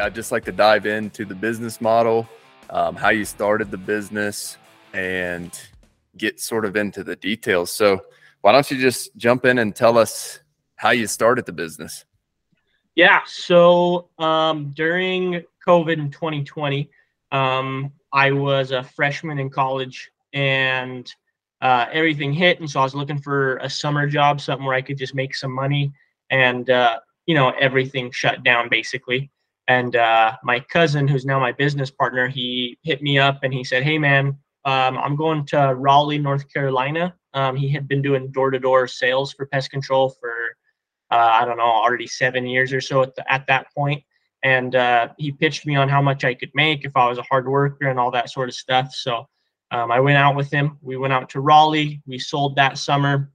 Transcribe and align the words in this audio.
I'd 0.00 0.14
just 0.14 0.32
like 0.32 0.44
to 0.46 0.52
dive 0.52 0.86
into 0.86 1.24
the 1.24 1.34
business 1.34 1.80
model, 1.80 2.28
um, 2.70 2.96
how 2.96 3.10
you 3.10 3.24
started 3.24 3.70
the 3.70 3.78
business, 3.78 4.56
and 4.92 5.58
get 6.16 6.40
sort 6.40 6.64
of 6.64 6.76
into 6.76 7.04
the 7.04 7.16
details. 7.16 7.70
So, 7.70 8.00
why 8.40 8.52
don't 8.52 8.70
you 8.70 8.78
just 8.78 9.14
jump 9.16 9.44
in 9.44 9.58
and 9.58 9.74
tell 9.76 9.98
us 9.98 10.40
how 10.76 10.90
you 10.90 11.06
started 11.06 11.46
the 11.46 11.52
business? 11.52 12.04
Yeah. 12.94 13.20
So, 13.26 14.08
um, 14.18 14.72
during 14.74 15.44
COVID 15.66 15.98
in 15.98 16.10
2020, 16.10 16.90
um, 17.32 17.92
I 18.12 18.32
was 18.32 18.72
a 18.72 18.82
freshman 18.82 19.38
in 19.38 19.50
college 19.50 20.10
and 20.32 21.12
uh, 21.60 21.86
everything 21.92 22.32
hit. 22.32 22.60
And 22.60 22.70
so 22.70 22.80
I 22.80 22.84
was 22.84 22.94
looking 22.94 23.20
for 23.20 23.56
a 23.58 23.68
summer 23.68 24.06
job, 24.06 24.40
something 24.40 24.66
where 24.66 24.74
I 24.74 24.82
could 24.82 24.98
just 24.98 25.14
make 25.14 25.34
some 25.34 25.52
money. 25.52 25.92
And, 26.30 26.70
uh, 26.70 27.00
you 27.26 27.34
know, 27.34 27.50
everything 27.50 28.10
shut 28.10 28.42
down 28.42 28.68
basically. 28.68 29.30
And 29.70 29.94
uh, 29.94 30.36
my 30.42 30.58
cousin, 30.58 31.06
who's 31.06 31.24
now 31.24 31.38
my 31.38 31.52
business 31.52 31.92
partner, 31.92 32.26
he 32.26 32.76
hit 32.82 33.02
me 33.02 33.20
up 33.20 33.44
and 33.44 33.54
he 33.54 33.62
said, 33.62 33.84
Hey, 33.84 33.98
man, 33.98 34.36
um, 34.64 34.98
I'm 34.98 35.14
going 35.14 35.46
to 35.46 35.76
Raleigh, 35.76 36.18
North 36.18 36.52
Carolina. 36.52 37.14
Um, 37.34 37.54
he 37.54 37.68
had 37.68 37.86
been 37.86 38.02
doing 38.02 38.32
door 38.32 38.50
to 38.50 38.58
door 38.58 38.88
sales 38.88 39.32
for 39.32 39.46
pest 39.46 39.70
control 39.70 40.10
for, 40.20 40.32
uh, 41.12 41.38
I 41.40 41.44
don't 41.44 41.56
know, 41.56 41.62
already 41.62 42.08
seven 42.08 42.48
years 42.48 42.72
or 42.72 42.80
so 42.80 43.02
at, 43.02 43.14
the, 43.14 43.32
at 43.32 43.46
that 43.46 43.72
point. 43.72 44.02
And 44.42 44.74
uh, 44.74 45.10
he 45.18 45.30
pitched 45.30 45.64
me 45.66 45.76
on 45.76 45.88
how 45.88 46.02
much 46.02 46.24
I 46.24 46.34
could 46.34 46.50
make 46.52 46.84
if 46.84 46.96
I 46.96 47.08
was 47.08 47.18
a 47.18 47.22
hard 47.30 47.46
worker 47.46 47.86
and 47.86 48.00
all 48.00 48.10
that 48.10 48.28
sort 48.28 48.48
of 48.48 48.56
stuff. 48.56 48.92
So 48.92 49.28
um, 49.70 49.92
I 49.92 50.00
went 50.00 50.18
out 50.18 50.34
with 50.34 50.50
him. 50.50 50.78
We 50.82 50.96
went 50.96 51.12
out 51.12 51.28
to 51.30 51.40
Raleigh. 51.40 52.02
We 52.08 52.18
sold 52.18 52.56
that 52.56 52.76
summer, 52.76 53.30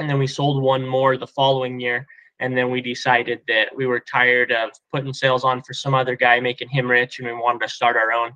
and 0.00 0.10
then 0.10 0.18
we 0.18 0.26
sold 0.26 0.60
one 0.60 0.84
more 0.84 1.16
the 1.16 1.28
following 1.28 1.78
year. 1.78 2.08
And 2.40 2.56
then 2.56 2.70
we 2.70 2.80
decided 2.80 3.40
that 3.48 3.74
we 3.74 3.86
were 3.86 4.00
tired 4.00 4.52
of 4.52 4.70
putting 4.92 5.12
sales 5.12 5.44
on 5.44 5.62
for 5.62 5.72
some 5.72 5.94
other 5.94 6.16
guy, 6.16 6.38
making 6.40 6.68
him 6.68 6.90
rich, 6.90 7.18
and 7.18 7.26
we 7.26 7.34
wanted 7.34 7.62
to 7.62 7.68
start 7.68 7.96
our 7.96 8.12
own. 8.12 8.32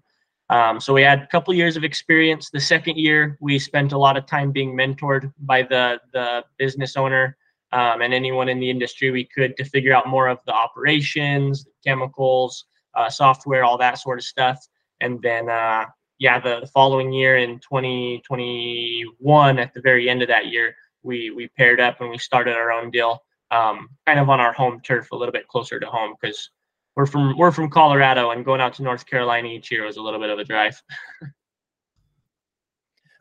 Um, 0.48 0.81
so 0.81 0.93
we 0.93 1.03
had 1.03 1.20
a 1.23 1.27
couple 1.29 1.55
years 1.55 1.77
of 1.77 1.84
experience. 1.84 2.51
The 2.51 2.61
second 2.61 2.97
year, 2.97 3.37
we 3.41 3.59
spent 3.59 3.93
a 3.93 3.98
lot 3.98 4.17
of 4.17 4.27
time 4.27 4.51
being 4.51 4.77
mentored 4.77 5.33
by 5.41 5.62
the 5.62 6.01
the 6.12 6.45
business 6.59 6.97
owner 6.97 7.37
um, 7.73 8.03
and 8.03 8.12
anyone 8.12 8.48
in 8.48 8.59
the 8.59 8.69
industry 8.69 9.11
we 9.11 9.25
could 9.25 9.56
to 9.56 9.65
figure 9.65 9.95
out 9.95 10.09
more 10.09 10.28
of 10.28 10.39
the 10.47 10.53
operations, 10.53 11.67
chemicals, 11.84 12.65
uh, 12.95 13.09
software, 13.09 13.65
all 13.65 13.78
that 13.78 13.98
sort 13.98 14.19
of 14.19 14.25
stuff. 14.25 14.67
And 15.01 15.23
then, 15.23 15.48
uh, 15.48 15.87
yeah, 16.19 16.41
the, 16.41 16.61
the, 16.61 16.67
following 16.67 17.12
year 17.12 17.37
in 17.39 17.61
2021, 17.61 19.59
at 19.59 19.73
the 19.73 19.81
very 19.81 20.11
end 20.11 20.23
of 20.23 20.28
that 20.28 20.47
year, 20.47 20.75
we 21.03 21.31
we 21.31 21.48
paired 21.48 21.81
up 21.81 22.01
and 22.01 22.11
we 22.11 22.19
started 22.19 22.56
our 22.56 22.73
own 22.73 22.91
deal, 22.91 23.23
um, 23.51 23.89
kind 24.06 24.20
of 24.20 24.29
on 24.29 24.41
our 24.41 24.53
home 24.53 24.81
turf, 24.81 25.12
a 25.12 25.17
little 25.17 25.33
bit 25.33 25.48
closer 25.48 25.81
to 25.81 25.87
home 25.87 26.15
because 26.20 26.51
we're 26.97 27.06
from 27.06 27.37
we're 27.39 27.53
from 27.53 27.70
Colorado 27.70 28.31
and 28.31 28.45
going 28.45 28.61
out 28.61 28.75
to 28.75 28.83
North 28.83 29.06
Carolina 29.06 29.48
each 29.48 29.70
year 29.70 29.84
was 29.84 29.97
a 29.97 30.03
little 30.03 30.20
bit 30.20 30.31
of 30.31 30.39
a 30.39 30.45
drive. 30.45 30.81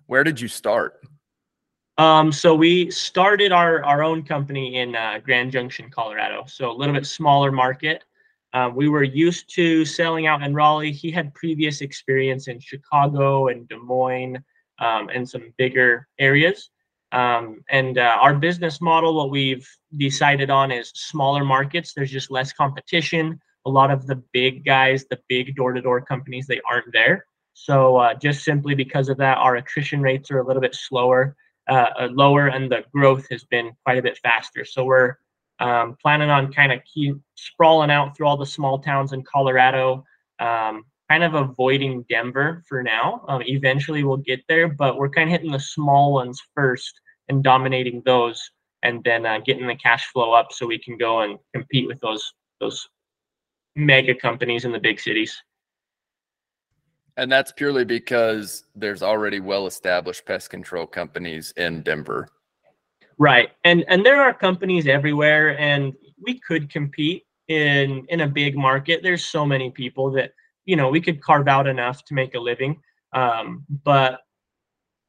Where 0.07 0.23
did 0.23 0.41
you 0.41 0.47
start? 0.47 1.01
Um, 1.99 2.31
so 2.31 2.55
we 2.55 2.89
started 2.89 3.51
our, 3.51 3.83
our 3.83 4.03
own 4.03 4.23
company 4.23 4.77
in 4.77 4.95
uh, 4.95 5.19
Grand 5.21 5.51
Junction, 5.51 5.89
Colorado. 5.91 6.45
So 6.47 6.71
a 6.71 6.73
little 6.73 6.93
bit 6.93 7.05
smaller 7.05 7.51
market. 7.51 8.05
Uh, 8.53 8.71
we 8.73 8.89
were 8.89 9.03
used 9.03 9.53
to 9.55 9.85
selling 9.85 10.25
out 10.25 10.41
in 10.41 10.55
Raleigh. 10.55 10.93
He 10.93 11.11
had 11.11 11.33
previous 11.33 11.81
experience 11.81 12.47
in 12.47 12.59
Chicago 12.59 13.49
and 13.49 13.67
Des 13.67 13.77
Moines 13.77 14.37
um, 14.79 15.09
and 15.09 15.29
some 15.29 15.53
bigger 15.57 16.07
areas. 16.17 16.71
Um, 17.11 17.61
and 17.69 17.97
uh, 17.97 18.17
our 18.21 18.35
business 18.35 18.81
model, 18.81 19.15
what 19.15 19.31
we've 19.31 19.67
decided 19.97 20.49
on 20.49 20.71
is 20.71 20.91
smaller 20.93 21.43
markets. 21.43 21.93
There's 21.93 22.11
just 22.11 22.31
less 22.31 22.53
competition. 22.53 23.39
A 23.65 23.69
lot 23.69 23.91
of 23.91 24.07
the 24.07 24.21
big 24.31 24.63
guys, 24.63 25.05
the 25.09 25.19
big 25.27 25.55
door 25.55 25.73
to 25.73 25.81
door 25.81 26.01
companies, 26.01 26.47
they 26.47 26.61
aren't 26.69 26.93
there. 26.93 27.25
So 27.53 27.97
uh, 27.97 28.13
just 28.13 28.43
simply 28.43 28.75
because 28.75 29.09
of 29.09 29.17
that, 29.17 29.37
our 29.37 29.57
attrition 29.57 30.01
rates 30.01 30.31
are 30.31 30.39
a 30.39 30.45
little 30.45 30.61
bit 30.61 30.75
slower 30.75 31.35
uh, 31.69 31.89
uh, 31.99 32.07
lower 32.11 32.47
and 32.47 32.71
the 32.71 32.83
growth 32.91 33.27
has 33.29 33.43
been 33.43 33.71
quite 33.83 33.99
a 33.99 34.01
bit 34.01 34.17
faster. 34.23 34.65
So 34.65 34.83
we're 34.83 35.17
um, 35.59 35.95
planning 36.01 36.29
on 36.31 36.51
kind 36.51 36.71
of 36.71 36.79
keep 36.91 37.15
sprawling 37.35 37.91
out 37.91 38.17
through 38.17 38.27
all 38.27 38.37
the 38.37 38.45
small 38.45 38.79
towns 38.79 39.13
in 39.13 39.23
Colorado, 39.23 40.03
um, 40.39 40.83
kind 41.09 41.23
of 41.23 41.33
avoiding 41.33 42.05
Denver 42.09 42.63
for 42.67 42.83
now. 42.83 43.23
Um, 43.27 43.41
eventually 43.45 44.03
we'll 44.03 44.17
get 44.17 44.41
there, 44.47 44.67
but 44.67 44.97
we're 44.97 45.09
kind 45.09 45.29
of 45.29 45.31
hitting 45.31 45.51
the 45.51 45.59
small 45.59 46.13
ones 46.13 46.41
first 46.53 46.99
and 47.27 47.43
dominating 47.43 48.01
those, 48.05 48.51
and 48.83 49.03
then 49.03 49.25
uh, 49.25 49.39
getting 49.39 49.67
the 49.67 49.75
cash 49.75 50.07
flow 50.11 50.33
up 50.33 50.51
so 50.51 50.65
we 50.67 50.79
can 50.79 50.97
go 50.97 51.21
and 51.21 51.39
compete 51.53 51.87
with 51.87 51.99
those 51.99 52.33
those 52.59 52.87
mega 53.75 54.13
companies 54.13 54.65
in 54.65 54.71
the 54.71 54.79
big 54.79 54.99
cities. 54.99 55.41
And 57.17 57.31
that's 57.31 57.51
purely 57.51 57.85
because 57.85 58.63
there's 58.75 59.03
already 59.03 59.39
well 59.39 59.67
established 59.67 60.25
pest 60.25 60.49
control 60.49 60.85
companies 60.85 61.53
in 61.57 61.81
Denver. 61.81 62.27
Right. 63.17 63.49
And 63.65 63.83
and 63.87 64.05
there 64.05 64.21
are 64.21 64.33
companies 64.33 64.87
everywhere 64.87 65.59
and 65.59 65.93
we 66.21 66.39
could 66.39 66.69
compete 66.69 67.25
in 67.49 68.05
in 68.07 68.21
a 68.21 68.27
big 68.27 68.55
market. 68.55 69.01
There's 69.03 69.25
so 69.25 69.45
many 69.45 69.69
people 69.69 70.11
that, 70.11 70.31
you 70.69 70.75
know, 70.75 70.89
we 70.89 71.01
could 71.01 71.19
carve 71.19 71.47
out 71.47 71.65
enough 71.65 72.05
to 72.05 72.13
make 72.13 72.35
a 72.35 72.39
living. 72.39 72.79
Um, 73.11 73.65
but 73.83 74.19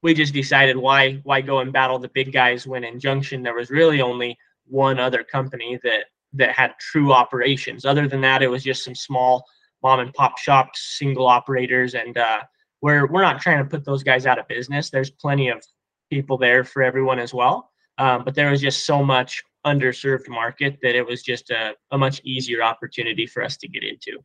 we 0.03 0.15
just 0.15 0.33
decided 0.33 0.75
why 0.75 1.21
why 1.25 1.43
go 1.43 1.59
and 1.59 1.71
battle 1.71 1.99
the 1.99 2.09
big 2.09 2.33
guys 2.33 2.67
when 2.67 2.83
in 2.83 2.99
Junction 2.99 3.43
there 3.43 3.55
was 3.55 3.69
really 3.69 4.01
only 4.01 4.39
one 4.65 4.99
other 4.99 5.23
company 5.23 5.79
that 5.83 6.05
that 6.33 6.53
had 6.53 6.73
true 6.81 7.13
operations. 7.13 7.85
Other 7.85 8.09
than 8.09 8.23
that, 8.23 8.43
it 8.43 8.49
was 8.49 8.65
just 8.65 8.85
some 8.85 8.95
small 8.95 9.45
mom 9.83 10.01
and 10.01 10.15
pop 10.15 10.39
shops, 10.39 10.97
single 10.99 11.27
operators, 11.27 11.95
and 11.95 12.17
uh, 12.17 12.41
we're 12.81 13.07
we're 13.13 13.21
not 13.21 13.43
trying 13.43 13.63
to 13.63 13.69
put 13.69 13.85
those 13.85 14.03
guys 14.03 14.25
out 14.25 14.39
of 14.39 14.49
business. 14.49 14.89
There's 14.89 15.11
plenty 15.11 15.51
of 15.51 15.63
people 16.09 16.39
there 16.39 16.65
for 16.65 16.83
everyone 16.83 17.19
as 17.19 17.35
well, 17.35 17.71
um, 17.99 18.25
but 18.25 18.35
there 18.35 18.51
was 18.51 18.63
just 18.63 18.87
so 18.87 19.05
much 19.05 19.43
underserved 19.67 20.29
market 20.31 20.79
that 20.81 20.95
it 20.95 21.07
was 21.07 21.23
just 21.23 21.51
a, 21.51 21.75
a 21.91 21.99
much 21.99 22.23
easier 22.25 22.63
opportunity 22.63 23.27
for 23.27 23.43
us 23.43 23.59
to 23.59 23.69
get 23.69 23.85
into. 23.85 24.25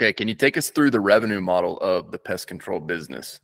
Okay, 0.00 0.12
can 0.12 0.28
you 0.28 0.34
take 0.34 0.56
us 0.56 0.70
through 0.70 0.92
the 0.92 1.00
revenue 1.00 1.40
model 1.40 1.76
of 1.78 2.12
the 2.12 2.18
pest 2.18 2.46
control 2.46 2.78
business? 2.78 3.40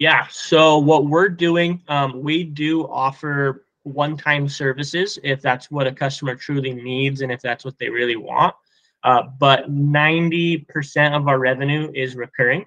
Yeah, 0.00 0.26
so 0.28 0.78
what 0.78 1.06
we're 1.06 1.28
doing, 1.28 1.80
um, 1.86 2.20
we 2.20 2.42
do 2.42 2.88
offer 2.88 3.64
one-time 3.84 4.48
services 4.48 5.20
if 5.22 5.40
that's 5.40 5.70
what 5.70 5.86
a 5.86 5.92
customer 5.92 6.34
truly 6.34 6.74
needs 6.74 7.20
and 7.20 7.30
if 7.30 7.40
that's 7.40 7.64
what 7.64 7.78
they 7.78 7.88
really 7.88 8.16
want. 8.16 8.56
Uh, 9.04 9.22
but 9.38 9.70
90% 9.70 11.16
of 11.16 11.28
our 11.28 11.38
revenue 11.38 11.92
is 11.94 12.16
recurring. 12.16 12.64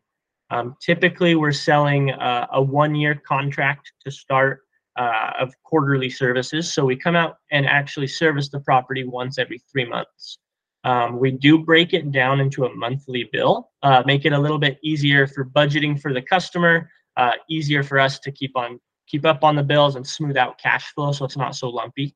Um, 0.50 0.78
typically, 0.82 1.36
we're 1.36 1.52
selling 1.52 2.12
uh, 2.12 2.48
a 2.54 2.62
one 2.62 2.96
year 2.96 3.16
contract 3.28 3.92
to 4.06 4.12
start 4.12 4.62
uh, 4.96 5.32
of 5.38 5.54
quarterly 5.64 6.10
services. 6.10 6.74
So 6.74 6.86
we 6.86 6.96
come 6.96 7.18
out 7.18 7.40
and 7.52 7.66
actually 7.66 8.08
service 8.08 8.48
the 8.48 8.62
property 8.62 9.04
once 9.04 9.38
every 9.38 9.60
three 9.70 9.86
months. 9.86 10.38
Um, 10.86 11.20
we 11.20 11.32
do 11.32 11.58
break 11.58 11.94
it 11.94 12.12
down 12.12 12.40
into 12.40 12.66
a 12.66 12.76
monthly 12.76 13.28
bill, 13.34 13.72
uh, 13.82 14.04
make 14.06 14.24
it 14.24 14.34
a 14.34 14.40
little 14.40 14.60
bit 14.60 14.78
easier 14.84 15.26
for 15.26 15.44
budgeting 15.44 16.00
for 16.00 16.14
the 16.14 16.22
customer, 16.22 16.90
uh, 17.18 17.32
easier 17.50 17.82
for 17.82 18.00
us 18.00 18.20
to 18.20 18.32
keep 18.32 18.56
on 18.56 18.80
keep 19.08 19.26
up 19.26 19.44
on 19.44 19.56
the 19.56 19.64
bills 19.64 19.96
and 19.96 20.06
smooth 20.06 20.36
out 20.36 20.58
cash 20.58 20.92
flow 20.94 21.12
so 21.12 21.26
it's 21.26 21.38
not 21.38 21.56
so 21.56 21.70
lumpy. 21.70 22.16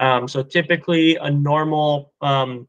Um, 0.00 0.26
so 0.26 0.42
typically, 0.42 1.16
a 1.16 1.30
normal 1.30 2.12
um, 2.20 2.68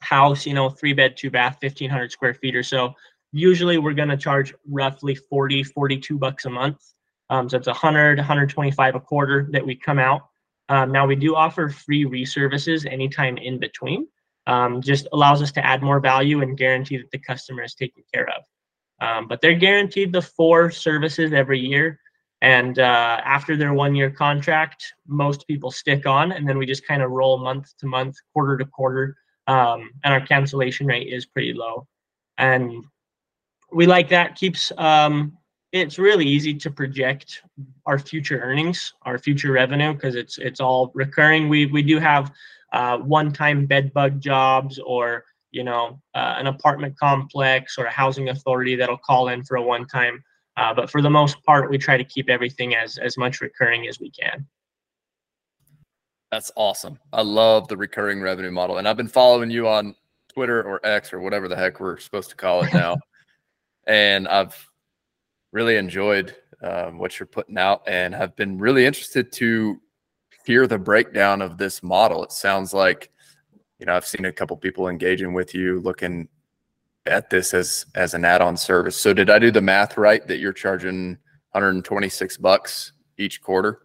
house, 0.00 0.46
you 0.46 0.54
know, 0.54 0.68
three 0.68 0.92
bed, 0.92 1.16
two 1.16 1.30
bath, 1.30 1.56
1500 1.60 2.12
square 2.12 2.34
feet 2.34 2.54
or 2.54 2.62
so. 2.62 2.94
Usually 3.32 3.78
we're 3.78 3.94
going 3.94 4.08
to 4.08 4.16
charge 4.16 4.54
roughly 4.68 5.14
40, 5.14 5.62
42 5.62 6.18
bucks 6.18 6.44
a 6.44 6.50
month. 6.50 6.80
Um, 7.28 7.48
so 7.48 7.56
it's 7.56 7.66
100, 7.66 8.18
125 8.18 8.94
a 8.94 9.00
quarter 9.00 9.48
that 9.50 9.64
we 9.64 9.74
come 9.74 9.98
out. 9.98 10.28
Um, 10.68 10.92
now 10.92 11.06
we 11.06 11.16
do 11.16 11.34
offer 11.34 11.68
free 11.68 12.04
reservices 12.04 12.86
anytime 12.86 13.36
in 13.36 13.58
between. 13.58 14.06
Um, 14.46 14.80
just 14.80 15.08
allows 15.12 15.42
us 15.42 15.50
to 15.52 15.66
add 15.66 15.82
more 15.82 15.98
value 15.98 16.40
and 16.42 16.56
guarantee 16.56 16.98
that 16.98 17.10
the 17.10 17.18
customer 17.18 17.62
is 17.64 17.74
taken 17.74 18.04
care 18.14 18.28
of. 18.28 18.44
Um, 19.00 19.26
but 19.26 19.40
they're 19.40 19.54
guaranteed 19.54 20.12
the 20.12 20.22
four 20.22 20.70
services 20.70 21.32
every 21.32 21.58
year. 21.58 21.98
And 22.42 22.78
uh, 22.78 23.20
after 23.24 23.56
their 23.56 23.74
one 23.74 23.94
year 23.94 24.10
contract, 24.10 24.84
most 25.06 25.46
people 25.46 25.70
stick 25.70 26.06
on, 26.06 26.32
and 26.32 26.48
then 26.48 26.58
we 26.58 26.66
just 26.66 26.86
kind 26.86 27.02
of 27.02 27.10
roll 27.10 27.38
month 27.38 27.76
to 27.78 27.86
month, 27.86 28.16
quarter 28.32 28.56
to 28.56 28.64
quarter 28.64 29.16
um, 29.46 29.90
and 30.04 30.12
our 30.12 30.20
cancellation 30.20 30.86
rate 30.86 31.12
is 31.12 31.26
pretty 31.26 31.52
low. 31.52 31.86
And 32.38 32.84
we 33.72 33.86
like 33.86 34.08
that. 34.10 34.34
Keeps 34.34 34.72
um, 34.78 35.36
it's 35.72 35.98
really 35.98 36.26
easy 36.26 36.54
to 36.54 36.70
project 36.70 37.42
our 37.84 37.98
future 37.98 38.40
earnings, 38.40 38.94
our 39.02 39.18
future 39.18 39.52
revenue, 39.52 39.92
because 39.94 40.14
it's 40.14 40.38
it's 40.38 40.60
all 40.60 40.90
recurring. 40.94 41.48
We 41.48 41.66
we 41.66 41.82
do 41.82 41.98
have 41.98 42.32
uh, 42.76 42.98
one-time 42.98 43.64
bedbug 43.64 44.20
jobs 44.20 44.78
or 44.78 45.24
you 45.50 45.64
know 45.64 45.98
uh, 46.14 46.34
an 46.36 46.46
apartment 46.46 46.94
complex 46.98 47.78
or 47.78 47.86
a 47.86 47.90
housing 47.90 48.28
authority 48.28 48.76
that'll 48.76 48.98
call 48.98 49.28
in 49.28 49.42
for 49.42 49.56
a 49.56 49.62
one-time. 49.62 50.22
Uh, 50.58 50.74
but 50.74 50.90
for 50.90 51.00
the 51.00 51.08
most 51.08 51.42
part, 51.44 51.70
we 51.70 51.78
try 51.78 51.96
to 51.96 52.04
keep 52.04 52.28
everything 52.28 52.74
as 52.74 52.98
as 52.98 53.16
much 53.16 53.40
recurring 53.40 53.88
as 53.88 53.98
we 53.98 54.10
can. 54.10 54.46
That's 56.30 56.52
awesome. 56.54 56.98
I 57.14 57.22
love 57.22 57.66
the 57.68 57.78
recurring 57.78 58.20
revenue 58.20 58.50
model. 58.50 58.76
And 58.76 58.86
I've 58.86 58.96
been 58.96 59.08
following 59.08 59.50
you 59.50 59.68
on 59.68 59.94
Twitter 60.34 60.62
or 60.62 60.84
X 60.84 61.14
or 61.14 61.20
whatever 61.20 61.48
the 61.48 61.56
heck 61.56 61.80
we're 61.80 61.98
supposed 61.98 62.28
to 62.30 62.36
call 62.36 62.62
it 62.64 62.74
now. 62.74 62.98
and 63.86 64.28
I've 64.28 64.54
really 65.52 65.76
enjoyed 65.76 66.36
um, 66.60 66.98
what 66.98 67.18
you're 67.18 67.26
putting 67.26 67.56
out 67.56 67.82
and 67.86 68.14
have 68.14 68.36
been 68.36 68.58
really 68.58 68.84
interested 68.84 69.32
to 69.32 69.80
hear 70.46 70.66
the 70.66 70.78
breakdown 70.78 71.42
of 71.42 71.58
this 71.58 71.82
model. 71.82 72.22
It 72.22 72.32
sounds 72.32 72.72
like, 72.72 73.10
you 73.78 73.86
know, 73.86 73.94
I've 73.94 74.06
seen 74.06 74.24
a 74.24 74.32
couple 74.32 74.56
people 74.56 74.88
engaging 74.88 75.34
with 75.34 75.54
you 75.54 75.80
looking 75.80 76.28
at 77.04 77.30
this 77.30 77.52
as 77.52 77.86
as 77.94 78.14
an 78.14 78.24
add-on 78.24 78.56
service. 78.56 78.96
So 78.96 79.12
did 79.12 79.28
I 79.28 79.38
do 79.38 79.50
the 79.50 79.60
math 79.60 79.96
right 79.96 80.26
that 80.28 80.38
you're 80.38 80.52
charging 80.52 81.18
126 81.52 82.36
bucks 82.38 82.92
each 83.18 83.42
quarter? 83.42 83.82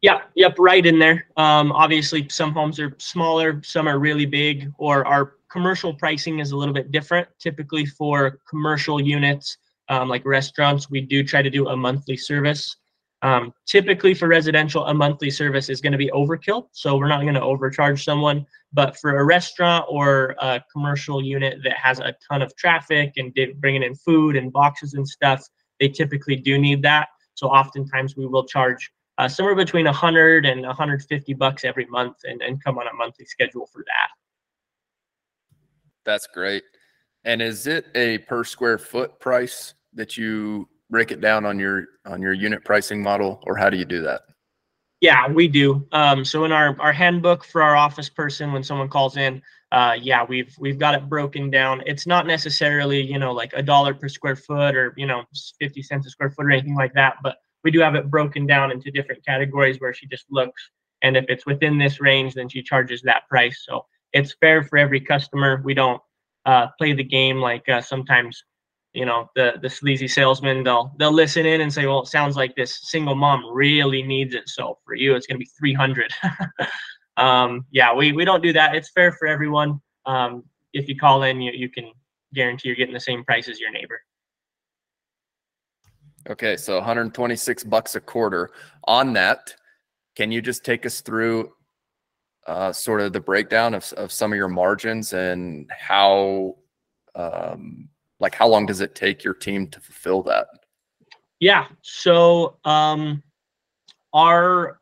Yeah, 0.00 0.22
yep, 0.34 0.56
right 0.58 0.84
in 0.84 0.98
there. 0.98 1.26
Um, 1.36 1.70
obviously, 1.72 2.28
some 2.28 2.52
homes 2.52 2.80
are 2.80 2.94
smaller, 2.98 3.60
some 3.62 3.86
are 3.86 4.00
really 4.00 4.26
big, 4.26 4.72
or 4.78 5.06
our 5.06 5.34
commercial 5.48 5.94
pricing 5.94 6.40
is 6.40 6.50
a 6.50 6.56
little 6.56 6.74
bit 6.74 6.90
different. 6.90 7.28
Typically, 7.38 7.86
for 7.86 8.40
commercial 8.48 9.00
units 9.00 9.58
um, 9.88 10.08
like 10.08 10.24
restaurants, 10.24 10.90
we 10.90 11.00
do 11.00 11.22
try 11.22 11.40
to 11.42 11.50
do 11.50 11.68
a 11.68 11.76
monthly 11.76 12.16
service. 12.16 12.76
Um, 13.22 13.54
typically, 13.66 14.14
for 14.14 14.26
residential, 14.26 14.84
a 14.86 14.94
monthly 14.94 15.30
service 15.30 15.68
is 15.68 15.80
going 15.80 15.92
to 15.92 15.98
be 15.98 16.10
overkill, 16.10 16.66
so 16.72 16.96
we're 16.96 17.08
not 17.08 17.22
going 17.22 17.34
to 17.34 17.42
overcharge 17.42 18.04
someone. 18.04 18.44
But 18.72 18.96
for 18.98 19.18
a 19.18 19.24
restaurant 19.24 19.86
or 19.88 20.34
a 20.40 20.62
commercial 20.72 21.22
unit 21.22 21.58
that 21.62 21.76
has 21.76 22.00
a 22.00 22.14
ton 22.28 22.42
of 22.42 22.54
traffic 22.56 23.12
and 23.16 23.32
bringing 23.60 23.84
in 23.84 23.94
food 23.94 24.34
and 24.34 24.52
boxes 24.52 24.94
and 24.94 25.06
stuff, 25.06 25.46
they 25.78 25.88
typically 25.88 26.36
do 26.36 26.58
need 26.58 26.82
that. 26.82 27.08
So 27.34 27.46
oftentimes 27.46 28.16
we 28.16 28.26
will 28.26 28.44
charge 28.44 28.90
uh, 29.18 29.28
somewhere 29.28 29.54
between 29.54 29.84
100 29.84 30.44
and 30.44 30.62
150 30.62 31.34
bucks 31.34 31.64
every 31.64 31.86
month 31.86 32.16
and, 32.24 32.42
and 32.42 32.62
come 32.62 32.78
on 32.78 32.86
a 32.88 32.94
monthly 32.94 33.24
schedule 33.24 33.68
for 33.72 33.84
that. 33.86 34.08
That's 36.04 36.26
great. 36.26 36.64
And 37.24 37.40
is 37.40 37.68
it 37.68 37.86
a 37.94 38.18
per 38.18 38.42
square 38.42 38.78
foot 38.78 39.20
price 39.20 39.74
that 39.94 40.16
you 40.16 40.68
break 40.92 41.10
it 41.10 41.20
down 41.20 41.44
on 41.44 41.58
your 41.58 41.86
on 42.06 42.22
your 42.22 42.32
unit 42.32 42.64
pricing 42.64 43.02
model 43.02 43.42
or 43.46 43.56
how 43.56 43.68
do 43.68 43.76
you 43.76 43.84
do 43.84 44.02
that? 44.02 44.22
Yeah, 45.00 45.26
we 45.26 45.48
do. 45.48 45.84
Um, 45.90 46.24
so 46.24 46.44
in 46.44 46.52
our 46.52 46.80
our 46.80 46.92
handbook 46.92 47.44
for 47.44 47.60
our 47.60 47.74
office 47.74 48.08
person, 48.08 48.52
when 48.52 48.62
someone 48.62 48.88
calls 48.88 49.16
in, 49.16 49.42
uh, 49.72 49.96
yeah, 50.00 50.24
we've 50.24 50.54
we've 50.60 50.78
got 50.78 50.94
it 50.94 51.08
broken 51.08 51.50
down. 51.50 51.82
It's 51.86 52.06
not 52.06 52.28
necessarily 52.28 53.02
you 53.02 53.18
know 53.18 53.32
like 53.32 53.52
a 53.54 53.62
dollar 53.62 53.94
per 53.94 54.08
square 54.08 54.36
foot 54.36 54.76
or 54.76 54.94
you 54.96 55.08
know 55.08 55.24
fifty 55.58 55.82
cents 55.82 56.06
a 56.06 56.10
square 56.10 56.30
foot 56.30 56.46
or 56.46 56.52
anything 56.52 56.76
like 56.76 56.92
that, 56.92 57.16
but 57.24 57.38
we 57.64 57.72
do 57.72 57.80
have 57.80 57.94
it 57.94 58.10
broken 58.10 58.46
down 58.46 58.70
into 58.70 58.90
different 58.90 59.24
categories 59.24 59.80
where 59.80 59.94
she 59.94 60.06
just 60.06 60.26
looks 60.30 60.70
and 61.02 61.16
if 61.16 61.24
it's 61.28 61.46
within 61.46 61.78
this 61.78 62.00
range 62.00 62.34
then 62.34 62.48
she 62.48 62.62
charges 62.62 63.02
that 63.02 63.28
price 63.28 63.64
so 63.66 63.84
it's 64.12 64.34
fair 64.40 64.62
for 64.62 64.78
every 64.78 65.00
customer 65.00 65.60
we 65.64 65.74
don't 65.74 66.00
uh, 66.44 66.66
play 66.78 66.92
the 66.92 67.04
game 67.04 67.38
like 67.38 67.68
uh, 67.68 67.80
sometimes 67.80 68.44
you 68.92 69.06
know 69.06 69.30
the 69.34 69.54
the 69.62 69.70
sleazy 69.70 70.06
salesman 70.06 70.62
they'll 70.62 70.92
they'll 70.98 71.12
listen 71.12 71.46
in 71.46 71.62
and 71.62 71.72
say 71.72 71.86
well 71.86 72.02
it 72.02 72.06
sounds 72.06 72.36
like 72.36 72.54
this 72.56 72.78
single 72.82 73.14
mom 73.14 73.42
really 73.50 74.02
needs 74.02 74.34
it 74.34 74.48
so 74.48 74.78
for 74.84 74.94
you 74.94 75.14
it's 75.14 75.26
going 75.26 75.36
to 75.36 75.38
be 75.38 75.50
300 75.58 76.12
um, 77.16 77.64
yeah 77.70 77.94
we, 77.94 78.12
we 78.12 78.24
don't 78.24 78.42
do 78.42 78.52
that. 78.52 78.74
It's 78.74 78.90
fair 78.90 79.12
for 79.12 79.26
everyone. 79.26 79.80
Um, 80.06 80.44
if 80.72 80.88
you 80.88 80.96
call 80.96 81.22
in 81.22 81.40
you, 81.40 81.52
you 81.52 81.68
can 81.68 81.92
guarantee 82.34 82.68
you're 82.68 82.76
getting 82.76 82.94
the 82.94 83.00
same 83.00 83.24
price 83.24 83.48
as 83.48 83.60
your 83.60 83.70
neighbor. 83.70 84.00
Okay, 86.28 86.56
so 86.56 86.76
126 86.76 87.64
bucks 87.64 87.94
a 87.94 88.00
quarter. 88.00 88.50
On 88.84 89.12
that, 89.14 89.54
can 90.16 90.30
you 90.30 90.40
just 90.40 90.64
take 90.64 90.86
us 90.86 91.00
through 91.00 91.52
uh, 92.46 92.72
sort 92.72 93.00
of 93.00 93.12
the 93.12 93.20
breakdown 93.20 93.74
of, 93.74 93.92
of 93.94 94.12
some 94.12 94.32
of 94.32 94.36
your 94.36 94.48
margins 94.48 95.12
and 95.12 95.70
how, 95.70 96.56
um, 97.14 97.88
like, 98.22 98.34
how 98.36 98.46
long 98.46 98.64
does 98.64 98.80
it 98.80 98.94
take 98.94 99.24
your 99.24 99.34
team 99.34 99.66
to 99.66 99.80
fulfill 99.80 100.22
that? 100.22 100.46
Yeah, 101.40 101.66
so 101.82 102.56
um, 102.64 103.20
our 104.14 104.80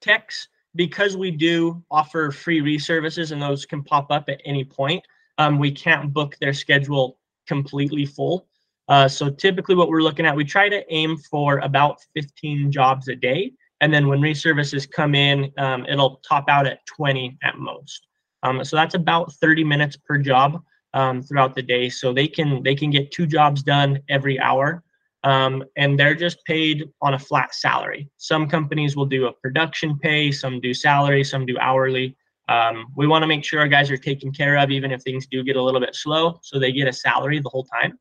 techs, 0.00 0.48
because 0.74 1.16
we 1.16 1.30
do 1.30 1.82
offer 1.88 2.32
free 2.32 2.60
reservices 2.60 3.30
and 3.30 3.40
those 3.40 3.64
can 3.64 3.84
pop 3.84 4.10
up 4.10 4.28
at 4.28 4.40
any 4.44 4.64
point, 4.64 5.04
um, 5.38 5.58
we 5.58 5.70
can't 5.70 6.12
book 6.12 6.36
their 6.40 6.52
schedule 6.52 7.16
completely 7.46 8.04
full. 8.04 8.48
Uh, 8.88 9.06
so 9.06 9.30
typically 9.30 9.76
what 9.76 9.88
we're 9.88 10.02
looking 10.02 10.26
at, 10.26 10.34
we 10.34 10.44
try 10.44 10.68
to 10.68 10.84
aim 10.92 11.16
for 11.16 11.58
about 11.58 12.00
15 12.14 12.72
jobs 12.72 13.06
a 13.06 13.14
day. 13.14 13.52
And 13.80 13.94
then 13.94 14.08
when 14.08 14.20
reservices 14.20 14.84
come 14.84 15.14
in, 15.14 15.52
um, 15.58 15.86
it'll 15.86 16.16
top 16.28 16.46
out 16.48 16.66
at 16.66 16.84
20 16.86 17.38
at 17.44 17.56
most. 17.56 18.08
Um, 18.42 18.64
so 18.64 18.74
that's 18.76 18.94
about 18.94 19.32
30 19.34 19.62
minutes 19.62 19.96
per 19.96 20.18
job 20.18 20.60
um, 20.94 21.22
throughout 21.22 21.54
the 21.54 21.62
day. 21.62 21.90
So 21.90 22.12
they 22.14 22.26
can 22.26 22.62
they 22.62 22.74
can 22.74 22.90
get 22.90 23.10
two 23.10 23.26
jobs 23.26 23.62
done 23.62 24.00
every 24.08 24.40
hour. 24.40 24.82
Um, 25.24 25.64
and 25.76 25.98
they're 25.98 26.14
just 26.14 26.44
paid 26.44 26.84
on 27.00 27.14
a 27.14 27.18
flat 27.18 27.54
salary. 27.54 28.10
Some 28.18 28.46
companies 28.46 28.94
will 28.94 29.06
do 29.06 29.26
a 29.26 29.32
production 29.32 29.98
pay, 29.98 30.30
some 30.30 30.60
do 30.60 30.74
salary, 30.74 31.24
some 31.24 31.46
do 31.46 31.56
hourly. 31.58 32.14
Um, 32.48 32.86
we 32.94 33.06
want 33.06 33.22
to 33.22 33.26
make 33.26 33.42
sure 33.42 33.60
our 33.60 33.68
guys 33.68 33.90
are 33.90 33.96
taken 33.96 34.32
care 34.32 34.58
of, 34.58 34.70
even 34.70 34.92
if 34.92 35.02
things 35.02 35.26
do 35.26 35.42
get 35.42 35.56
a 35.56 35.62
little 35.62 35.80
bit 35.80 35.94
slow, 35.94 36.38
so 36.42 36.58
they 36.58 36.72
get 36.72 36.88
a 36.88 36.92
salary 36.92 37.40
the 37.40 37.48
whole 37.48 37.64
time. 37.64 37.98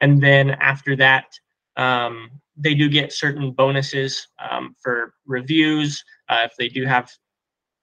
And 0.00 0.22
then 0.22 0.50
after 0.50 0.96
that, 0.96 1.26
um, 1.76 2.30
they 2.56 2.74
do 2.74 2.88
get 2.88 3.12
certain 3.12 3.52
bonuses 3.52 4.28
um, 4.38 4.74
for 4.82 5.12
reviews 5.26 6.02
uh, 6.30 6.46
if 6.46 6.52
they 6.58 6.68
do 6.68 6.86
have 6.86 7.10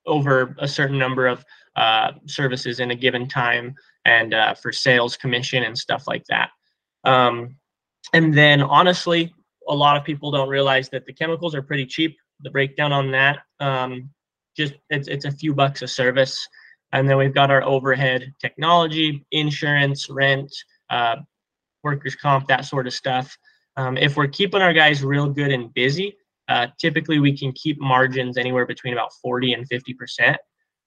over 0.07 0.55
a 0.57 0.67
certain 0.67 0.97
number 0.97 1.27
of 1.27 1.45
uh, 1.75 2.13
services 2.25 2.79
in 2.79 2.89
a 2.89 2.95
given 2.95 3.27
time 3.27 3.75
and 4.09 4.33
uh, 4.33 4.53
for 4.55 4.71
sales 4.71 5.15
commission 5.15 5.63
and 5.63 5.77
stuff 5.77 6.05
like 6.07 6.25
that. 6.29 6.49
Um, 7.03 7.55
and 8.13 8.33
then 8.33 8.61
honestly, 8.61 9.33
a 9.67 9.75
lot 9.75 9.97
of 9.97 10.03
people 10.03 10.31
don't 10.31 10.49
realize 10.49 10.89
that 10.89 11.05
the 11.05 11.13
chemicals 11.13 11.53
are 11.53 11.61
pretty 11.61 11.85
cheap. 11.85 12.17
The 12.41 12.49
breakdown 12.49 12.91
on 12.91 13.11
that, 13.11 13.39
um, 13.59 14.09
just 14.57 14.73
it's, 14.89 15.07
it's 15.07 15.25
a 15.25 15.31
few 15.31 15.53
bucks 15.53 15.83
a 15.83 15.87
service. 15.87 16.47
And 16.91 17.07
then 17.07 17.17
we've 17.17 17.33
got 17.33 17.51
our 17.51 17.63
overhead 17.63 18.33
technology, 18.41 19.25
insurance, 19.31 20.09
rent, 20.09 20.51
uh, 20.89 21.17
workers' 21.83 22.15
comp, 22.15 22.47
that 22.47 22.65
sort 22.65 22.87
of 22.87 22.93
stuff. 22.93 23.37
Um, 23.77 23.95
if 23.95 24.17
we're 24.17 24.27
keeping 24.27 24.61
our 24.61 24.73
guys 24.73 25.03
real 25.03 25.29
good 25.29 25.51
and 25.51 25.71
busy, 25.73 26.17
uh, 26.47 26.67
typically 26.79 27.19
we 27.19 27.37
can 27.37 27.51
keep 27.51 27.79
margins 27.79 28.37
anywhere 28.37 28.65
between 28.65 28.93
about 28.93 29.13
40 29.21 29.53
and 29.53 29.67
50 29.67 29.93
percent. 29.93 30.37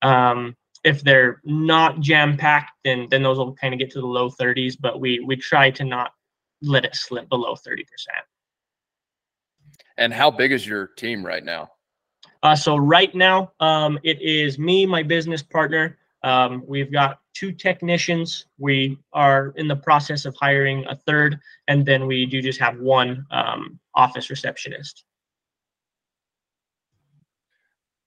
Um, 0.03 0.57
if 0.85 1.03
they're 1.03 1.41
not 1.45 2.01
jam 2.01 2.37
packed, 2.37 2.73
then 2.85 3.07
then 3.11 3.23
those 3.23 3.39
will 3.39 3.55
kind 3.55 3.75
of 3.75 3.81
get 3.81 3.91
to 3.93 4.01
the 4.01 4.07
low 4.07 4.31
30s. 4.31 4.77
But 4.79 5.01
we 5.01 5.21
we 5.21 5.37
try 5.37 5.71
to 5.71 5.85
not 5.85 6.13
let 6.63 6.85
it 6.85 6.95
slip 6.95 7.29
below 7.29 7.55
30 7.55 7.85
percent. 7.85 8.25
And 9.99 10.13
how 10.13 10.31
big 10.31 10.53
is 10.53 10.67
your 10.67 10.87
team 10.87 11.25
right 11.25 11.45
now? 11.45 11.71
Uh, 12.43 12.57
so 12.57 12.77
right 12.77 13.15
now, 13.15 13.53
um, 13.61 13.99
it 14.03 14.21
is 14.21 14.59
me, 14.59 14.85
my 14.85 15.03
business 15.03 15.43
partner, 15.43 15.99
um, 16.25 16.63
we've 16.67 16.93
got 16.93 17.21
two 17.35 17.53
technicians. 17.53 18.47
We 18.59 18.99
are 19.13 19.53
in 19.57 19.69
the 19.69 19.77
process 19.77 20.25
of 20.25 20.37
hiring 20.37 20.85
a 20.87 20.97
third, 20.97 21.39
and 21.69 21.85
then 21.85 22.07
we 22.07 22.27
do 22.27 22.41
just 22.41 22.61
have 22.61 22.79
one 22.79 23.27
um, 23.31 23.79
office 23.95 24.31
receptionist. 24.31 25.05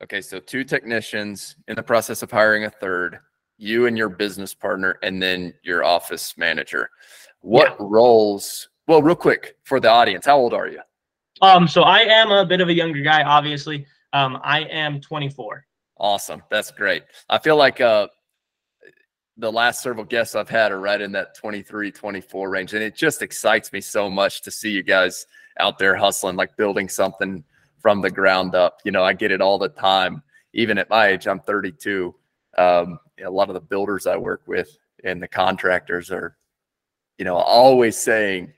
Okay, 0.04 0.22
so 0.22 0.40
two 0.40 0.64
technicians 0.64 1.56
in 1.68 1.76
the 1.76 1.84
process 1.84 2.22
of 2.22 2.30
hiring 2.30 2.66
a 2.66 2.70
third, 2.70 3.20
you 3.58 3.86
and 3.86 3.98
your 3.98 4.10
business 4.10 4.54
partner, 4.54 5.00
and 5.02 5.22
then 5.22 5.54
your 5.64 5.84
office 5.84 6.38
manager. 6.38 6.90
What 7.40 7.76
yeah. 7.80 7.86
roles? 7.88 8.70
Well, 8.88 9.02
real 9.02 9.16
quick 9.16 9.56
for 9.64 9.80
the 9.80 9.90
audience, 9.90 10.26
how 10.26 10.38
old 10.38 10.54
are 10.54 10.68
you? 10.68 10.82
Um, 11.42 11.68
so 11.68 11.84
I 11.84 12.00
am 12.00 12.32
a 12.32 12.46
bit 12.46 12.62
of 12.62 12.68
a 12.68 12.74
younger 12.74 13.02
guy, 13.02 13.24
obviously. 13.24 13.86
Um, 14.14 14.40
I 14.44 14.62
am 14.64 15.00
24. 15.02 15.66
Awesome. 15.98 16.44
That's 16.50 16.72
great. 16.72 17.04
I 17.30 17.38
feel 17.38 17.56
like 17.56 17.80
uh, 17.80 18.08
the 19.38 19.52
last 19.52 19.82
several 19.82 20.06
guests 20.06 20.36
I've 20.36 20.50
had 20.50 20.72
are 20.72 20.80
right 20.80 21.00
in 21.00 21.12
that 21.14 21.36
23, 21.36 21.92
24 21.92 22.50
range. 22.50 22.74
And 22.74 22.84
it 22.84 22.96
just 22.96 23.22
excites 23.22 23.72
me 23.74 23.82
so 23.82 24.10
much 24.10 24.42
to 24.44 24.52
see 24.52 24.72
you 24.72 24.84
guys 24.84 25.26
out 25.60 25.78
there 25.78 25.96
hustling, 25.96 26.36
like 26.36 26.56
building 26.58 26.90
something 26.90 27.44
from 27.86 28.02
the 28.02 28.10
ground 28.10 28.56
up. 28.56 28.82
You 28.84 28.92
know, 28.92 29.04
I 29.04 29.14
get 29.14 29.30
it 29.30 29.42
all 29.42 29.60
the 29.60 29.70
time. 29.70 30.24
Even 30.54 30.80
at 30.80 30.90
my 30.90 31.10
age, 31.10 31.28
I'm 31.28 31.40
32. 31.40 32.16
Um, 32.58 32.98
a 33.24 33.30
lot 33.30 33.48
of 33.48 33.54
the 33.54 33.62
builders 33.62 34.08
I 34.08 34.18
work 34.18 34.42
with 34.48 34.76
and 35.04 35.22
the 35.22 35.28
contractors 35.28 36.10
are, 36.10 36.36
you 37.20 37.26
know, 37.26 37.36
always 37.36 37.96
saying, 37.96 38.52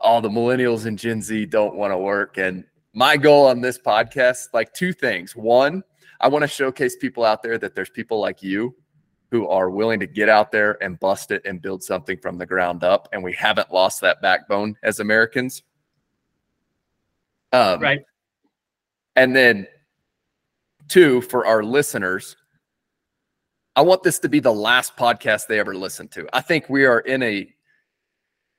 oh, 0.00 0.20
the 0.20 0.28
millennials 0.28 0.84
and 0.84 0.98
Gen 0.98 1.22
Z 1.22 1.46
don't 1.46 1.76
want 1.76 1.94
to 1.94 1.96
work. 1.96 2.36
And 2.36 2.62
my 2.92 3.16
goal 3.16 3.46
on 3.46 3.62
this 3.62 3.78
podcast, 3.78 4.48
like 4.52 4.74
two 4.74 4.92
things. 4.92 5.34
One, 5.34 5.82
I 6.20 6.28
want 6.28 6.42
to 6.42 6.48
showcase 6.48 6.94
people 6.94 7.24
out 7.24 7.42
there 7.42 7.56
that 7.56 7.74
there's 7.74 7.88
people 7.88 8.20
like 8.20 8.42
you 8.42 8.76
who 9.30 9.48
are 9.48 9.70
willing 9.70 10.00
to 10.00 10.06
get 10.06 10.28
out 10.28 10.52
there 10.52 10.76
and 10.84 11.00
bust 11.00 11.30
it 11.30 11.40
and 11.46 11.62
build 11.62 11.82
something 11.82 12.18
from 12.18 12.36
the 12.36 12.44
ground 12.44 12.84
up. 12.84 13.08
And 13.14 13.24
we 13.24 13.32
haven't 13.32 13.72
lost 13.72 14.02
that 14.02 14.20
backbone 14.20 14.76
as 14.82 15.00
Americans. 15.00 15.62
Um, 17.50 17.80
right. 17.80 18.02
And 19.16 19.34
then 19.34 19.66
two, 20.88 21.20
for 21.22 21.46
our 21.46 21.62
listeners, 21.62 22.36
I 23.76 23.82
want 23.82 24.02
this 24.02 24.18
to 24.20 24.28
be 24.28 24.40
the 24.40 24.52
last 24.52 24.96
podcast 24.96 25.46
they 25.46 25.58
ever 25.58 25.74
listen 25.74 26.08
to. 26.08 26.28
I 26.32 26.40
think 26.40 26.68
we 26.68 26.84
are 26.84 27.00
in 27.00 27.22
a 27.22 27.48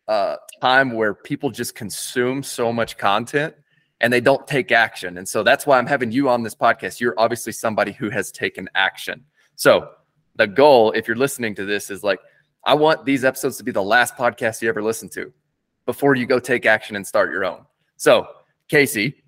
uh, 0.07 0.35
time 0.61 0.91
where 0.91 1.13
people 1.13 1.49
just 1.49 1.73
consume 1.75 2.43
so 2.43 2.71
much 2.71 2.97
content 2.97 3.55
and 4.01 4.11
they 4.11 4.21
don't 4.21 4.45
take 4.45 4.71
action. 4.71 5.17
And 5.17 5.27
so 5.27 5.41
that's 5.41 5.65
why 5.65 5.77
I'm 5.77 5.87
having 5.87 6.11
you 6.11 6.29
on 6.29 6.43
this 6.43 6.55
podcast. 6.55 6.99
You're 6.99 7.15
obviously 7.17 7.53
somebody 7.53 7.93
who 7.93 8.09
has 8.09 8.31
taken 8.31 8.69
action. 8.75 9.23
So 9.55 9.89
the 10.35 10.47
goal, 10.47 10.91
if 10.91 11.07
you're 11.07 11.17
listening 11.17 11.55
to 11.55 11.65
this, 11.65 11.89
is 11.89 12.03
like, 12.03 12.19
I 12.65 12.73
want 12.73 13.05
these 13.05 13.23
episodes 13.23 13.57
to 13.57 13.63
be 13.63 13.71
the 13.71 13.83
last 13.83 14.15
podcast 14.15 14.61
you 14.61 14.69
ever 14.69 14.83
listen 14.83 15.07
to 15.09 15.31
before 15.85 16.15
you 16.15 16.25
go 16.25 16.39
take 16.39 16.65
action 16.65 16.95
and 16.95 17.05
start 17.05 17.31
your 17.31 17.45
own. 17.45 17.65
So, 17.95 18.27
Casey, 18.67 19.23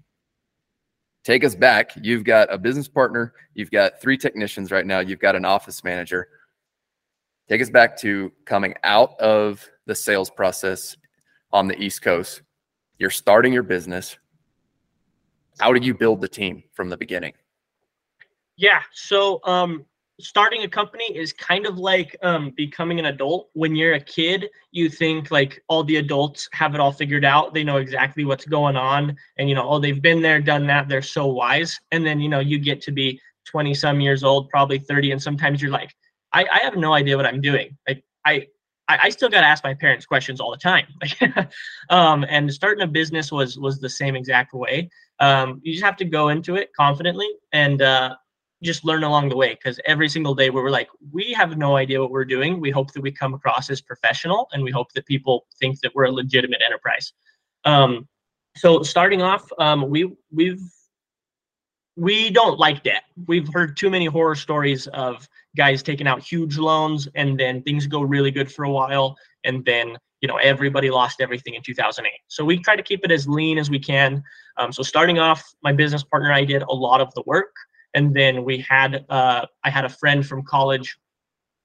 take 1.27 1.43
us 1.43 1.55
back. 1.55 1.91
You've 2.01 2.23
got 2.23 2.51
a 2.53 2.57
business 2.57 2.87
partner, 2.87 3.33
you've 3.53 3.69
got 3.69 3.99
three 3.99 4.17
technicians 4.17 4.71
right 4.71 4.85
now, 4.85 4.99
you've 4.99 5.19
got 5.19 5.35
an 5.35 5.43
office 5.43 5.83
manager. 5.83 6.29
Take 7.49 7.61
us 7.61 7.69
back 7.69 7.97
to 7.97 8.31
coming 8.45 8.73
out 8.85 9.19
of 9.19 9.69
the 9.87 9.93
sales 9.93 10.29
process 10.29 10.95
on 11.51 11.67
the 11.67 11.77
East 11.77 12.01
Coast. 12.01 12.43
You're 12.97 13.09
starting 13.09 13.51
your 13.51 13.63
business. 13.63 14.17
How 15.59 15.73
did 15.73 15.83
you 15.83 15.93
build 15.93 16.21
the 16.21 16.29
team 16.29 16.63
from 16.71 16.87
the 16.87 16.95
beginning? 16.95 17.33
Yeah. 18.55 18.79
So, 18.93 19.41
um, 19.43 19.85
starting 20.19 20.63
a 20.63 20.67
company 20.67 21.05
is 21.15 21.31
kind 21.31 21.65
of 21.65 21.77
like 21.77 22.15
um, 22.23 22.51
becoming 22.55 22.99
an 22.99 23.05
adult. 23.05 23.49
When 23.53 23.75
you're 23.75 23.93
a 23.93 23.99
kid, 23.99 24.49
you 24.71 24.89
think 24.89 25.31
like 25.31 25.63
all 25.67 25.83
the 25.83 25.97
adults 25.97 26.49
have 26.53 26.73
it 26.73 26.79
all 26.79 26.91
figured 26.91 27.25
out. 27.25 27.53
They 27.53 27.63
know 27.63 27.77
exactly 27.77 28.25
what's 28.25 28.45
going 28.45 28.75
on. 28.75 29.15
And, 29.37 29.47
you 29.47 29.55
know, 29.55 29.67
oh, 29.67 29.79
they've 29.79 30.01
been 30.01 30.21
there, 30.21 30.41
done 30.41 30.65
that. 30.67 30.87
They're 30.89 31.01
so 31.01 31.27
wise. 31.27 31.79
And 31.91 32.05
then, 32.05 32.19
you 32.19 32.29
know, 32.29 32.39
you 32.39 32.57
get 32.57 32.81
to 32.81 32.91
be 32.91 33.19
20 33.45 33.73
some 33.73 34.01
years 34.01 34.23
old, 34.23 34.49
probably 34.49 34.79
30. 34.79 35.11
And 35.11 35.21
sometimes 35.21 35.61
you're 35.61 35.71
like, 35.71 35.93
I, 36.33 36.45
I 36.51 36.59
have 36.59 36.75
no 36.75 36.93
idea 36.93 37.15
what 37.15 37.25
I'm 37.25 37.41
doing. 37.41 37.77
Like, 37.87 38.03
I, 38.25 38.47
I, 38.89 39.09
still 39.09 39.29
got 39.29 39.41
to 39.41 39.47
ask 39.47 39.63
my 39.63 39.73
parents 39.73 40.05
questions 40.05 40.39
all 40.39 40.51
the 40.51 40.57
time. 40.57 40.87
um, 41.89 42.25
and 42.29 42.51
starting 42.53 42.83
a 42.83 42.87
business 42.87 43.31
was 43.31 43.57
was 43.57 43.79
the 43.79 43.89
same 43.89 44.15
exact 44.15 44.53
way. 44.53 44.89
Um, 45.19 45.59
you 45.63 45.73
just 45.73 45.83
have 45.83 45.97
to 45.97 46.05
go 46.05 46.29
into 46.29 46.55
it 46.55 46.73
confidently 46.73 47.27
and 47.51 47.81
uh, 47.81 48.15
just 48.63 48.83
learn 48.83 49.03
along 49.03 49.29
the 49.29 49.37
way 49.37 49.53
because 49.53 49.79
every 49.85 50.09
single 50.09 50.33
day 50.33 50.49
we 50.49 50.61
were 50.61 50.71
like 50.71 50.89
we 51.11 51.31
have 51.33 51.57
no 51.57 51.75
idea 51.75 52.01
what 52.01 52.11
we're 52.11 52.25
doing. 52.25 52.59
We 52.59 52.71
hope 52.71 52.91
that 52.93 53.01
we 53.01 53.11
come 53.11 53.33
across 53.33 53.69
as 53.69 53.81
professional 53.81 54.47
and 54.51 54.63
we 54.63 54.71
hope 54.71 54.91
that 54.93 55.05
people 55.05 55.45
think 55.59 55.79
that 55.81 55.93
we're 55.93 56.05
a 56.05 56.11
legitimate 56.11 56.61
enterprise. 56.65 57.13
Um, 57.65 58.07
so 58.55 58.81
starting 58.81 59.21
off 59.21 59.47
um, 59.59 59.89
we 59.89 60.11
we've 60.31 60.61
we 61.95 62.29
don't 62.29 62.59
like 62.59 62.83
debt. 62.83 63.03
We've 63.27 63.51
heard 63.51 63.75
too 63.75 63.89
many 63.89 64.05
horror 64.05 64.35
stories 64.35 64.87
of 64.87 65.27
guys 65.55 65.81
taking 65.81 66.07
out 66.07 66.21
huge 66.21 66.57
loans 66.57 67.07
and 67.15 67.39
then 67.39 67.63
things 67.63 67.87
go 67.87 68.01
really 68.01 68.29
good 68.29 68.51
for 68.51 68.65
a 68.65 68.71
while 68.71 69.17
and 69.43 69.65
then 69.65 69.97
you 70.21 70.27
know 70.27 70.37
everybody 70.37 70.89
lost 70.89 71.21
everything 71.21 71.53
in 71.53 71.61
2008 71.61 72.11
so 72.27 72.43
we 72.43 72.59
try 72.59 72.75
to 72.75 72.83
keep 72.83 73.03
it 73.03 73.11
as 73.11 73.27
lean 73.27 73.59
as 73.59 73.69
we 73.69 73.79
can. 73.79 74.23
Um, 74.57 74.71
so 74.71 74.81
starting 74.81 75.19
off 75.19 75.43
my 75.61 75.71
business 75.71 76.03
partner 76.03 76.33
i 76.33 76.43
did 76.43 76.63
a 76.63 76.73
lot 76.73 77.01
of 77.01 77.13
the 77.13 77.21
work 77.27 77.53
and 77.97 78.13
then 78.13 78.43
we 78.43 78.59
had 78.59 79.05
uh, 79.09 79.43
I 79.63 79.69
had 79.71 79.83
a 79.83 79.89
friend 79.89 80.25
from 80.25 80.43
college 80.43 80.95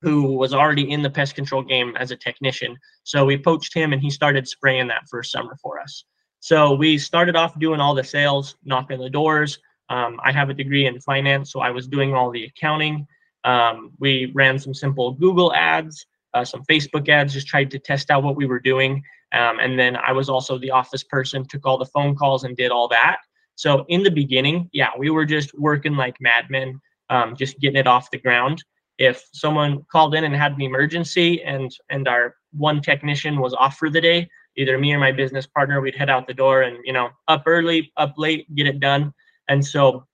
who 0.01 0.33
was 0.33 0.55
already 0.55 0.91
in 0.91 1.03
the 1.03 1.11
pest 1.11 1.35
control 1.35 1.63
game 1.63 1.95
as 1.97 2.11
a 2.11 2.17
technician. 2.17 2.77
So 3.05 3.25
we 3.27 3.37
poached 3.37 3.73
him 3.75 3.93
and 3.93 4.01
he 4.01 4.11
started 4.11 4.49
spraying 4.49 4.89
that 4.89 5.07
first 5.11 5.31
summer 5.31 5.57
for 5.63 5.79
us. 5.79 6.05
So 6.41 6.75
we 6.75 6.99
started 6.99 7.37
off 7.37 7.57
doing 7.59 7.81
all 7.81 7.95
the 7.95 8.03
sales, 8.03 8.57
knocking 8.65 8.99
the 8.99 9.11
doors. 9.11 9.59
Um, 9.91 10.19
I 10.25 10.33
have 10.33 10.49
a 10.49 10.55
degree 10.55 10.87
in 10.87 10.99
finance, 11.01 11.53
so 11.53 11.61
I 11.61 11.71
was 11.71 11.87
doing 11.87 12.15
all 12.15 12.31
the 12.33 12.45
accounting. 12.47 13.07
Um, 13.45 13.93
we 14.01 14.33
ran 14.35 14.59
some 14.59 14.75
simple 14.75 15.13
Google 15.13 15.53
ads, 15.55 16.07
uh, 16.35 16.45
some 16.45 16.65
Facebook 16.65 17.09
ads, 17.11 17.35
just 17.35 17.47
tried 17.47 17.71
to 17.73 17.79
test 17.79 18.11
out 18.11 18.23
what 18.23 18.37
we 18.37 18.47
were 18.47 18.59
doing. 18.59 19.03
Um, 19.33 19.61
and 19.61 19.79
then 19.79 19.97
I 19.97 20.13
was 20.13 20.29
also 20.31 20.59
the 20.59 20.71
office 20.71 21.05
person, 21.05 21.47
took 21.47 21.67
all 21.67 21.79
the 21.79 21.93
phone 21.95 22.17
calls 22.17 22.45
and 22.45 22.57
did 22.57 22.71
all 22.71 22.89
that. 22.89 23.19
So 23.63 23.85
in 23.87 24.03
the 24.03 24.11
beginning, 24.11 24.69
yeah, 24.73 24.89
we 24.99 25.09
were 25.11 25.25
just 25.25 25.57
working 25.57 25.95
like 25.95 26.17
madmen, 26.21 26.81
um, 27.11 27.37
just 27.37 27.61
getting 27.61 27.77
it 27.77 27.87
off 27.87 28.11
the 28.11 28.19
ground. 28.19 28.61
If 28.99 29.25
someone 29.33 29.85
called 29.93 30.17
in 30.17 30.25
and 30.25 30.35
had 30.35 30.55
an 30.55 30.63
emergency 30.63 31.45
and 31.45 31.71
and 31.89 32.09
our 32.09 32.35
one 32.51 32.81
technician 32.83 33.39
was 33.39 33.55
off 33.55 33.77
for 33.77 33.89
the 33.89 34.01
day, 34.01 34.29
either 34.57 34.79
me 34.79 34.93
or 34.93 34.99
my 34.99 35.13
business 35.13 35.47
partner, 35.47 35.81
we'd 35.81 35.95
head 35.95 36.11
out 36.11 36.27
the 36.27 36.35
door 36.35 36.63
and 36.63 36.77
you 36.83 36.93
know 36.93 37.11
up 37.29 37.45
early, 37.47 37.93
up 37.99 38.15
late, 38.17 38.53
get 38.57 38.67
it 38.67 38.81
done. 38.81 39.15
And 39.47 39.65
so 39.65 40.07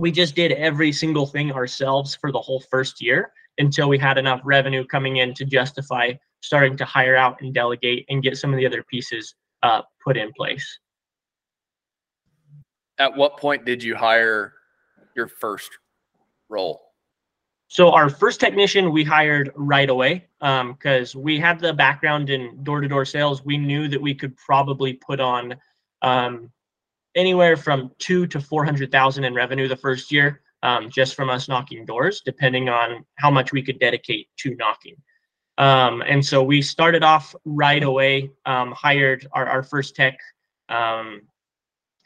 we 0.00 0.10
just 0.10 0.34
did 0.34 0.50
every 0.50 0.90
single 0.90 1.26
thing 1.26 1.52
ourselves 1.52 2.16
for 2.16 2.32
the 2.32 2.40
whole 2.40 2.64
first 2.68 3.00
year 3.00 3.30
until 3.58 3.88
we 3.88 3.96
had 3.96 4.18
enough 4.18 4.40
revenue 4.42 4.84
coming 4.84 5.18
in 5.18 5.34
to 5.34 5.44
justify 5.44 6.14
starting 6.40 6.76
to 6.78 6.84
hire 6.84 7.14
out 7.14 7.40
and 7.42 7.54
delegate 7.54 8.06
and 8.08 8.24
get 8.24 8.36
some 8.36 8.52
of 8.52 8.56
the 8.56 8.66
other 8.66 8.82
pieces 8.90 9.36
uh, 9.62 9.82
put 10.04 10.16
in 10.16 10.32
place 10.32 10.80
at 12.98 13.16
what 13.16 13.36
point 13.36 13.64
did 13.64 13.82
you 13.82 13.96
hire 13.96 14.54
your 15.14 15.28
first 15.28 15.70
role? 16.48 16.82
So 17.68 17.90
our 17.90 18.08
first 18.08 18.40
technician 18.40 18.92
we 18.92 19.04
hired 19.04 19.52
right 19.54 19.90
away 19.90 20.26
because 20.40 21.14
um, 21.14 21.22
we 21.22 21.38
had 21.38 21.60
the 21.60 21.72
background 21.72 22.30
in 22.30 22.64
door-to-door 22.64 23.04
sales. 23.04 23.44
We 23.44 23.58
knew 23.58 23.88
that 23.88 24.00
we 24.00 24.14
could 24.14 24.34
probably 24.36 24.94
put 24.94 25.20
on 25.20 25.54
um, 26.00 26.50
anywhere 27.14 27.56
from 27.56 27.90
two 27.98 28.26
to 28.28 28.40
four 28.40 28.64
hundred 28.64 28.90
thousand 28.90 29.24
in 29.24 29.34
revenue 29.34 29.68
the 29.68 29.76
first 29.76 30.10
year, 30.10 30.40
um, 30.62 30.88
just 30.88 31.14
from 31.14 31.28
us 31.28 31.48
knocking 31.48 31.84
doors, 31.84 32.22
depending 32.24 32.68
on 32.68 33.04
how 33.16 33.30
much 33.30 33.52
we 33.52 33.62
could 33.62 33.78
dedicate 33.78 34.28
to 34.38 34.54
knocking. 34.54 34.96
Um, 35.58 36.02
and 36.06 36.24
so 36.24 36.42
we 36.42 36.62
started 36.62 37.02
off 37.02 37.34
right 37.44 37.82
away, 37.82 38.30
um, 38.46 38.72
hired 38.72 39.26
our, 39.32 39.46
our 39.46 39.62
first 39.62 39.94
tech 39.94 40.16
um, 40.68 41.22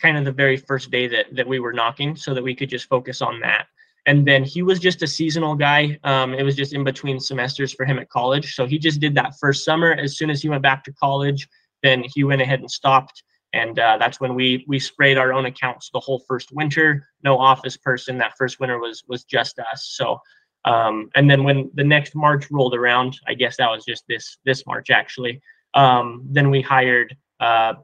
kind 0.02 0.18
of 0.18 0.24
the 0.24 0.32
very 0.32 0.56
first 0.56 0.90
day 0.90 1.06
that 1.08 1.26
that 1.32 1.46
we 1.46 1.60
were 1.60 1.72
knocking 1.72 2.16
so 2.16 2.34
that 2.34 2.42
we 2.42 2.54
could 2.54 2.68
just 2.68 2.88
focus 2.88 3.22
on 3.22 3.40
that. 3.40 3.66
And 4.06 4.26
then 4.26 4.42
he 4.42 4.62
was 4.62 4.80
just 4.80 5.02
a 5.02 5.06
seasonal 5.06 5.54
guy. 5.54 5.96
Um, 6.02 6.34
it 6.34 6.42
was 6.42 6.56
just 6.56 6.74
in 6.74 6.82
between 6.82 7.20
semesters 7.20 7.72
for 7.72 7.84
him 7.86 8.00
at 8.00 8.08
college. 8.08 8.56
So 8.56 8.66
he 8.66 8.76
just 8.76 9.00
did 9.00 9.14
that 9.14 9.34
first 9.38 9.64
summer. 9.64 9.92
As 9.92 10.16
soon 10.16 10.28
as 10.28 10.42
he 10.42 10.48
went 10.48 10.62
back 10.62 10.82
to 10.84 10.92
college 10.92 11.48
then 11.82 12.04
he 12.14 12.22
went 12.22 12.40
ahead 12.40 12.60
and 12.60 12.70
stopped. 12.70 13.24
And 13.52 13.78
uh, 13.78 13.98
that's 13.98 14.20
when 14.20 14.34
we 14.34 14.64
we 14.66 14.78
sprayed 14.78 15.18
our 15.18 15.32
own 15.32 15.46
accounts 15.46 15.90
the 15.90 16.00
whole 16.00 16.20
first 16.26 16.52
winter. 16.52 17.08
No 17.22 17.38
office 17.38 17.76
person. 17.76 18.18
That 18.18 18.36
first 18.36 18.60
winter 18.60 18.78
was 18.78 19.04
was 19.08 19.24
just 19.24 19.58
us. 19.58 19.92
So 19.96 20.18
um, 20.64 21.10
and 21.14 21.30
then 21.30 21.44
when 21.44 21.70
the 21.74 21.84
next 21.84 22.14
march 22.14 22.50
rolled 22.50 22.74
around 22.74 23.18
i 23.26 23.34
guess 23.34 23.56
that 23.56 23.70
was 23.70 23.84
just 23.84 24.04
this 24.08 24.38
this 24.44 24.66
march 24.66 24.90
actually 24.90 25.40
um, 25.74 26.24
then 26.30 26.50
we 26.50 26.60
hired 26.60 27.16
uh, 27.40 27.74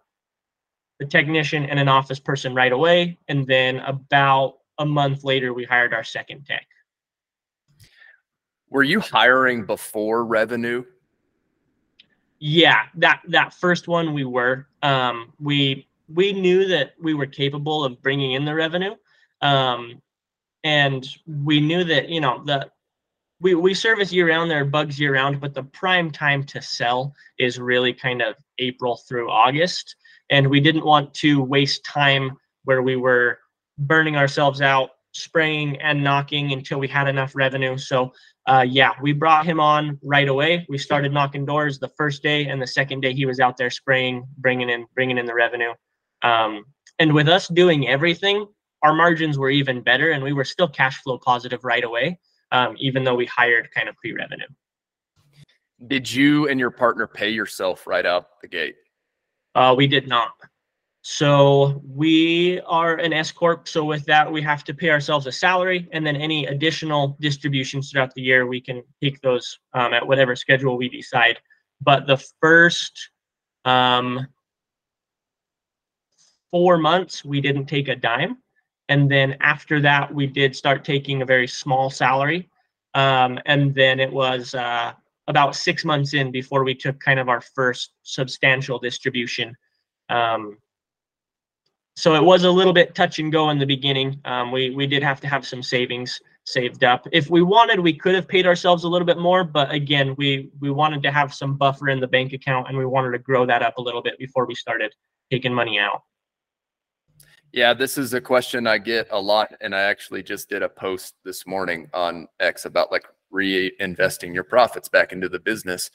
the 0.98 1.06
technician 1.06 1.64
and 1.64 1.78
an 1.78 1.88
office 1.88 2.18
person 2.18 2.54
right 2.54 2.72
away. 2.72 3.18
And 3.28 3.46
then 3.46 3.78
about 3.80 4.58
a 4.78 4.84
month 4.84 5.24
later, 5.24 5.52
we 5.52 5.64
hired 5.64 5.94
our 5.94 6.04
second 6.04 6.44
tech. 6.44 6.66
Were 8.70 8.82
you 8.82 9.00
hiring 9.00 9.64
before 9.64 10.24
revenue? 10.24 10.84
Yeah, 12.38 12.82
that 12.96 13.22
that 13.28 13.54
first 13.54 13.88
one 13.88 14.12
we 14.12 14.24
were. 14.24 14.68
Um, 14.82 15.32
we 15.40 15.88
we 16.08 16.32
knew 16.32 16.66
that 16.68 16.92
we 17.00 17.14
were 17.14 17.26
capable 17.26 17.84
of 17.84 18.00
bringing 18.02 18.32
in 18.32 18.44
the 18.44 18.54
revenue, 18.54 18.94
um, 19.40 20.00
and 20.62 21.06
we 21.26 21.60
knew 21.60 21.82
that 21.84 22.08
you 22.08 22.20
know 22.20 22.44
the 22.44 22.70
we 23.40 23.54
we 23.54 23.74
service 23.74 24.12
year 24.12 24.28
round. 24.28 24.50
There 24.50 24.60
are 24.60 24.66
bugs 24.66 25.00
year 25.00 25.14
round, 25.14 25.40
but 25.40 25.54
the 25.54 25.64
prime 25.64 26.10
time 26.10 26.44
to 26.44 26.62
sell 26.62 27.14
is 27.38 27.58
really 27.58 27.92
kind 27.92 28.22
of 28.22 28.36
April 28.58 28.96
through 29.08 29.30
August 29.30 29.96
and 30.30 30.49
we 30.49 30.61
didn't 30.61 30.85
want 30.85 31.14
to 31.14 31.42
waste 31.42 31.85
time 31.85 32.37
where 32.64 32.82
we 32.82 32.97
were 32.97 33.38
burning 33.78 34.16
ourselves 34.16 34.61
out 34.61 34.90
spraying 35.12 35.80
and 35.80 36.02
knocking 36.02 36.52
until 36.52 36.78
we 36.78 36.87
had 36.87 37.08
enough 37.08 37.35
revenue. 37.35 37.76
So 37.76 38.12
uh, 38.47 38.64
yeah 38.68 38.92
we 39.02 39.12
brought 39.12 39.47
him 39.47 39.61
on 39.61 39.99
right 40.02 40.28
away. 40.28 40.66
We 40.68 40.78
started 40.78 41.12
knocking 41.12 41.44
doors 41.44 41.78
the 41.78 41.88
first 41.97 42.23
day 42.23 42.47
and 42.47 42.61
the 42.61 42.66
second 42.66 43.00
day 43.00 43.12
he 43.12 43.26
was 43.26 43.40
out 43.40 43.56
there 43.56 43.70
spraying 43.70 44.26
bringing 44.38 44.70
in 44.70 44.87
bringing 44.94 45.18
in 45.18 45.26
the 45.26 45.35
revenue. 45.35 45.73
Um, 46.23 46.64
and 46.99 47.14
with 47.14 47.28
us 47.28 47.49
doing 47.49 47.88
everything 47.88 48.47
our 48.82 48.94
margins 48.94 49.38
were 49.38 49.50
even 49.50 49.82
better 49.82 50.12
and 50.12 50.23
we 50.23 50.32
were 50.32 50.44
still 50.44 50.68
cash 50.68 51.02
flow 51.02 51.18
positive 51.18 51.64
right 51.64 51.85
away 51.85 52.18
um, 52.52 52.76
even 52.78 53.04
though 53.04 53.14
we 53.14 53.26
hired 53.26 53.70
kind 53.73 53.88
of 53.88 53.97
pre-revenue. 53.97 54.47
Did 55.87 56.11
you 56.11 56.49
and 56.49 56.58
your 56.58 56.70
partner 56.70 57.06
pay 57.06 57.30
yourself 57.30 57.87
right 57.87 58.06
out 58.06 58.40
the 58.42 58.49
gate 58.49 58.76
uh, 59.58 59.74
we 59.74 59.86
did 59.88 60.06
not. 60.06 60.34
So 61.02 61.82
we 62.02 62.60
are 62.66 62.94
an 63.06 63.12
S 63.12 63.30
corp. 63.32 63.66
So 63.66 63.80
with 63.92 64.04
that, 64.06 64.30
we 64.30 64.40
have 64.42 64.62
to 64.64 64.74
pay 64.74 64.90
ourselves 64.90 65.26
a 65.26 65.32
salary, 65.32 65.80
and 65.92 66.06
then 66.06 66.16
any 66.16 66.46
additional 66.46 67.16
distributions 67.20 67.90
throughout 67.90 68.14
the 68.14 68.22
year, 68.22 68.46
we 68.46 68.60
can 68.60 68.84
take 69.02 69.20
those 69.20 69.46
um, 69.78 69.90
at 69.94 70.06
whatever 70.06 70.36
schedule 70.36 70.76
we 70.76 70.88
decide. 70.88 71.36
But 71.80 72.06
the 72.06 72.18
first 72.40 72.94
um, 73.64 74.28
four 76.52 76.78
months, 76.78 77.24
we 77.24 77.40
didn't 77.40 77.66
take 77.66 77.88
a 77.88 77.96
dime, 77.96 78.34
And 78.88 79.10
then 79.10 79.36
after 79.40 79.80
that, 79.82 80.12
we 80.12 80.26
did 80.26 80.56
start 80.56 80.84
taking 80.84 81.20
a 81.20 81.26
very 81.26 81.46
small 81.46 81.90
salary. 81.90 82.48
Um, 82.94 83.38
and 83.46 83.74
then 83.74 84.00
it 84.00 84.12
was 84.12 84.54
uh, 84.54 84.92
about 85.28 85.54
six 85.54 85.85
months 85.85 86.14
in 86.14 86.32
before 86.32 86.64
we 86.64 86.75
took 86.75 86.99
kind 86.99 87.20
of 87.20 87.28
our 87.28 87.40
first 87.40 87.92
substantial 88.02 88.78
distribution. 88.78 89.54
Um, 90.08 90.58
so 91.97 92.14
it 92.14 92.23
was 92.23 92.44
a 92.44 92.50
little 92.50 92.73
bit 92.73 92.94
touch 92.94 93.18
and 93.18 93.30
go 93.30 93.50
in 93.50 93.58
the 93.58 93.66
beginning. 93.66 94.20
Um, 94.25 94.50
we 94.52 94.70
we 94.70 94.87
did 94.87 95.02
have 95.02 95.20
to 95.20 95.28
have 95.28 95.47
some 95.47 95.62
savings 95.62 96.18
saved 96.44 96.82
up. 96.82 97.06
If 97.12 97.28
we 97.28 97.42
wanted, 97.42 97.78
we 97.80 97.92
could 97.92 98.14
have 98.14 98.26
paid 98.26 98.47
ourselves 98.47 98.85
a 98.85 98.88
little 98.88 99.06
bit 99.06 99.18
more, 99.18 99.44
but 99.44 99.70
again, 99.70 100.14
we 100.16 100.50
we 100.61 100.70
wanted 100.70 101.02
to 101.02 101.11
have 101.11 101.35
some 101.35 101.56
buffer 101.56 101.88
in 101.88 102.00
the 102.00 102.06
bank 102.06 102.32
account, 102.32 102.68
and 102.68 102.78
we 102.78 102.87
wanted 102.87 103.11
to 103.12 103.18
grow 103.18 103.44
that 103.47 103.62
up 103.62 103.78
a 103.78 103.82
little 103.82 104.02
bit 104.02 104.18
before 104.18 104.47
we 104.47 104.54
started 104.54 104.94
taking 105.30 105.52
money 105.52 105.78
out. 105.78 106.02
Yeah, 107.52 107.75
this 107.75 107.99
is 107.99 108.14
a 108.14 108.20
question 108.20 108.66
I 108.66 108.78
get 108.78 109.08
a 109.11 109.20
lot, 109.20 109.52
and 109.61 109.75
I 109.75 109.80
actually 109.80 110.23
just 110.23 110.49
did 110.49 110.62
a 110.62 110.68
post 110.68 111.14
this 111.25 111.47
morning 111.47 111.88
on 111.92 112.28
X 112.40 112.64
about 112.64 112.92
like 112.92 113.04
reinvesting 113.32 114.35
your 114.35 114.44
profits 114.44 114.88
back 114.88 115.12
into 115.12 115.28
the 115.28 115.38
business. 115.38 115.90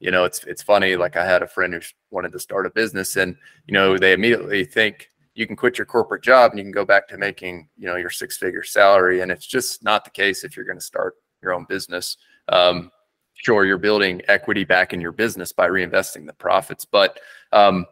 You 0.00 0.10
know, 0.10 0.24
it's 0.24 0.44
it's 0.44 0.62
funny. 0.62 0.96
Like 0.96 1.16
I 1.16 1.24
had 1.24 1.42
a 1.42 1.48
friend 1.48 1.74
who 1.74 1.80
wanted 2.10 2.32
to 2.32 2.38
start 2.38 2.66
a 2.66 2.70
business, 2.70 3.16
and 3.16 3.36
you 3.66 3.74
know, 3.74 3.98
they 3.98 4.12
immediately 4.12 4.64
think 4.64 5.10
you 5.38 5.46
can 5.46 5.54
quit 5.54 5.78
your 5.78 5.86
corporate 5.86 6.22
job 6.22 6.50
and 6.50 6.58
you 6.58 6.64
can 6.64 6.72
go 6.72 6.84
back 6.84 7.06
to 7.06 7.16
making 7.16 7.68
you 7.78 7.86
know 7.86 7.94
your 7.94 8.10
six 8.10 8.36
figure 8.36 8.64
salary 8.64 9.20
and 9.20 9.30
it's 9.30 9.46
just 9.46 9.84
not 9.84 10.04
the 10.04 10.10
case 10.10 10.42
if 10.42 10.56
you're 10.56 10.66
going 10.66 10.78
to 10.78 10.84
start 10.84 11.14
your 11.40 11.54
own 11.54 11.64
business 11.68 12.16
um, 12.48 12.90
sure 13.34 13.64
you're 13.64 13.78
building 13.78 14.20
equity 14.26 14.64
back 14.64 14.92
in 14.92 15.00
your 15.00 15.12
business 15.12 15.52
by 15.52 15.68
reinvesting 15.68 16.26
the 16.26 16.32
profits 16.32 16.84
but 16.84 17.20
um, 17.52 17.86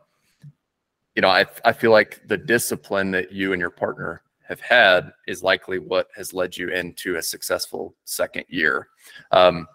you 1.14 1.22
know 1.22 1.28
I, 1.28 1.46
I 1.64 1.72
feel 1.72 1.92
like 1.92 2.20
the 2.26 2.36
discipline 2.36 3.12
that 3.12 3.30
you 3.30 3.52
and 3.52 3.60
your 3.60 3.70
partner 3.70 4.22
have 4.48 4.60
had 4.60 5.12
is 5.26 5.42
likely 5.42 5.78
what 5.78 6.08
has 6.16 6.32
led 6.32 6.56
you 6.56 6.68
into 6.68 7.16
a 7.16 7.22
successful 7.22 7.94
second 8.04 8.44
year 8.48 8.88
um, 9.32 9.66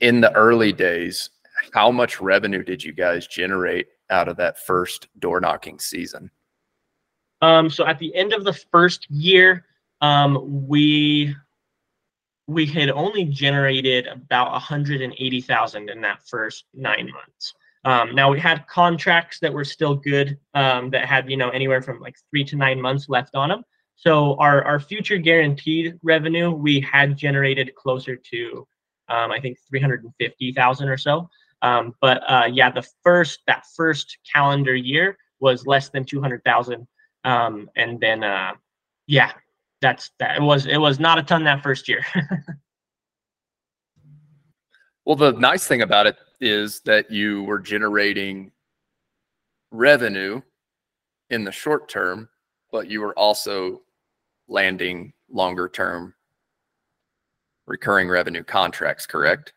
in 0.00 0.20
the 0.20 0.32
early 0.32 0.72
days 0.72 1.30
how 1.72 1.90
much 1.90 2.20
revenue 2.20 2.62
did 2.62 2.82
you 2.82 2.92
guys 2.92 3.26
generate 3.26 3.88
out 4.10 4.28
of 4.28 4.36
that 4.36 4.58
first 4.58 5.08
door 5.20 5.40
knocking 5.40 5.78
season? 5.78 6.30
Um, 7.40 7.70
so 7.70 7.86
at 7.86 7.98
the 7.98 8.14
end 8.14 8.32
of 8.32 8.44
the 8.44 8.52
first 8.52 9.10
year, 9.10 9.64
um, 10.00 10.66
we 10.66 11.34
we 12.48 12.66
had 12.66 12.90
only 12.90 13.24
generated 13.24 14.08
about 14.08 14.50
180,000 14.52 15.90
in 15.90 16.00
that 16.00 16.26
first 16.26 16.64
nine 16.74 17.08
months. 17.10 17.54
Um, 17.84 18.14
now 18.14 18.30
we 18.30 18.38
had 18.38 18.66
contracts 18.68 19.40
that 19.40 19.52
were 19.52 19.64
still 19.64 19.94
good, 19.94 20.38
um, 20.54 20.90
that 20.90 21.06
had 21.06 21.30
you 21.30 21.36
know 21.36 21.50
anywhere 21.50 21.82
from 21.82 22.00
like 22.00 22.16
three 22.30 22.44
to 22.44 22.56
nine 22.56 22.80
months 22.80 23.08
left 23.08 23.34
on 23.34 23.48
them. 23.48 23.64
So 23.96 24.36
our 24.36 24.64
our 24.64 24.80
future 24.80 25.18
guaranteed 25.18 25.98
revenue 26.02 26.50
we 26.50 26.80
had 26.80 27.16
generated 27.16 27.74
closer 27.74 28.16
to 28.16 28.66
um, 29.08 29.30
I 29.30 29.40
think 29.40 29.58
350,000 29.68 30.88
or 30.88 30.96
so. 30.96 31.28
Um, 31.60 31.94
but 32.00 32.22
uh, 32.28 32.48
yeah, 32.50 32.70
the 32.70 32.86
first 33.02 33.40
that 33.46 33.64
first 33.76 34.18
calendar 34.32 34.74
year 34.74 35.16
was 35.38 35.66
less 35.66 35.90
than 35.90 36.04
two 36.04 36.20
hundred 36.20 36.42
thousand, 36.44 36.88
um, 37.24 37.70
and 37.76 38.00
then 38.00 38.24
uh, 38.24 38.54
yeah, 39.06 39.30
that's 39.80 40.10
that. 40.18 40.36
It 40.38 40.42
was 40.42 40.66
it 40.66 40.78
was 40.78 40.98
not 40.98 41.18
a 41.18 41.22
ton 41.22 41.44
that 41.44 41.62
first 41.62 41.88
year. 41.88 42.04
well, 45.04 45.14
the 45.14 45.32
nice 45.32 45.64
thing 45.66 45.82
about 45.82 46.08
it 46.08 46.16
is 46.42 46.80
that 46.80 47.10
you 47.10 47.44
were 47.44 47.60
generating 47.60 48.50
revenue 49.70 50.42
in 51.30 51.44
the 51.44 51.52
short 51.52 51.88
term, 51.88 52.28
but 52.72 52.90
you 52.90 53.00
were 53.00 53.16
also 53.18 53.80
landing 54.48 55.12
longer 55.30 55.68
term 55.68 56.12
recurring 57.66 58.08
revenue 58.08 58.42
contracts, 58.42 59.06
correct? 59.06 59.52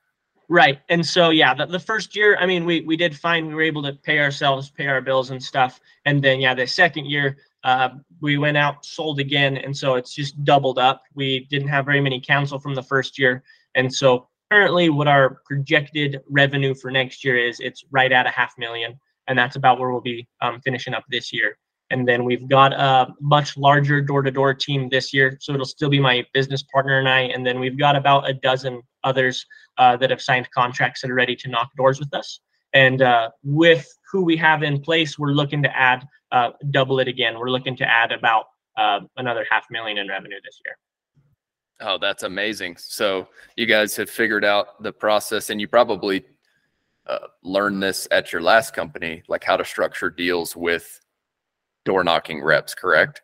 Right. 0.47 0.79
And 0.89 1.03
so 1.03 1.31
yeah, 1.31 1.55
the, 1.55 1.65
the 1.65 1.79
first 1.79 2.15
year, 2.15 2.37
I 2.39 2.45
mean, 2.45 2.65
we 2.65 2.81
we 2.81 2.95
did 2.95 3.17
fine. 3.17 3.47
We 3.47 3.55
were 3.55 3.63
able 3.63 3.81
to 3.81 3.93
pay 3.93 4.19
ourselves, 4.19 4.69
pay 4.69 4.85
our 4.85 5.01
bills 5.01 5.31
and 5.31 5.41
stuff. 5.41 5.79
And 6.05 6.23
then 6.23 6.39
yeah, 6.39 6.53
the 6.53 6.67
second 6.67 7.07
year, 7.07 7.37
uh, 7.63 7.89
we 8.21 8.37
went 8.37 8.57
out, 8.57 8.85
sold 8.85 9.19
again, 9.19 9.57
and 9.57 9.75
so 9.75 9.95
it's 9.95 10.13
just 10.13 10.43
doubled 10.43 10.77
up. 10.77 11.01
We 11.15 11.45
didn't 11.49 11.69
have 11.69 11.85
very 11.85 11.99
many 11.99 12.21
cancel 12.21 12.59
from 12.59 12.75
the 12.75 12.83
first 12.83 13.17
year, 13.17 13.43
and 13.73 13.91
so 13.91 14.27
currently, 14.55 14.89
what 14.89 15.07
our 15.07 15.41
projected 15.45 16.21
revenue 16.29 16.73
for 16.73 16.89
next 16.89 17.25
year 17.25 17.37
is, 17.37 17.59
it's 17.59 17.83
right 17.91 18.13
at 18.13 18.25
a 18.25 18.29
half 18.29 18.53
million, 18.57 18.97
and 19.27 19.37
that's 19.37 19.57
about 19.57 19.79
where 19.79 19.91
we'll 19.91 19.99
be 19.99 20.25
um, 20.41 20.61
finishing 20.61 20.93
up 20.93 21.03
this 21.09 21.33
year. 21.33 21.57
And 21.89 22.07
then 22.07 22.23
we've 22.23 22.47
got 22.47 22.71
a 22.71 23.13
much 23.19 23.57
larger 23.57 23.99
door-to-door 23.99 24.53
team 24.53 24.87
this 24.87 25.13
year, 25.13 25.37
so 25.41 25.53
it'll 25.53 25.65
still 25.65 25.89
be 25.89 25.99
my 25.99 26.25
business 26.33 26.63
partner 26.63 26.99
and 26.99 27.09
I. 27.09 27.21
And 27.33 27.45
then 27.45 27.59
we've 27.59 27.77
got 27.77 27.97
about 27.97 28.29
a 28.29 28.33
dozen 28.33 28.81
others 29.03 29.45
uh, 29.77 29.97
that 29.97 30.09
have 30.09 30.21
signed 30.21 30.49
contracts 30.51 31.01
that 31.01 31.11
are 31.11 31.15
ready 31.15 31.35
to 31.35 31.49
knock 31.49 31.69
doors 31.75 31.99
with 31.99 32.13
us. 32.13 32.39
And 32.71 33.01
uh, 33.01 33.31
with 33.43 33.85
who 34.09 34.23
we 34.23 34.37
have 34.37 34.63
in 34.63 34.79
place, 34.79 35.19
we're 35.19 35.33
looking 35.33 35.61
to 35.63 35.77
add 35.77 36.07
uh, 36.31 36.51
double 36.71 36.99
it 36.99 37.09
again. 37.09 37.37
We're 37.37 37.51
looking 37.51 37.75
to 37.77 37.85
add 37.85 38.13
about 38.13 38.45
uh, 38.77 39.01
another 39.17 39.45
half 39.51 39.65
million 39.69 39.97
in 39.97 40.07
revenue 40.07 40.39
this 40.45 40.59
year. 40.65 40.77
Oh, 41.81 41.97
that's 41.99 42.23
amazing. 42.23 42.77
So 42.77 43.27
you 43.55 43.65
guys 43.65 43.95
have 43.97 44.09
figured 44.09 44.45
out 44.45 44.81
the 44.81 44.93
process, 44.93 45.49
and 45.49 45.59
you 45.59 45.67
probably 45.67 46.25
uh, 47.05 47.19
learned 47.43 47.83
this 47.83 48.07
at 48.11 48.31
your 48.31 48.41
last 48.41 48.73
company, 48.73 49.23
like 49.27 49.43
how 49.43 49.57
to 49.57 49.65
structure 49.65 50.09
deals 50.09 50.55
with 50.55 50.99
door 51.83 52.03
knocking 52.03 52.41
reps, 52.41 52.73
correct? 52.73 53.21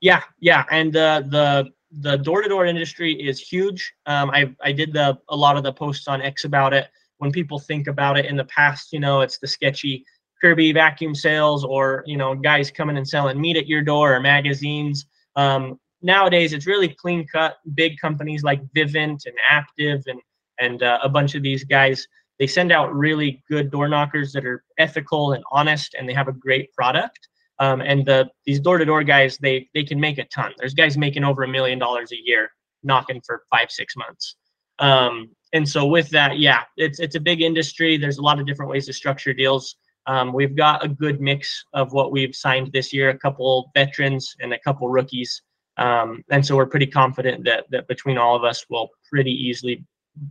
Yeah, 0.00 0.22
yeah, 0.40 0.64
and 0.70 0.96
uh, 0.96 1.22
the 1.26 1.70
the 2.00 2.16
door 2.16 2.42
to 2.42 2.48
door 2.48 2.66
industry 2.66 3.12
is 3.12 3.40
huge. 3.40 3.94
Um, 4.06 4.30
I 4.30 4.54
I 4.62 4.72
did 4.72 4.92
the 4.92 5.16
a 5.28 5.36
lot 5.36 5.56
of 5.56 5.62
the 5.62 5.72
posts 5.72 6.08
on 6.08 6.20
X 6.20 6.44
about 6.44 6.74
it. 6.74 6.88
When 7.18 7.30
people 7.30 7.58
think 7.58 7.86
about 7.86 8.18
it 8.18 8.26
in 8.26 8.36
the 8.36 8.44
past, 8.44 8.92
you 8.92 8.98
know, 9.00 9.20
it's 9.20 9.38
the 9.38 9.46
sketchy 9.46 10.04
Kirby 10.40 10.72
vacuum 10.72 11.14
sales 11.14 11.64
or 11.64 12.02
you 12.06 12.16
know 12.16 12.34
guys 12.34 12.70
coming 12.70 12.96
and 12.96 13.08
selling 13.08 13.40
meat 13.40 13.56
at 13.56 13.66
your 13.68 13.82
door 13.82 14.14
or 14.14 14.20
magazines. 14.20 15.06
Um, 15.36 15.78
nowadays, 16.04 16.52
it's 16.52 16.66
really 16.66 16.88
clean 16.88 17.26
cut. 17.26 17.56
Big 17.74 17.98
companies 17.98 18.44
like 18.44 18.62
Vivint 18.76 19.26
and 19.26 19.36
Aptive 19.50 20.02
and 20.06 20.20
and 20.60 20.84
uh, 20.84 21.00
a 21.02 21.08
bunch 21.08 21.34
of 21.34 21.42
these 21.42 21.64
guys 21.64 22.06
they 22.38 22.46
send 22.48 22.72
out 22.72 22.92
really 22.92 23.42
good 23.48 23.70
door 23.70 23.88
knockers 23.88 24.32
that 24.32 24.44
are 24.44 24.64
ethical 24.78 25.32
and 25.32 25.44
honest 25.52 25.94
and 25.94 26.08
they 26.08 26.12
have 26.12 26.26
a 26.26 26.32
great 26.32 26.72
product 26.72 27.28
um, 27.58 27.80
and 27.80 28.04
the 28.04 28.28
these 28.44 28.60
door 28.60 28.78
to 28.78 28.84
door 28.84 29.04
guys, 29.04 29.38
they 29.38 29.68
they 29.74 29.84
can 29.84 30.00
make 30.00 30.18
a 30.18 30.24
ton. 30.26 30.52
There's 30.58 30.74
guys 30.74 30.96
making 30.96 31.24
over 31.24 31.44
a 31.44 31.48
million 31.48 31.78
dollars 31.78 32.12
a 32.12 32.16
year, 32.22 32.50
knocking 32.82 33.20
for 33.24 33.44
five 33.50 33.70
six 33.70 33.96
months. 33.96 34.36
Um, 34.80 35.30
and 35.52 35.68
so 35.68 35.86
with 35.86 36.10
that, 36.10 36.38
yeah, 36.38 36.62
it's 36.76 36.98
it's 36.98 37.14
a 37.14 37.20
big 37.20 37.42
industry. 37.42 37.96
There's 37.96 38.18
a 38.18 38.22
lot 38.22 38.40
of 38.40 38.46
different 38.46 38.70
ways 38.70 38.86
to 38.86 38.92
structure 38.92 39.32
deals. 39.32 39.76
Um, 40.06 40.32
we've 40.32 40.56
got 40.56 40.84
a 40.84 40.88
good 40.88 41.20
mix 41.20 41.64
of 41.72 41.92
what 41.92 42.12
we've 42.12 42.34
signed 42.34 42.70
this 42.72 42.92
year, 42.92 43.10
a 43.10 43.18
couple 43.18 43.70
veterans 43.74 44.34
and 44.40 44.52
a 44.52 44.58
couple 44.58 44.88
rookies. 44.88 45.40
Um, 45.76 46.24
and 46.30 46.44
so 46.44 46.56
we're 46.56 46.66
pretty 46.66 46.86
confident 46.86 47.44
that 47.44 47.64
that 47.70 47.88
between 47.88 48.18
all 48.18 48.36
of 48.36 48.44
us, 48.44 48.64
we'll 48.68 48.90
pretty 49.10 49.32
easily 49.32 49.84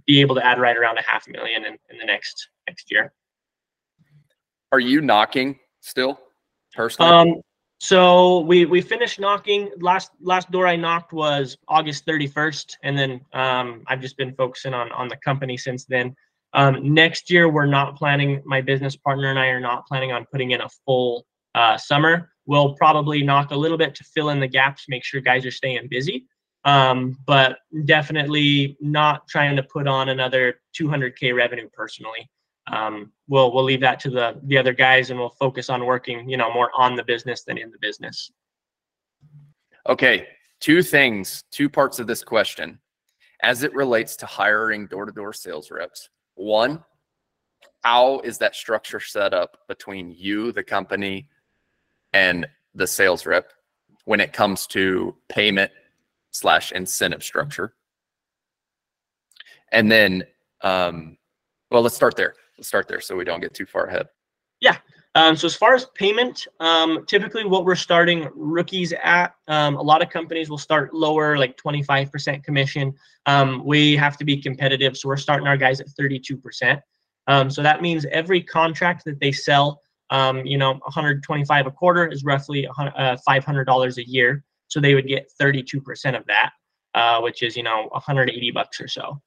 be 0.06 0.22
able 0.22 0.36
to 0.36 0.46
add 0.46 0.60
right 0.60 0.78
around 0.78 0.98
a 0.98 1.04
half 1.04 1.28
million 1.28 1.66
in, 1.66 1.74
in 1.90 1.98
the 2.00 2.06
next 2.06 2.50
next 2.68 2.92
year. 2.92 3.14
Are 4.72 4.80
you 4.80 5.02
knocking 5.02 5.60
still? 5.82 6.20
personally? 6.74 7.12
Um, 7.12 7.42
so 7.80 8.40
we 8.42 8.66
we 8.66 8.82
finished 8.82 9.20
knocking. 9.20 9.70
Last 9.80 10.12
last 10.22 10.50
door 10.52 10.68
I 10.68 10.76
knocked 10.76 11.14
was 11.14 11.58
August 11.68 12.06
31st, 12.06 12.76
and 12.84 12.98
then 12.98 13.22
um, 13.34 13.84
I've 13.88 14.02
just 14.02 14.18
been 14.18 14.34
focusing 14.36 14.74
on 14.74 14.92
on 14.92 15.08
the 15.08 15.18
company 15.18 15.58
since 15.58 15.86
then. 15.86 16.16
Um, 16.54 16.94
next 16.94 17.30
year 17.30 17.50
we're 17.50 17.66
not 17.66 17.98
planning. 17.98 18.42
My 18.46 18.62
business 18.62 18.96
partner 18.96 19.30
and 19.30 19.40
I 19.40 19.48
are 19.48 19.60
not 19.60 19.86
planning 19.88 20.12
on 20.12 20.26
putting 20.32 20.52
in 20.52 20.62
a 20.62 20.70
full 20.86 21.26
uh, 21.56 21.78
summer. 21.78 22.33
We'll 22.46 22.74
probably 22.76 23.24
knock 23.24 23.52
a 23.52 23.56
little 23.56 23.78
bit 23.78 23.96
to 23.96 24.04
fill 24.04 24.30
in 24.30 24.40
the 24.40 24.48
gaps, 24.48 24.86
make 24.90 25.04
sure 25.04 25.22
guys 25.22 25.46
are 25.46 25.52
staying 25.52 25.88
busy. 25.90 26.26
Um, 26.66 27.18
but 27.26 27.60
definitely 27.86 28.78
not 28.80 29.28
trying 29.28 29.56
to 29.58 29.64
put 29.64 29.88
on 29.88 30.10
another 30.10 30.62
200k 30.80 31.36
revenue 31.36 31.70
personally. 31.74 32.30
Um, 32.72 33.12
we'll 33.28 33.54
we'll 33.54 33.66
leave 33.66 33.82
that 33.82 34.00
to 34.02 34.10
the 34.10 34.40
the 34.44 34.58
other 34.58 34.74
guys 34.74 35.10
and 35.10 35.20
we'll 35.20 35.36
focus 35.38 35.70
on 35.70 35.86
working 35.86 36.30
you 36.30 36.38
know 36.38 36.54
more 36.54 36.72
on 36.78 36.96
the 36.96 37.04
business 37.04 37.44
than 37.44 37.58
in 37.58 37.70
the 37.72 37.78
business. 37.82 38.32
Okay 39.88 40.28
two 40.62 40.82
things 40.82 41.44
two 41.52 41.70
parts 41.70 42.00
of 42.00 42.08
this 42.08 42.24
question. 42.24 42.80
As 43.42 43.64
it 43.64 43.74
relates 43.74 44.16
to 44.18 44.26
hiring 44.26 44.88
door-to-door 44.88 45.34
sales 45.34 45.70
reps 45.70 46.10
one 46.36 46.82
how 47.84 48.22
is 48.22 48.38
that 48.38 48.56
structure 48.56 49.02
set 49.02 49.34
up 49.34 49.58
between 49.68 50.16
you 50.18 50.54
the 50.54 50.64
company 50.64 51.28
and 52.14 52.46
the 52.76 52.88
sales 52.88 53.26
rep 53.26 53.52
when 54.06 54.20
it 54.20 54.34
comes 54.34 54.68
to 54.68 55.16
payment 55.30 55.72
slash 56.32 56.72
incentive 56.72 57.24
structure 57.24 57.74
and 59.72 59.92
then 59.92 60.24
um, 60.62 61.18
well 61.70 61.82
let's 61.82 61.96
start 61.96 62.16
there 62.16 62.36
let's 62.58 62.68
start 62.68 62.88
there 62.88 63.02
so 63.02 63.16
we 63.16 63.24
don't 63.24 63.42
get 63.42 63.54
too 63.54 63.66
far 63.66 63.86
ahead. 63.86 64.08
Yeah. 64.62 64.78
Um, 65.16 65.36
so 65.36 65.46
as 65.46 65.56
far 65.56 65.76
as 65.76 65.86
payment, 65.94 66.48
um, 66.60 67.06
typically 67.06 67.46
what 67.46 67.66
we're 67.66 67.76
starting 67.76 68.30
rookies 68.34 68.94
at, 69.04 69.36
um, 69.48 69.76
a 69.76 69.82
lot 69.82 70.02
of 70.02 70.10
companies 70.10 70.50
will 70.50 70.58
start 70.58 70.94
lower, 70.94 71.38
like 71.38 71.56
25% 71.58 72.44
commission. 72.44 72.94
Um, 73.28 73.64
we 73.64 73.96
have 73.96 74.18
to 74.18 74.26
be 74.26 74.38
competitive, 74.42 74.98
so 74.98 75.10
we're 75.10 75.18
starting 75.18 75.46
our 75.48 75.58
guys 75.58 75.80
at 75.80 75.88
32%. 75.88 76.82
Um, 77.28 77.50
so 77.50 77.62
that 77.62 77.82
means 77.82 78.06
every 78.12 78.42
contract 78.42 79.06
that 79.06 79.20
they 79.20 79.32
sell, 79.32 79.82
um, 80.10 80.46
you 80.46 80.58
know, 80.58 80.74
125 80.74 81.68
a 81.68 81.72
quarter 81.72 82.08
is 82.08 82.24
roughly 82.24 82.68
uh, 82.68 83.18
$500 83.28 83.98
a 83.98 84.10
year. 84.10 84.44
So 84.68 84.80
they 84.80 84.96
would 84.96 85.08
get 85.08 85.32
32% 85.40 86.18
of 86.18 86.26
that, 86.28 86.52
uh, 86.96 87.22
which 87.22 87.44
is, 87.44 87.56
you 87.56 87.64
know, 87.64 87.88
180 87.92 88.52
bucks 88.52 88.82
or 88.82 88.88
so. 88.88 89.22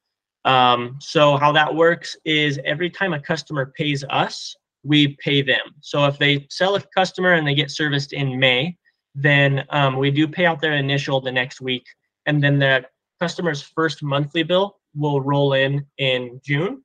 Um, 0.45 0.97
so 1.01 1.35
how 1.37 1.51
that 1.51 1.73
works 1.73 2.15
is 2.25 2.59
every 2.63 2.89
time 2.89 3.13
a 3.13 3.19
customer 3.19 3.73
pays 3.77 4.03
us, 4.09 4.55
we 4.83 5.17
pay 5.17 5.41
them. 5.41 5.75
So 5.81 6.05
if 6.05 6.17
they 6.17 6.47
sell 6.49 6.75
a 6.75 6.81
customer 6.95 7.33
and 7.33 7.45
they 7.45 7.55
get 7.55 7.71
serviced 7.71 8.13
in 8.13 8.39
May, 8.39 8.77
then 9.13 9.65
um, 9.71 9.97
we 9.97 10.11
do 10.11 10.27
pay 10.27 10.45
out 10.45 10.61
their 10.61 10.73
initial 10.73 11.19
the 11.19 11.31
next 11.31 11.59
week, 11.59 11.85
and 12.27 12.41
then 12.41 12.59
the 12.59 12.85
customer's 13.19 13.61
first 13.61 14.03
monthly 14.03 14.43
bill 14.43 14.77
will 14.95 15.21
roll 15.21 15.53
in 15.53 15.85
in 15.97 16.39
June, 16.45 16.83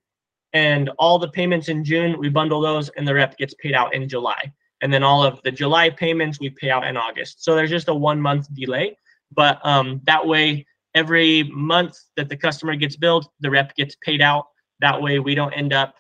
and 0.52 0.90
all 0.98 1.18
the 1.18 1.28
payments 1.28 1.68
in 1.68 1.84
June 1.84 2.18
we 2.18 2.28
bundle 2.28 2.60
those, 2.60 2.88
and 2.90 3.06
the 3.06 3.14
rep 3.14 3.36
gets 3.36 3.54
paid 3.54 3.74
out 3.74 3.94
in 3.94 4.08
July, 4.08 4.52
and 4.80 4.92
then 4.92 5.02
all 5.02 5.22
of 5.22 5.40
the 5.42 5.50
July 5.50 5.90
payments 5.90 6.40
we 6.40 6.50
pay 6.50 6.70
out 6.70 6.86
in 6.86 6.96
August. 6.96 7.42
So 7.44 7.54
there's 7.54 7.70
just 7.70 7.88
a 7.88 7.94
one 7.94 8.20
month 8.20 8.52
delay, 8.54 8.96
but 9.32 9.64
um, 9.64 10.00
that 10.04 10.26
way 10.26 10.66
every 10.94 11.44
month 11.44 11.98
that 12.16 12.28
the 12.28 12.36
customer 12.36 12.76
gets 12.76 12.96
billed, 12.96 13.26
the 13.40 13.50
rep 13.50 13.74
gets 13.76 13.96
paid 14.02 14.20
out. 14.20 14.46
That 14.80 15.00
way 15.00 15.18
we 15.18 15.34
don't 15.34 15.52
end 15.52 15.72
up 15.72 15.94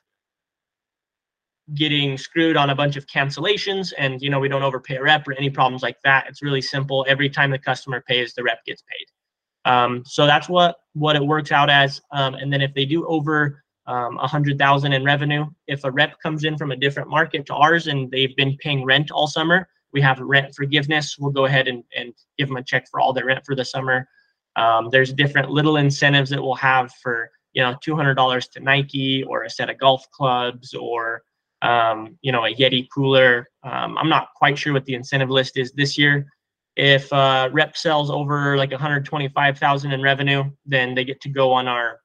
getting 1.74 2.18
screwed 2.18 2.56
on 2.56 2.70
a 2.70 2.74
bunch 2.74 2.96
of 2.96 3.06
cancellations 3.06 3.92
and 3.96 4.20
you 4.20 4.28
know 4.28 4.40
we 4.40 4.48
don't 4.48 4.64
overpay 4.64 4.96
a 4.96 5.02
rep 5.02 5.26
or 5.26 5.32
any 5.34 5.48
problems 5.48 5.82
like 5.82 5.96
that. 6.04 6.26
It's 6.28 6.42
really 6.42 6.62
simple. 6.62 7.06
Every 7.08 7.30
time 7.30 7.50
the 7.50 7.58
customer 7.58 8.02
pays 8.06 8.34
the 8.34 8.42
rep 8.42 8.64
gets 8.64 8.82
paid. 8.82 9.70
Um, 9.70 10.02
so 10.04 10.26
that's 10.26 10.48
what 10.48 10.76
what 10.94 11.16
it 11.16 11.24
works 11.24 11.52
out 11.52 11.70
as. 11.70 12.00
Um, 12.10 12.34
and 12.34 12.52
then 12.52 12.60
if 12.60 12.74
they 12.74 12.84
do 12.84 13.06
over 13.06 13.62
um, 13.86 14.18
a 14.18 14.26
hundred 14.26 14.58
thousand 14.58 14.92
in 14.92 15.04
revenue 15.04 15.44
if 15.66 15.84
a 15.84 15.90
rep 15.90 16.18
comes 16.22 16.44
in 16.44 16.56
from 16.56 16.72
a 16.72 16.76
different 16.76 17.08
market 17.08 17.46
to 17.46 17.54
ours 17.54 17.86
and 17.86 18.10
they've 18.10 18.36
been 18.36 18.56
paying 18.58 18.84
rent 18.84 19.10
all 19.10 19.26
summer 19.26 19.68
we 19.92 20.00
have 20.00 20.18
rent 20.20 20.54
forgiveness 20.54 21.16
we'll 21.18 21.30
go 21.30 21.46
ahead 21.46 21.68
and, 21.68 21.82
and 21.96 22.12
give 22.38 22.48
them 22.48 22.56
a 22.56 22.62
check 22.62 22.84
for 22.90 23.00
all 23.00 23.12
their 23.12 23.26
rent 23.26 23.44
for 23.44 23.54
the 23.54 23.64
summer 23.64 24.06
um, 24.56 24.88
there's 24.90 25.12
different 25.12 25.50
little 25.50 25.76
incentives 25.76 26.30
that 26.30 26.42
we'll 26.42 26.54
have 26.54 26.92
for 27.02 27.30
you 27.52 27.62
know 27.62 27.74
$200 27.84 28.50
to 28.50 28.60
nike 28.60 29.24
or 29.24 29.44
a 29.44 29.50
set 29.50 29.68
of 29.68 29.78
golf 29.78 30.04
clubs 30.12 30.74
or 30.74 31.22
um, 31.62 32.18
you 32.22 32.32
know, 32.32 32.44
a 32.44 32.54
Yeti 32.54 32.88
cooler. 32.92 33.48
Um, 33.62 33.96
I'm 33.96 34.08
not 34.08 34.28
quite 34.36 34.58
sure 34.58 34.72
what 34.72 34.84
the 34.84 34.94
incentive 34.94 35.30
list 35.30 35.56
is 35.56 35.72
this 35.72 35.96
year. 35.96 36.26
If 36.76 37.12
uh, 37.12 37.50
rep 37.52 37.76
sells 37.76 38.10
over 38.10 38.56
like 38.56 38.72
125,000 38.72 39.92
in 39.92 40.02
revenue, 40.02 40.44
then 40.66 40.94
they 40.94 41.04
get 41.04 41.20
to 41.22 41.28
go 41.28 41.52
on 41.52 41.68
our 41.68 42.00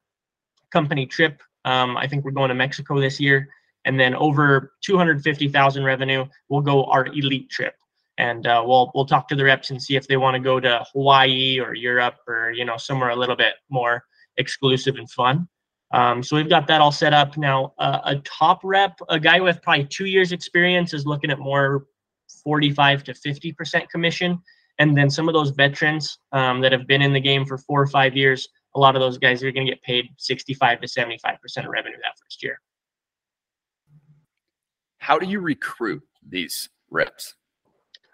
company 0.72 1.06
trip. 1.06 1.42
Um, 1.68 1.98
I 1.98 2.08
think 2.08 2.24
we're 2.24 2.32
going 2.32 2.48
to 2.48 2.56
Mexico 2.56 2.98
this 2.98 3.20
year, 3.20 3.50
and 3.84 4.00
then 4.00 4.16
over 4.16 4.72
250,000 4.86 5.84
revenue, 5.84 6.26
we'll 6.48 6.62
go 6.62 6.86
our 6.86 7.08
elite 7.08 7.50
trip, 7.50 7.74
and 8.18 8.48
uh, 8.48 8.64
we'll 8.66 8.90
we'll 8.96 9.06
talk 9.06 9.28
to 9.28 9.36
the 9.36 9.44
reps 9.44 9.70
and 9.70 9.84
see 9.84 9.98
if 9.98 10.08
they 10.08 10.16
want 10.16 10.36
to 10.36 10.40
go 10.40 10.62
to 10.62 10.86
Hawaii 10.94 11.60
or 11.60 11.74
Europe 11.74 12.16
or 12.26 12.52
you 12.52 12.64
know 12.64 12.78
somewhere 12.78 13.10
a 13.10 13.16
little 13.18 13.36
bit 13.36 13.56
more 13.70 14.06
exclusive 14.38 14.96
and 14.96 15.12
fun. 15.12 15.46
Um, 15.92 16.24
so 16.24 16.38
we've 16.38 16.48
got 16.48 16.68
that 16.68 16.80
all 16.80 16.92
set 16.92 17.14
up 17.14 17.36
now. 17.36 17.74
Uh, 17.78 18.00
a 18.06 18.16
top 18.20 18.62
rep, 18.64 18.98
a 19.10 19.20
guy 19.20 19.42
with 19.42 19.62
probably 19.62 19.88
two 19.88 20.06
years 20.06 20.32
experience, 20.32 20.94
is 20.94 21.06
looking 21.06 21.32
at 21.32 21.40
more 21.40 21.86
45 22.46 23.04
to 23.04 23.14
50 23.14 23.52
percent 23.52 23.90
commission, 23.90 24.40
and 24.80 24.98
then 24.98 25.10
some 25.10 25.28
of 25.28 25.34
those 25.34 25.50
veterans 25.50 26.18
um, 26.32 26.62
that 26.62 26.72
have 26.72 26.88
been 26.88 27.02
in 27.02 27.12
the 27.12 27.20
game 27.20 27.46
for 27.46 27.58
four 27.58 27.82
or 27.82 27.88
five 27.88 28.16
years, 28.16 28.48
a 28.76 28.80
lot 28.80 28.96
of 28.96 29.02
those 29.02 29.18
guys 29.18 29.44
are 29.44 29.52
going 29.52 29.66
to 29.66 29.72
get 29.72 29.82
paid 29.82 30.10
65 30.18 30.82
to 30.82 30.88
75 30.88 31.42
percent 31.42 31.66
of 31.66 31.72
revenue 31.72 31.98
that 31.98 32.18
first 32.24 32.44
year. 32.44 32.60
How 35.00 35.18
do 35.18 35.26
you 35.26 35.40
recruit 35.40 36.04
these 36.28 36.70
reps? 36.90 37.36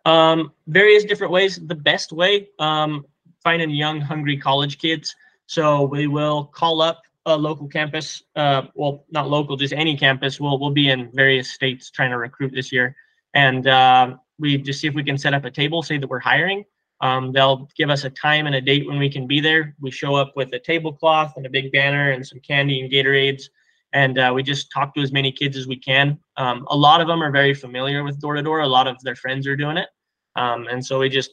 Um, 0.06 0.52
various 0.68 1.06
different 1.06 1.32
ways. 1.32 1.60
The 1.66 1.76
best 1.76 2.12
way, 2.12 2.50
um, 2.60 3.06
finding 3.44 3.70
young, 3.70 4.02
hungry 4.02 4.38
college 4.38 4.78
kids. 4.78 5.16
So 5.48 5.84
we 5.84 6.08
will 6.08 6.46
call 6.46 6.82
up 6.82 7.02
a 7.26 7.38
local 7.38 7.68
campus, 7.68 8.24
uh, 8.36 8.64
well, 8.76 9.06
not 9.10 9.30
local, 9.30 9.56
just 9.56 9.74
any 9.74 9.98
campus. 9.98 10.40
We'll 10.40 10.60
we'll 10.60 10.72
be 10.72 10.90
in 10.90 11.10
various 11.14 11.52
states 11.52 11.90
trying 11.90 12.12
to 12.12 12.18
recruit 12.18 12.52
this 12.54 12.72
year, 12.72 12.96
and 13.34 13.68
uh, 13.68 14.16
we 14.40 14.58
just 14.58 14.82
see 14.82 14.88
if 14.88 14.94
we 14.94 15.04
can 15.04 15.18
set 15.18 15.34
up 15.34 15.46
a 15.46 15.52
table, 15.52 15.82
say 15.82 15.98
that 15.98 16.10
we're 16.10 16.20
hiring. 16.20 16.66
Um, 17.02 17.32
they'll 17.32 17.70
give 17.78 17.90
us 17.90 18.06
a 18.06 18.10
time 18.10 18.46
and 18.46 18.56
a 18.56 18.62
date 18.62 18.88
when 18.88 18.98
we 18.98 19.10
can 19.10 19.28
be 19.28 19.42
there. 19.42 19.76
We 19.82 19.92
show 19.92 20.16
up 20.16 20.34
with 20.36 20.54
a 20.54 20.60
tablecloth 20.60 21.34
and 21.36 21.46
a 21.46 21.50
big 21.50 21.72
banner 21.72 22.12
and 22.12 22.26
some 22.26 22.40
candy 22.40 22.82
and 22.82 22.92
Gatorades, 22.92 23.44
and 23.92 24.18
uh, 24.18 24.32
we 24.34 24.44
just 24.44 24.72
talk 24.72 24.94
to 24.96 25.02
as 25.02 25.12
many 25.12 25.32
kids 25.32 25.58
as 25.58 25.68
we 25.68 25.76
can. 25.76 26.18
Um, 26.38 26.66
a 26.70 26.78
lot 26.78 27.02
of 27.02 27.08
them 27.08 27.22
are 27.22 27.32
very 27.32 27.54
familiar 27.54 28.04
with 28.04 28.20
door 28.20 28.36
to 28.36 28.42
door. 28.42 28.62
A 28.62 28.68
lot 28.68 28.88
of 28.88 29.02
their 29.04 29.16
friends 29.16 29.48
are 29.48 29.56
doing 29.56 29.78
it, 29.78 29.90
um, 30.36 30.68
and 30.68 30.86
so 30.86 31.00
we 31.00 31.10
just 31.10 31.32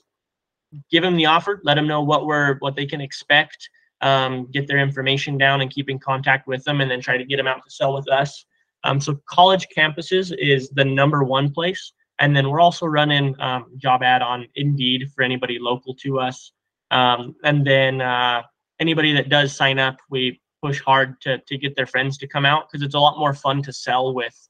give 0.91 1.03
them 1.03 1.17
the 1.17 1.27
offer, 1.27 1.61
let 1.65 1.75
them 1.75 1.87
know 1.87 2.03
what 2.03 2.27
we're 2.27 2.57
what 2.59 2.75
they 2.75 2.87
can 2.87 3.01
expect 3.01 3.69
um, 4.01 4.47
get 4.51 4.67
their 4.67 4.79
information 4.79 5.37
down 5.37 5.61
and 5.61 5.71
keep 5.71 5.91
in 5.91 5.99
contact 5.99 6.47
with 6.47 6.65
them, 6.65 6.81
and 6.81 6.91
then 6.91 7.01
try 7.01 7.17
to 7.17 7.25
get 7.25 7.37
them 7.37 7.47
out 7.47 7.63
to 7.65 7.71
sell 7.71 7.95
with 7.95 8.11
us. 8.11 8.45
Um, 8.85 9.01
so 9.01 9.21
college 9.29 9.67
campuses 9.77 10.35
is 10.39 10.71
the 10.71 10.85
number 10.85 11.23
one 11.23 11.53
place, 11.53 11.93
and 12.21 12.37
then 12.37 12.51
we're 12.51 12.61
also 12.61 12.87
running 12.87 13.35
um, 13.41 13.67
job 13.77 14.03
ad 14.03 14.23
on 14.23 14.47
Indeed 14.55 15.11
for 15.15 15.23
anybody 15.23 15.59
local 15.59 15.95
to 15.97 16.21
us, 16.21 16.53
um, 16.91 17.35
and 17.43 17.67
then 17.67 18.01
uh, 18.01 18.43
anybody 18.79 19.13
that 19.15 19.29
does 19.29 19.55
sign 19.55 19.79
up, 19.79 19.97
we 20.11 20.41
push 20.63 20.81
hard 20.81 21.21
to 21.23 21.39
to 21.39 21.59
get 21.59 21.75
their 21.77 21.87
friends 21.87 22.19
to 22.19 22.27
come 22.27 22.47
out 22.47 22.69
because 22.69 22.85
it's 22.85 22.95
a 22.95 23.01
lot 23.01 23.19
more 23.19 23.35
fun 23.35 23.63
to 23.63 23.73
sell 23.73 24.15
with 24.15 24.49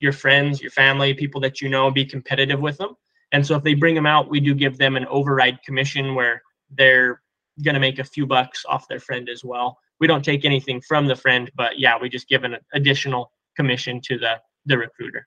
your 0.00 0.12
friends, 0.12 0.60
your 0.60 0.70
family, 0.70 1.14
people 1.14 1.40
that 1.42 1.60
you 1.60 1.68
know, 1.68 1.90
be 1.90 2.04
competitive 2.04 2.60
with 2.60 2.78
them. 2.78 2.96
And 3.32 3.46
so 3.46 3.54
if 3.54 3.62
they 3.62 3.74
bring 3.74 3.94
them 3.94 4.06
out, 4.06 4.30
we 4.30 4.40
do 4.40 4.54
give 4.54 4.78
them 4.78 4.96
an 4.96 5.06
override 5.06 5.62
commission 5.62 6.14
where 6.14 6.42
they're 6.70 7.22
going 7.62 7.74
to 7.74 7.80
make 7.80 7.98
a 7.98 8.04
few 8.04 8.26
bucks 8.26 8.64
off 8.68 8.88
their 8.88 8.98
friend 8.98 9.28
as 9.28 9.44
well. 9.44 9.78
We 10.00 10.06
don't 10.06 10.24
take 10.24 10.44
anything 10.44 10.80
from 10.80 11.06
the 11.06 11.14
friend, 11.14 11.50
but 11.54 11.78
yeah, 11.78 11.98
we 12.00 12.08
just 12.08 12.28
give 12.28 12.44
an 12.44 12.56
additional 12.72 13.30
commission 13.56 14.00
to 14.02 14.18
the 14.18 14.40
the 14.66 14.76
recruiter. 14.76 15.26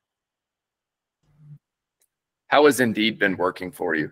How 2.53 2.65
has 2.67 2.79
Indeed 2.79 3.17
been 3.17 3.35
working 3.35 3.71
for 3.71 3.95
you? 3.95 4.11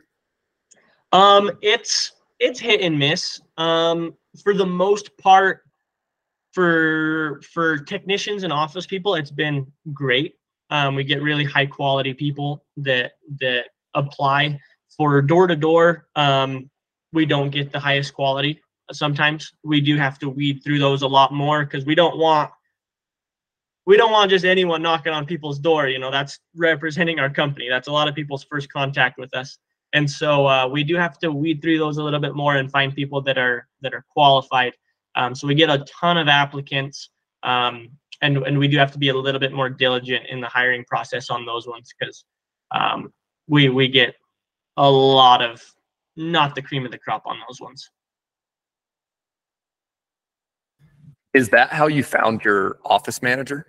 Um, 1.11 1.51
it's 1.61 2.13
it's 2.39 2.59
hit 2.59 2.81
and 2.81 2.97
miss. 2.97 3.39
Um, 3.57 4.15
for 4.43 4.55
the 4.55 4.65
most 4.65 5.15
part, 5.19 5.61
for 6.51 7.39
for 7.53 7.77
technicians 7.77 8.41
and 8.43 8.51
office 8.51 8.87
people, 8.87 9.13
it's 9.13 9.29
been 9.29 9.71
great. 9.93 10.37
Um, 10.71 10.95
we 10.95 11.03
get 11.03 11.21
really 11.21 11.43
high 11.43 11.67
quality 11.67 12.15
people 12.15 12.65
that 12.77 13.11
that 13.41 13.65
apply 13.93 14.59
for 14.97 15.21
door 15.21 15.45
to 15.45 15.55
door. 15.55 16.07
Um, 16.15 16.67
we 17.13 17.27
don't 17.27 17.51
get 17.51 17.71
the 17.71 17.79
highest 17.79 18.15
quality 18.15 18.59
sometimes 18.91 19.53
we 19.63 19.81
do 19.81 19.97
have 19.97 20.19
to 20.19 20.29
weed 20.29 20.61
through 20.63 20.79
those 20.79 21.01
a 21.01 21.07
lot 21.07 21.33
more 21.33 21.63
because 21.63 21.85
we 21.85 21.95
don't 21.95 22.17
want 22.17 22.51
we 23.85 23.97
don't 23.97 24.11
want 24.11 24.29
just 24.29 24.45
anyone 24.45 24.81
knocking 24.81 25.13
on 25.13 25.25
people's 25.25 25.59
door 25.59 25.87
you 25.87 25.99
know 25.99 26.11
that's 26.11 26.39
representing 26.55 27.19
our 27.19 27.29
company 27.29 27.67
that's 27.69 27.87
a 27.87 27.91
lot 27.91 28.07
of 28.07 28.15
people's 28.15 28.43
first 28.43 28.71
contact 28.71 29.17
with 29.17 29.33
us 29.35 29.57
and 29.93 30.09
so 30.09 30.47
uh, 30.47 30.67
we 30.67 30.83
do 30.83 30.95
have 30.95 31.19
to 31.19 31.31
weed 31.31 31.61
through 31.61 31.77
those 31.77 31.97
a 31.97 32.03
little 32.03 32.19
bit 32.19 32.35
more 32.35 32.55
and 32.55 32.71
find 32.71 32.95
people 32.95 33.21
that 33.21 33.37
are 33.37 33.67
that 33.81 33.93
are 33.93 34.05
qualified 34.09 34.73
um, 35.15 35.35
so 35.35 35.47
we 35.47 35.55
get 35.55 35.69
a 35.69 35.85
ton 35.85 36.17
of 36.17 36.27
applicants 36.27 37.09
um, 37.43 37.89
and 38.21 38.37
and 38.37 38.57
we 38.57 38.67
do 38.67 38.77
have 38.77 38.91
to 38.91 38.99
be 38.99 39.09
a 39.09 39.13
little 39.13 39.39
bit 39.39 39.51
more 39.51 39.69
diligent 39.69 40.25
in 40.29 40.39
the 40.39 40.47
hiring 40.47 40.83
process 40.85 41.29
on 41.29 41.45
those 41.45 41.67
ones 41.67 41.93
because 41.97 42.23
um, 42.71 43.11
we 43.47 43.69
we 43.69 43.87
get 43.87 44.15
a 44.77 44.89
lot 44.89 45.41
of 45.41 45.63
not 46.15 46.55
the 46.55 46.61
cream 46.61 46.85
of 46.85 46.91
the 46.91 46.97
crop 46.97 47.23
on 47.25 47.37
those 47.47 47.59
ones. 47.59 47.89
Is 51.33 51.49
that 51.49 51.71
how 51.71 51.87
you 51.87 52.03
found 52.03 52.43
your 52.43 52.79
office 52.83 53.21
manager? 53.21 53.65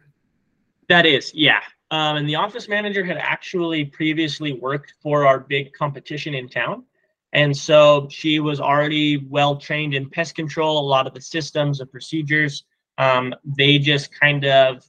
That 0.88 1.06
is, 1.06 1.32
yeah. 1.34 1.60
Um, 1.90 2.16
and 2.16 2.28
the 2.28 2.36
office 2.36 2.68
manager 2.68 3.04
had 3.04 3.18
actually 3.18 3.84
previously 3.84 4.54
worked 4.54 4.94
for 5.02 5.26
our 5.26 5.40
big 5.40 5.72
competition 5.72 6.34
in 6.34 6.48
town. 6.48 6.84
And 7.32 7.56
so 7.56 8.08
she 8.10 8.40
was 8.40 8.60
already 8.60 9.16
well 9.16 9.56
trained 9.56 9.94
in 9.94 10.08
pest 10.10 10.34
control, 10.34 10.78
a 10.78 10.86
lot 10.86 11.06
of 11.06 11.14
the 11.14 11.20
systems, 11.20 11.78
the 11.78 11.86
procedures. 11.86 12.64
Um, 12.98 13.34
they 13.44 13.78
just 13.78 14.18
kind 14.18 14.44
of 14.44 14.84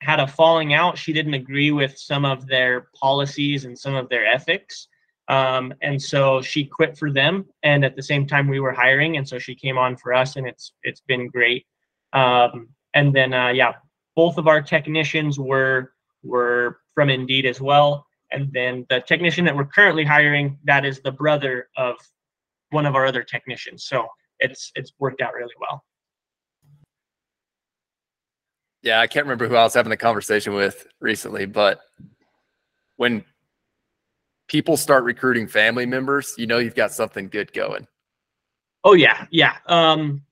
had 0.00 0.20
a 0.20 0.26
falling 0.26 0.74
out. 0.74 0.98
She 0.98 1.12
didn't 1.12 1.34
agree 1.34 1.72
with 1.72 1.98
some 1.98 2.24
of 2.24 2.46
their 2.46 2.88
policies 3.00 3.64
and 3.64 3.76
some 3.78 3.94
of 3.94 4.08
their 4.08 4.26
ethics. 4.26 4.88
Um, 5.28 5.72
and 5.80 6.00
so 6.00 6.42
she 6.42 6.66
quit 6.66 6.98
for 6.98 7.10
them, 7.10 7.46
and 7.62 7.84
at 7.84 7.96
the 7.96 8.02
same 8.02 8.26
time 8.26 8.46
we 8.46 8.60
were 8.60 8.72
hiring, 8.72 9.16
and 9.16 9.26
so 9.26 9.38
she 9.38 9.54
came 9.54 9.78
on 9.78 9.96
for 9.96 10.12
us, 10.12 10.36
and 10.36 10.46
it's 10.46 10.72
it's 10.82 11.00
been 11.00 11.28
great. 11.28 11.66
Um, 12.12 12.68
and 12.92 13.14
then 13.14 13.32
uh, 13.32 13.48
yeah, 13.48 13.72
both 14.16 14.38
of 14.38 14.46
our 14.46 14.62
technicians 14.62 15.38
were 15.38 15.92
were 16.22 16.80
from 16.94 17.10
Indeed 17.10 17.46
as 17.46 17.60
well. 17.60 18.06
And 18.32 18.52
then 18.52 18.86
the 18.88 19.00
technician 19.00 19.44
that 19.44 19.54
we're 19.54 19.66
currently 19.66 20.04
hiring, 20.04 20.58
that 20.64 20.84
is 20.84 21.00
the 21.00 21.12
brother 21.12 21.68
of 21.76 21.96
one 22.70 22.86
of 22.86 22.94
our 22.94 23.06
other 23.06 23.22
technicians. 23.22 23.84
So 23.84 24.06
it's 24.40 24.72
it's 24.74 24.92
worked 24.98 25.20
out 25.20 25.34
really 25.34 25.54
well. 25.60 25.84
Yeah, 28.82 29.00
I 29.00 29.06
can't 29.06 29.24
remember 29.24 29.48
who 29.48 29.56
I 29.56 29.62
was 29.62 29.74
having 29.74 29.90
the 29.90 29.96
conversation 29.96 30.52
with 30.52 30.86
recently, 31.00 31.46
but 31.46 31.80
when 32.96 33.24
people 34.46 34.76
start 34.76 35.04
recruiting 35.04 35.46
family 35.46 35.86
members, 35.86 36.34
you 36.36 36.46
know 36.46 36.58
you've 36.58 36.74
got 36.74 36.92
something 36.92 37.28
good 37.28 37.52
going. 37.52 37.86
Oh 38.84 38.92
yeah, 38.92 39.26
yeah. 39.30 39.56
Um, 39.66 40.22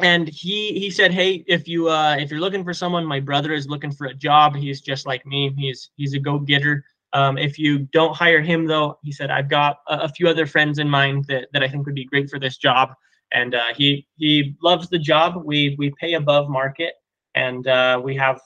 and 0.00 0.28
he 0.28 0.78
he 0.78 0.90
said, 0.90 1.12
hey, 1.12 1.44
if 1.46 1.66
you 1.66 1.88
uh, 1.88 2.16
if 2.18 2.30
you're 2.30 2.40
looking 2.40 2.64
for 2.64 2.74
someone, 2.74 3.04
my 3.04 3.20
brother 3.20 3.52
is 3.52 3.66
looking 3.66 3.92
for 3.92 4.06
a 4.06 4.14
job. 4.14 4.54
He's 4.54 4.80
just 4.80 5.06
like 5.06 5.24
me. 5.26 5.52
He's 5.56 5.90
he's 5.96 6.14
a 6.14 6.18
go 6.18 6.38
getter. 6.38 6.84
Um, 7.12 7.38
if 7.38 7.58
you 7.58 7.80
don't 7.92 8.14
hire 8.14 8.42
him, 8.42 8.66
though, 8.66 8.98
he 9.02 9.12
said, 9.12 9.30
I've 9.30 9.48
got 9.48 9.78
a, 9.88 10.00
a, 10.00 10.08
few 10.10 10.28
other 10.28 10.46
friends 10.46 10.78
in 10.78 10.90
mind 10.90 11.24
that, 11.28 11.48
that 11.54 11.62
I 11.62 11.68
think 11.68 11.86
would 11.86 11.94
be 11.94 12.04
great 12.04 12.28
for 12.28 12.38
this 12.38 12.58
job. 12.58 12.90
And 13.32 13.54
uh, 13.54 13.72
he 13.74 14.06
he 14.16 14.56
loves 14.62 14.88
the 14.88 14.98
job. 14.98 15.42
We 15.44 15.74
we 15.78 15.92
pay 16.00 16.14
above 16.14 16.48
market, 16.48 16.94
and 17.34 17.66
uh, 17.66 18.00
we 18.02 18.14
have 18.16 18.40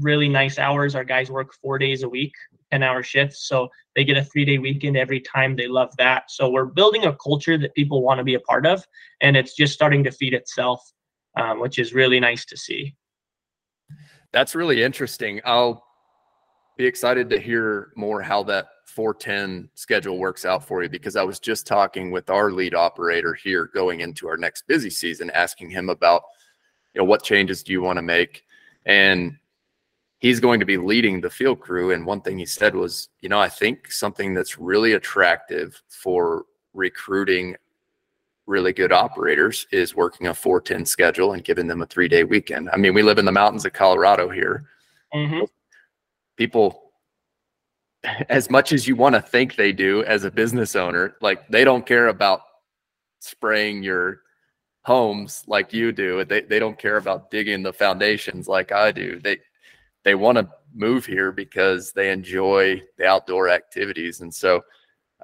really 0.00 0.28
nice 0.28 0.58
hours. 0.58 0.94
Our 0.94 1.04
guys 1.04 1.30
work 1.30 1.52
four 1.62 1.78
days 1.78 2.02
a 2.02 2.08
week, 2.08 2.32
10 2.72 2.82
hour 2.82 3.02
shifts. 3.02 3.48
So 3.48 3.68
they 3.94 4.04
get 4.04 4.16
a 4.16 4.24
three 4.24 4.44
day 4.44 4.58
weekend 4.58 4.96
every 4.96 5.20
time. 5.20 5.56
They 5.56 5.68
love 5.68 5.90
that. 5.98 6.30
So 6.30 6.50
we're 6.50 6.66
building 6.66 7.04
a 7.04 7.16
culture 7.16 7.58
that 7.58 7.74
people 7.74 8.02
want 8.02 8.18
to 8.18 8.24
be 8.24 8.34
a 8.34 8.40
part 8.40 8.66
of. 8.66 8.84
And 9.20 9.36
it's 9.36 9.54
just 9.54 9.72
starting 9.72 10.04
to 10.04 10.10
feed 10.10 10.34
itself, 10.34 10.80
um, 11.36 11.60
which 11.60 11.78
is 11.78 11.94
really 11.94 12.20
nice 12.20 12.44
to 12.46 12.56
see. 12.56 12.94
That's 14.32 14.54
really 14.54 14.82
interesting. 14.82 15.40
I'll 15.44 15.84
be 16.76 16.86
excited 16.86 17.30
to 17.30 17.40
hear 17.40 17.92
more 17.96 18.20
how 18.20 18.42
that 18.44 18.66
410 18.86 19.70
schedule 19.74 20.18
works 20.18 20.44
out 20.44 20.64
for 20.64 20.82
you 20.82 20.88
because 20.88 21.16
I 21.16 21.22
was 21.22 21.40
just 21.40 21.66
talking 21.66 22.10
with 22.10 22.30
our 22.30 22.52
lead 22.52 22.74
operator 22.74 23.34
here 23.34 23.70
going 23.74 24.00
into 24.00 24.28
our 24.28 24.36
next 24.36 24.66
busy 24.66 24.90
season, 24.90 25.30
asking 25.30 25.70
him 25.70 25.88
about, 25.88 26.22
you 26.94 27.00
know, 27.00 27.04
what 27.04 27.22
changes 27.22 27.62
do 27.62 27.72
you 27.72 27.82
want 27.82 27.96
to 27.96 28.02
make? 28.02 28.44
And 28.84 29.36
he's 30.26 30.40
going 30.40 30.58
to 30.58 30.66
be 30.66 30.76
leading 30.76 31.20
the 31.20 31.30
field 31.30 31.60
crew. 31.60 31.92
And 31.92 32.04
one 32.04 32.20
thing 32.20 32.36
he 32.36 32.46
said 32.46 32.74
was, 32.74 33.10
you 33.20 33.28
know, 33.28 33.38
I 33.38 33.48
think 33.48 33.92
something 33.92 34.34
that's 34.34 34.58
really 34.58 34.94
attractive 34.94 35.80
for 35.88 36.46
recruiting 36.74 37.54
really 38.46 38.72
good 38.72 38.90
operators 38.90 39.68
is 39.70 39.94
working 39.94 40.26
a 40.26 40.34
410 40.34 40.84
schedule 40.84 41.32
and 41.32 41.44
giving 41.44 41.68
them 41.68 41.80
a 41.80 41.86
three 41.86 42.08
day 42.08 42.24
weekend. 42.24 42.68
I 42.72 42.76
mean, 42.76 42.92
we 42.92 43.04
live 43.04 43.18
in 43.18 43.24
the 43.24 43.30
mountains 43.30 43.64
of 43.64 43.72
Colorado 43.72 44.28
here. 44.28 44.66
Mm-hmm. 45.14 45.44
People, 46.36 46.90
as 48.28 48.50
much 48.50 48.72
as 48.72 48.88
you 48.88 48.96
want 48.96 49.14
to 49.14 49.20
think 49.20 49.54
they 49.54 49.72
do 49.72 50.02
as 50.04 50.24
a 50.24 50.30
business 50.30 50.74
owner, 50.74 51.14
like 51.20 51.46
they 51.48 51.62
don't 51.62 51.86
care 51.86 52.08
about 52.08 52.40
spraying 53.20 53.84
your 53.84 54.22
homes 54.82 55.44
like 55.46 55.72
you 55.72 55.92
do. 55.92 56.24
They, 56.24 56.40
they 56.40 56.58
don't 56.58 56.78
care 56.78 56.96
about 56.96 57.30
digging 57.30 57.62
the 57.62 57.72
foundations 57.72 58.48
like 58.48 58.72
I 58.72 58.90
do. 58.90 59.20
They, 59.20 59.38
they 60.06 60.14
want 60.14 60.38
to 60.38 60.48
move 60.72 61.04
here 61.04 61.32
because 61.32 61.90
they 61.90 62.12
enjoy 62.12 62.80
the 62.96 63.04
outdoor 63.04 63.48
activities. 63.48 64.20
And 64.20 64.32
so 64.32 64.62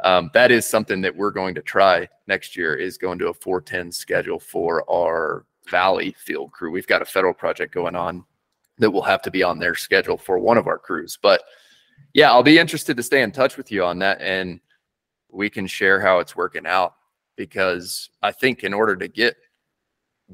um, 0.02 0.28
that 0.34 0.50
is 0.50 0.66
something 0.66 1.00
that 1.02 1.14
we're 1.14 1.30
going 1.30 1.54
to 1.54 1.62
try 1.62 2.08
next 2.26 2.56
year 2.56 2.74
is 2.74 2.98
going 2.98 3.20
to 3.20 3.28
a 3.28 3.34
410 3.34 3.92
schedule 3.92 4.40
for 4.40 4.84
our 4.90 5.46
Valley 5.70 6.16
field 6.18 6.50
crew. 6.50 6.72
We've 6.72 6.88
got 6.88 7.00
a 7.00 7.04
federal 7.04 7.32
project 7.32 7.72
going 7.72 7.94
on 7.94 8.24
that 8.78 8.90
will 8.90 9.02
have 9.02 9.22
to 9.22 9.30
be 9.30 9.44
on 9.44 9.60
their 9.60 9.76
schedule 9.76 10.18
for 10.18 10.36
one 10.40 10.58
of 10.58 10.66
our 10.66 10.78
crews. 10.78 11.16
But 11.22 11.44
yeah, 12.12 12.32
I'll 12.32 12.42
be 12.42 12.58
interested 12.58 12.96
to 12.96 13.04
stay 13.04 13.22
in 13.22 13.30
touch 13.30 13.56
with 13.56 13.70
you 13.70 13.84
on 13.84 14.00
that 14.00 14.20
and 14.20 14.58
we 15.30 15.48
can 15.48 15.68
share 15.68 16.00
how 16.00 16.18
it's 16.18 16.34
working 16.34 16.66
out 16.66 16.96
because 17.36 18.10
I 18.20 18.32
think 18.32 18.64
in 18.64 18.74
order 18.74 18.96
to 18.96 19.06
get 19.06 19.36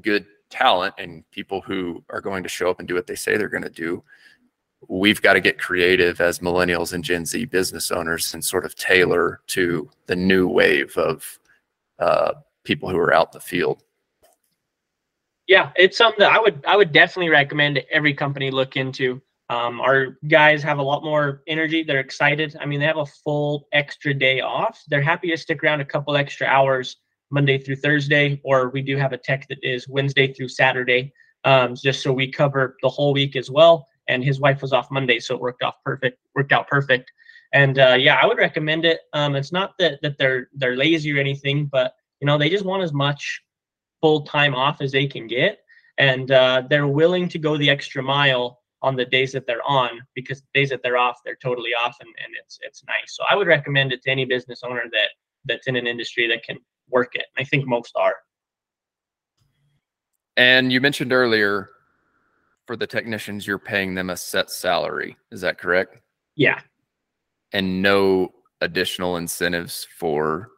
good 0.01 0.25
talent 0.49 0.95
and 0.97 1.29
people 1.29 1.61
who 1.61 2.03
are 2.09 2.21
going 2.21 2.41
to 2.41 2.49
show 2.49 2.71
up 2.71 2.79
and 2.79 2.87
do 2.87 2.95
what 2.95 3.05
they 3.05 3.15
say 3.15 3.37
they're 3.37 3.47
going 3.47 3.61
to 3.61 3.69
do, 3.69 4.03
we've 4.87 5.21
got 5.21 5.33
to 5.33 5.41
get 5.41 5.59
creative 5.59 6.21
as 6.21 6.39
millennials 6.39 6.93
and 6.93 7.03
Gen 7.03 7.25
Z 7.25 7.45
business 7.45 7.91
owners 7.91 8.33
and 8.33 8.43
sort 8.43 8.65
of 8.65 8.75
tailor 8.75 9.41
to 9.47 9.89
the 10.05 10.15
new 10.15 10.47
wave 10.47 10.95
of 10.97 11.39
uh, 11.99 12.33
people 12.63 12.89
who 12.89 12.97
are 12.97 13.13
out 13.13 13.33
in 13.33 13.37
the 13.37 13.41
field. 13.41 13.83
Yeah, 15.47 15.71
it's 15.75 15.97
something 15.97 16.19
that 16.19 16.31
I 16.31 16.39
would 16.39 16.63
I 16.67 16.77
would 16.77 16.91
definitely 16.91 17.29
recommend 17.29 17.83
every 17.91 18.13
company 18.13 18.51
look 18.51 18.77
into. 18.77 19.21
Um, 19.49 19.81
our 19.81 20.17
guys 20.27 20.61
have 20.61 20.77
a 20.77 20.83
lot 20.83 21.03
more 21.03 21.41
energy. 21.47 21.81
They're 21.81 21.99
excited. 21.99 22.55
I 22.61 22.67
mean, 22.67 22.79
they 22.79 22.85
have 22.85 22.97
a 22.97 23.05
full 23.05 23.67
extra 23.73 24.13
day 24.13 24.41
off. 24.41 24.83
They're 24.87 25.01
happy 25.01 25.31
to 25.31 25.37
stick 25.37 25.63
around 25.63 25.81
a 25.81 25.85
couple 25.85 26.15
extra 26.15 26.45
hours 26.45 26.97
Monday 27.31 27.57
through 27.57 27.77
Thursday, 27.77 28.39
or 28.43 28.69
we 28.69 28.83
do 28.83 28.95
have 28.95 29.11
a 29.11 29.17
tech 29.17 29.47
that 29.49 29.57
is 29.63 29.87
Wednesday 29.87 30.31
through 30.31 30.49
Saturday, 30.49 31.11
um, 31.45 31.75
just 31.75 32.03
so 32.03 32.13
we 32.13 32.31
cover 32.31 32.77
the 32.83 32.89
whole 32.89 33.11
week 33.11 33.35
as 33.35 33.49
well 33.49 33.87
and 34.09 34.23
his 34.23 34.39
wife 34.39 34.61
was 34.61 34.73
off 34.73 34.91
Monday, 34.91 35.19
so 35.19 35.35
it 35.35 35.39
worked 35.39 35.63
off 35.63 35.75
perfect. 35.85 36.19
Worked 36.35 36.51
out 36.51 36.67
perfect. 36.67 37.11
And 37.53 37.79
uh, 37.79 37.95
yeah, 37.97 38.19
I 38.21 38.25
would 38.25 38.37
recommend 38.37 38.83
it. 38.83 39.01
Um, 39.13 39.35
it's 39.35 39.53
not 39.53 39.73
that 39.79 40.01
that 40.01 40.17
they're 40.17 40.49
they're 40.53 40.75
lazy 40.75 41.15
or 41.15 41.19
anything, 41.19 41.67
but 41.71 41.93
you 42.19 42.25
know 42.25 42.37
they 42.37 42.49
just 42.49 42.65
want 42.65 42.83
as 42.83 42.91
much 42.91 43.41
full 44.01 44.21
time 44.21 44.53
off 44.53 44.81
as 44.81 44.91
they 44.91 45.07
can 45.07 45.27
get, 45.27 45.59
and 45.97 46.31
uh, 46.31 46.63
they're 46.69 46.87
willing 46.87 47.29
to 47.29 47.39
go 47.39 47.57
the 47.57 47.69
extra 47.69 48.03
mile 48.03 48.59
on 48.81 48.95
the 48.95 49.05
days 49.05 49.31
that 49.33 49.45
they're 49.45 49.67
on 49.67 49.89
because 50.15 50.41
the 50.41 50.59
days 50.59 50.69
that 50.69 50.81
they're 50.83 50.97
off, 50.97 51.19
they're 51.23 51.37
totally 51.41 51.71
off, 51.71 51.95
and, 52.01 52.09
and 52.23 52.33
it's 52.43 52.59
it's 52.61 52.83
nice. 52.85 53.15
So 53.15 53.23
I 53.29 53.35
would 53.35 53.47
recommend 53.47 53.93
it 53.93 54.01
to 54.03 54.11
any 54.11 54.25
business 54.25 54.61
owner 54.63 54.83
that 54.91 55.09
that's 55.45 55.67
in 55.67 55.75
an 55.75 55.87
industry 55.87 56.27
that 56.27 56.43
can 56.43 56.57
work 56.89 57.15
it. 57.15 57.25
I 57.37 57.43
think 57.43 57.67
most 57.67 57.91
are. 57.95 58.15
And 60.37 60.71
you 60.71 60.79
mentioned 60.79 61.11
earlier 61.11 61.69
for 62.69 62.77
the 62.77 62.85
technicians, 62.85 63.47
you're 63.47 63.57
paying 63.57 63.95
them 63.95 64.11
a 64.11 64.15
set 64.15 64.51
salary. 64.51 65.17
Is 65.31 65.41
that 65.41 65.57
correct? 65.57 66.01
Yeah. 66.35 66.59
And 67.51 67.81
no 67.81 68.29
additional 68.61 69.17
incentives 69.17 69.87
for 69.97 70.51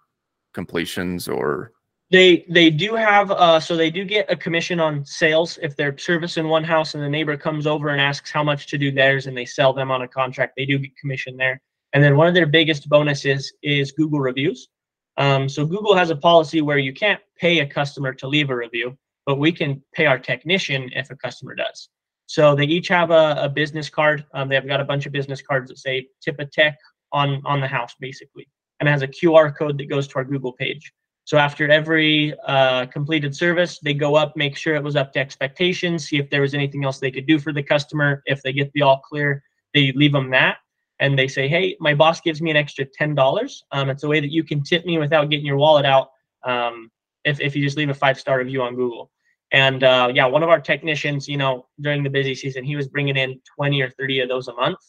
completions 0.53 1.29
or 1.29 1.71
they 2.09 2.45
they 2.49 2.69
do 2.69 2.95
have 2.95 3.31
uh 3.31 3.61
so 3.61 3.77
they 3.77 3.89
do 3.89 4.03
get 4.03 4.29
a 4.29 4.35
commission 4.35 4.81
on 4.81 5.05
sales 5.05 5.57
if 5.61 5.77
they're 5.77 5.97
servicing 5.97 6.49
one 6.49 6.65
house 6.65 6.95
and 6.95 7.01
the 7.01 7.07
neighbor 7.07 7.37
comes 7.37 7.65
over 7.65 7.87
and 7.87 8.01
asks 8.01 8.29
how 8.29 8.43
much 8.43 8.67
to 8.67 8.77
do 8.77 8.91
theirs 8.91 9.27
and 9.27 9.37
they 9.37 9.45
sell 9.45 9.71
them 9.71 9.89
on 9.89 10.01
a 10.01 10.07
contract 10.07 10.51
they 10.57 10.65
do 10.65 10.77
get 10.77 10.97
commission 10.97 11.37
there 11.37 11.61
and 11.93 12.03
then 12.03 12.17
one 12.17 12.27
of 12.27 12.33
their 12.33 12.47
biggest 12.47 12.89
bonuses 12.89 13.53
is 13.63 13.93
google 13.93 14.19
reviews 14.19 14.67
um, 15.15 15.47
so 15.47 15.65
google 15.65 15.95
has 15.95 16.09
a 16.09 16.15
policy 16.17 16.59
where 16.59 16.79
you 16.79 16.91
can't 16.91 17.21
pay 17.37 17.59
a 17.59 17.65
customer 17.65 18.11
to 18.13 18.27
leave 18.27 18.49
a 18.49 18.55
review 18.55 18.97
but 19.25 19.39
we 19.39 19.51
can 19.53 19.81
pay 19.93 20.07
our 20.07 20.19
technician 20.19 20.89
if 20.93 21.09
a 21.11 21.15
customer 21.15 21.55
does 21.55 21.87
so 22.31 22.55
they 22.55 22.63
each 22.63 22.87
have 22.87 23.11
a, 23.11 23.35
a 23.39 23.49
business 23.49 23.89
card. 23.89 24.25
Um, 24.33 24.47
they've 24.47 24.65
got 24.65 24.79
a 24.79 24.85
bunch 24.85 25.05
of 25.05 25.11
business 25.11 25.41
cards 25.41 25.67
that 25.67 25.77
say 25.77 26.07
tip 26.21 26.37
a 26.39 26.45
tech 26.45 26.77
on, 27.11 27.41
on 27.43 27.59
the 27.59 27.67
house, 27.67 27.93
basically, 27.99 28.47
and 28.79 28.87
it 28.87 28.91
has 28.93 29.01
a 29.01 29.07
QR 29.09 29.53
code 29.53 29.77
that 29.79 29.89
goes 29.89 30.07
to 30.07 30.15
our 30.15 30.23
Google 30.23 30.53
page. 30.53 30.93
So 31.25 31.37
after 31.37 31.69
every 31.69 32.33
uh, 32.47 32.85
completed 32.85 33.35
service, 33.35 33.79
they 33.79 33.93
go 33.93 34.15
up, 34.15 34.37
make 34.37 34.55
sure 34.55 34.75
it 34.75 34.83
was 34.83 34.95
up 34.95 35.11
to 35.11 35.19
expectations, 35.19 36.07
see 36.07 36.19
if 36.19 36.29
there 36.29 36.39
was 36.39 36.53
anything 36.53 36.85
else 36.85 36.99
they 36.99 37.11
could 37.11 37.27
do 37.27 37.37
for 37.37 37.51
the 37.51 37.61
customer. 37.61 38.23
If 38.25 38.41
they 38.43 38.53
get 38.53 38.71
the 38.71 38.83
all 38.83 39.01
clear, 39.01 39.43
they 39.73 39.91
leave 39.91 40.13
them 40.13 40.31
that. 40.31 40.59
And 41.01 41.19
they 41.19 41.27
say, 41.27 41.49
hey, 41.49 41.75
my 41.81 41.93
boss 41.93 42.21
gives 42.21 42.41
me 42.41 42.49
an 42.49 42.55
extra 42.55 42.85
$10. 42.85 43.55
Um, 43.73 43.89
it's 43.89 44.03
a 44.03 44.07
way 44.07 44.21
that 44.21 44.31
you 44.31 44.45
can 44.45 44.63
tip 44.63 44.85
me 44.85 44.97
without 44.97 45.29
getting 45.29 45.45
your 45.45 45.57
wallet 45.57 45.85
out 45.85 46.11
um, 46.45 46.89
if, 47.25 47.41
if 47.41 47.57
you 47.57 47.63
just 47.65 47.75
leave 47.75 47.89
a 47.89 47.93
five 47.93 48.17
star 48.17 48.37
review 48.37 48.61
on 48.61 48.75
Google. 48.75 49.11
And 49.51 49.83
uh, 49.83 50.11
yeah, 50.13 50.25
one 50.25 50.43
of 50.43 50.49
our 50.49 50.61
technicians, 50.61 51.27
you 51.27 51.37
know, 51.37 51.67
during 51.81 52.03
the 52.03 52.09
busy 52.09 52.35
season, 52.35 52.63
he 52.63 52.75
was 52.75 52.87
bringing 52.87 53.17
in 53.17 53.39
20 53.55 53.81
or 53.81 53.89
30 53.89 54.21
of 54.21 54.29
those 54.29 54.47
a 54.47 54.53
month. 54.53 54.79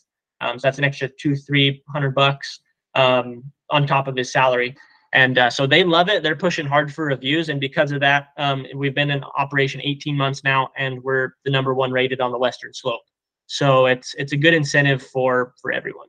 Um, 0.40 0.58
so 0.58 0.66
that's 0.66 0.78
an 0.78 0.84
extra 0.84 1.08
two, 1.20 1.36
three 1.36 1.82
hundred 1.88 2.14
bucks 2.14 2.60
um, 2.94 3.44
on 3.70 3.86
top 3.86 4.08
of 4.08 4.16
his 4.16 4.32
salary. 4.32 4.76
And 5.12 5.38
uh, 5.38 5.50
so 5.50 5.66
they 5.66 5.84
love 5.84 6.08
it. 6.08 6.22
They're 6.22 6.36
pushing 6.36 6.66
hard 6.66 6.92
for 6.92 7.04
reviews. 7.04 7.48
And 7.48 7.60
because 7.60 7.92
of 7.92 8.00
that, 8.00 8.28
um, 8.38 8.64
we've 8.74 8.94
been 8.94 9.10
in 9.10 9.22
operation 9.36 9.80
18 9.82 10.16
months 10.16 10.42
now, 10.42 10.70
and 10.76 11.02
we're 11.02 11.34
the 11.44 11.50
number 11.50 11.74
one 11.74 11.92
rated 11.92 12.20
on 12.20 12.32
the 12.32 12.38
Western 12.38 12.72
Slope. 12.72 13.02
So 13.46 13.86
it's 13.86 14.14
it's 14.14 14.32
a 14.32 14.36
good 14.36 14.54
incentive 14.54 15.02
for 15.02 15.54
for 15.60 15.72
everyone. 15.72 16.08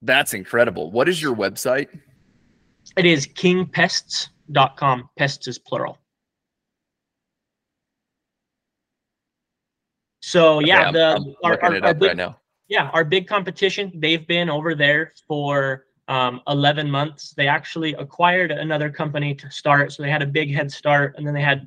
That's 0.00 0.32
incredible. 0.32 0.90
What 0.90 1.08
is 1.08 1.20
your 1.20 1.34
website? 1.34 1.88
It 2.96 3.04
is 3.04 3.26
kingpests.com. 3.26 5.10
Pests 5.18 5.46
is 5.48 5.58
plural. 5.58 5.98
So 10.28 10.60
yeah, 10.60 10.92
the 10.92 11.16
I'm 11.16 11.34
our, 11.42 11.64
our, 11.64 11.84
our 11.84 11.94
big, 11.94 12.08
right 12.08 12.16
now. 12.16 12.38
Yeah, 12.68 12.90
our 12.92 13.02
big 13.02 13.26
competition. 13.26 13.90
They've 13.94 14.26
been 14.26 14.50
over 14.50 14.74
there 14.74 15.14
for 15.26 15.86
um, 16.06 16.42
11 16.48 16.90
months. 16.90 17.32
They 17.34 17.48
actually 17.48 17.94
acquired 17.94 18.50
another 18.50 18.90
company 18.90 19.34
to 19.36 19.50
start, 19.50 19.90
so 19.90 20.02
they 20.02 20.10
had 20.10 20.20
a 20.20 20.26
big 20.26 20.54
head 20.54 20.70
start, 20.70 21.14
and 21.16 21.26
then 21.26 21.32
they 21.32 21.40
had 21.40 21.66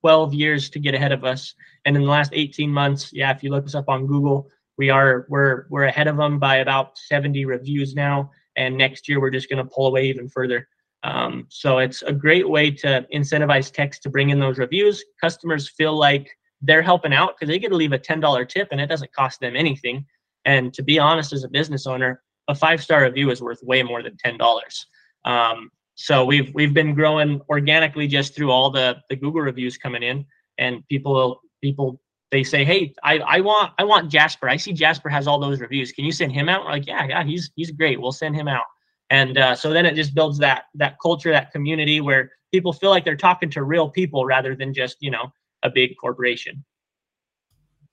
12 0.00 0.32
years 0.32 0.70
to 0.70 0.78
get 0.78 0.94
ahead 0.94 1.10
of 1.10 1.24
us. 1.24 1.54
And 1.84 1.96
in 1.96 2.02
the 2.02 2.08
last 2.08 2.30
18 2.32 2.70
months, 2.70 3.12
yeah, 3.12 3.34
if 3.34 3.42
you 3.42 3.50
look 3.50 3.64
us 3.64 3.74
up 3.74 3.88
on 3.88 4.06
Google, 4.06 4.48
we 4.78 4.88
are 4.88 5.26
we're 5.28 5.66
we're 5.68 5.86
ahead 5.86 6.06
of 6.06 6.16
them 6.16 6.38
by 6.38 6.58
about 6.58 6.96
70 6.96 7.46
reviews 7.46 7.96
now, 7.96 8.30
and 8.54 8.78
next 8.78 9.08
year 9.08 9.20
we're 9.20 9.30
just 9.30 9.50
going 9.50 9.64
to 9.64 9.68
pull 9.74 9.88
away 9.88 10.06
even 10.06 10.28
further. 10.28 10.68
Um, 11.02 11.46
so 11.48 11.78
it's 11.78 12.02
a 12.02 12.12
great 12.12 12.48
way 12.48 12.70
to 12.70 13.04
incentivize 13.12 13.72
techs 13.72 13.98
to 14.00 14.08
bring 14.08 14.30
in 14.30 14.38
those 14.38 14.58
reviews. 14.58 15.02
Customers 15.20 15.68
feel 15.68 15.96
like 15.96 16.30
they're 16.62 16.82
helping 16.82 17.12
out 17.12 17.34
because 17.36 17.48
they 17.48 17.58
get 17.58 17.70
to 17.70 17.76
leave 17.76 17.92
a 17.92 17.98
$10 17.98 18.48
tip 18.48 18.68
and 18.70 18.80
it 18.80 18.86
doesn't 18.86 19.12
cost 19.12 19.40
them 19.40 19.56
anything. 19.56 20.06
And 20.44 20.72
to 20.74 20.82
be 20.82 20.98
honest, 20.98 21.32
as 21.32 21.44
a 21.44 21.48
business 21.48 21.86
owner, 21.86 22.22
a 22.48 22.54
five 22.54 22.82
star 22.82 23.02
review 23.02 23.30
is 23.30 23.40
worth 23.40 23.62
way 23.62 23.82
more 23.82 24.02
than 24.02 24.16
ten 24.16 24.36
dollars. 24.36 24.86
Um, 25.24 25.70
so 25.94 26.24
we've 26.24 26.52
we've 26.54 26.74
been 26.74 26.94
growing 26.94 27.40
organically 27.48 28.06
just 28.06 28.34
through 28.34 28.50
all 28.50 28.70
the 28.70 28.96
the 29.08 29.16
Google 29.16 29.42
reviews 29.42 29.78
coming 29.78 30.02
in, 30.02 30.24
and 30.58 30.86
people 30.88 31.40
people 31.62 32.00
they 32.30 32.42
say, 32.42 32.64
hey, 32.64 32.94
I, 33.04 33.18
I 33.18 33.40
want 33.40 33.72
I 33.78 33.84
want 33.84 34.10
Jasper. 34.10 34.48
I 34.48 34.56
see 34.56 34.72
Jasper 34.72 35.08
has 35.08 35.26
all 35.26 35.38
those 35.38 35.60
reviews. 35.60 35.92
Can 35.92 36.04
you 36.04 36.12
send 36.12 36.32
him 36.32 36.48
out? 36.48 36.64
We're 36.64 36.72
like, 36.72 36.86
yeah, 36.86 37.06
yeah, 37.06 37.24
he's 37.24 37.50
he's 37.54 37.70
great. 37.70 38.00
We'll 38.00 38.12
send 38.12 38.34
him 38.34 38.48
out. 38.48 38.64
And 39.10 39.36
uh, 39.36 39.54
so 39.54 39.72
then 39.72 39.84
it 39.84 39.94
just 39.94 40.14
builds 40.14 40.38
that 40.38 40.64
that 40.74 40.96
culture, 41.00 41.30
that 41.30 41.52
community 41.52 42.00
where 42.00 42.32
people 42.50 42.72
feel 42.72 42.90
like 42.90 43.04
they're 43.04 43.16
talking 43.16 43.50
to 43.50 43.62
real 43.62 43.88
people 43.88 44.24
rather 44.24 44.56
than 44.56 44.74
just 44.74 44.96
you 45.00 45.10
know 45.10 45.32
a 45.62 45.70
big 45.70 45.96
corporation. 46.00 46.64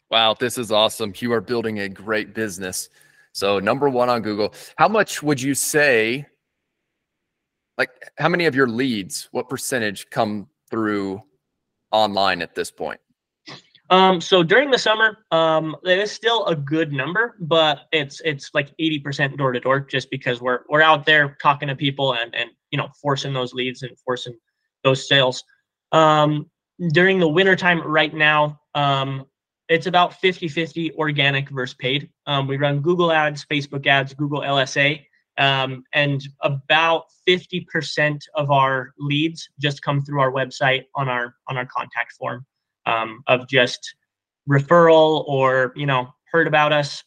Wow, 0.10 0.34
this 0.34 0.58
is 0.58 0.72
awesome. 0.72 1.14
You 1.18 1.34
are 1.34 1.42
building 1.42 1.80
a 1.80 1.90
great 1.90 2.34
business. 2.34 2.90
So, 3.32 3.60
number 3.60 3.90
one 3.90 4.10
on 4.10 4.22
Google. 4.22 4.54
How 4.76 4.88
much 4.88 5.22
would 5.22 5.40
you 5.40 5.54
say, 5.54 6.26
like, 7.78 7.90
how 8.18 8.28
many 8.28 8.46
of 8.46 8.56
your 8.56 8.68
leads, 8.68 9.30
what 9.32 9.50
percentage 9.50 10.10
come 10.10 10.48
through 10.70 11.22
online 11.92 12.42
at 12.42 12.56
this 12.56 12.72
point? 12.72 13.00
Um, 13.92 14.22
so 14.22 14.44
during 14.44 14.70
the 14.70 14.78
summer, 14.78 15.18
um, 15.32 15.76
it 15.84 15.98
is 15.98 16.12
still 16.12 16.46
a 16.46 16.56
good 16.56 16.92
number, 16.92 17.36
but 17.40 17.88
it's 17.92 18.22
it's 18.24 18.52
like 18.54 18.72
80% 18.78 19.36
door 19.38 19.52
to 19.52 19.60
door 19.60 19.80
just 19.80 20.12
because 20.12 20.42
we're 20.42 20.60
we're 20.70 20.84
out 20.84 21.06
there 21.06 21.38
talking 21.42 21.68
to 21.70 21.76
people 21.76 22.14
and 22.14 22.34
and 22.36 22.52
you 22.70 22.78
know 22.78 22.90
forcing 23.02 23.34
those 23.34 23.54
leads 23.54 23.82
and 23.82 23.98
forcing 24.06 24.38
those 24.84 25.08
sales. 25.08 25.44
Um, 25.92 26.50
during 26.88 27.20
the 27.20 27.28
wintertime 27.28 27.82
right 27.82 28.14
now, 28.14 28.60
um, 28.76 29.26
it's 29.68 29.86
about 29.86 30.20
50-50 30.22 30.96
organic 30.96 31.50
versus 31.50 31.76
paid. 31.76 32.10
Um, 32.26 32.48
we 32.48 32.58
run 32.58 32.82
Google 32.82 33.12
ads, 33.12 33.46
Facebook 33.46 33.86
ads, 33.86 34.14
Google 34.14 34.42
LSA, 34.42 35.02
um, 35.38 35.84
and 35.94 36.22
about 36.42 37.04
50% 37.28 38.20
of 38.36 38.50
our 38.52 38.92
leads 38.98 39.48
just 39.60 39.82
come 39.82 40.02
through 40.02 40.22
our 40.22 40.32
website 40.32 40.86
on 40.96 41.08
our 41.08 41.36
on 41.48 41.58
our 41.58 41.66
contact 41.66 42.14
form 42.14 42.46
um, 42.86 43.24
of 43.28 43.48
just 43.48 43.96
referral 44.50 45.24
or 45.28 45.72
you 45.76 45.86
know 45.86 46.10
heard 46.32 46.48
about 46.48 46.74
us, 46.74 47.04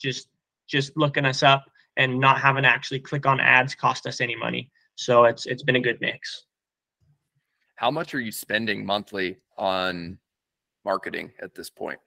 just 0.00 0.28
just 0.68 0.96
looking 0.96 1.24
us 1.24 1.42
up 1.42 1.64
and 1.96 2.18
not 2.18 2.40
having 2.40 2.62
to 2.64 2.68
actually 2.68 3.00
click 3.00 3.26
on 3.26 3.40
ads 3.40 3.74
cost 3.74 4.06
us 4.06 4.20
any 4.20 4.36
money. 4.36 4.70
So 4.96 5.24
it's 5.24 5.46
it's 5.46 5.62
been 5.62 5.76
a 5.76 5.80
good 5.80 5.98
mix. 6.00 6.44
How 7.76 7.90
much 7.90 8.14
are 8.14 8.20
you 8.20 8.30
spending 8.30 8.86
monthly 8.86 9.38
on 9.58 10.18
marketing 10.84 11.32
at 11.42 11.54
this 11.54 11.70
point? 11.70 11.98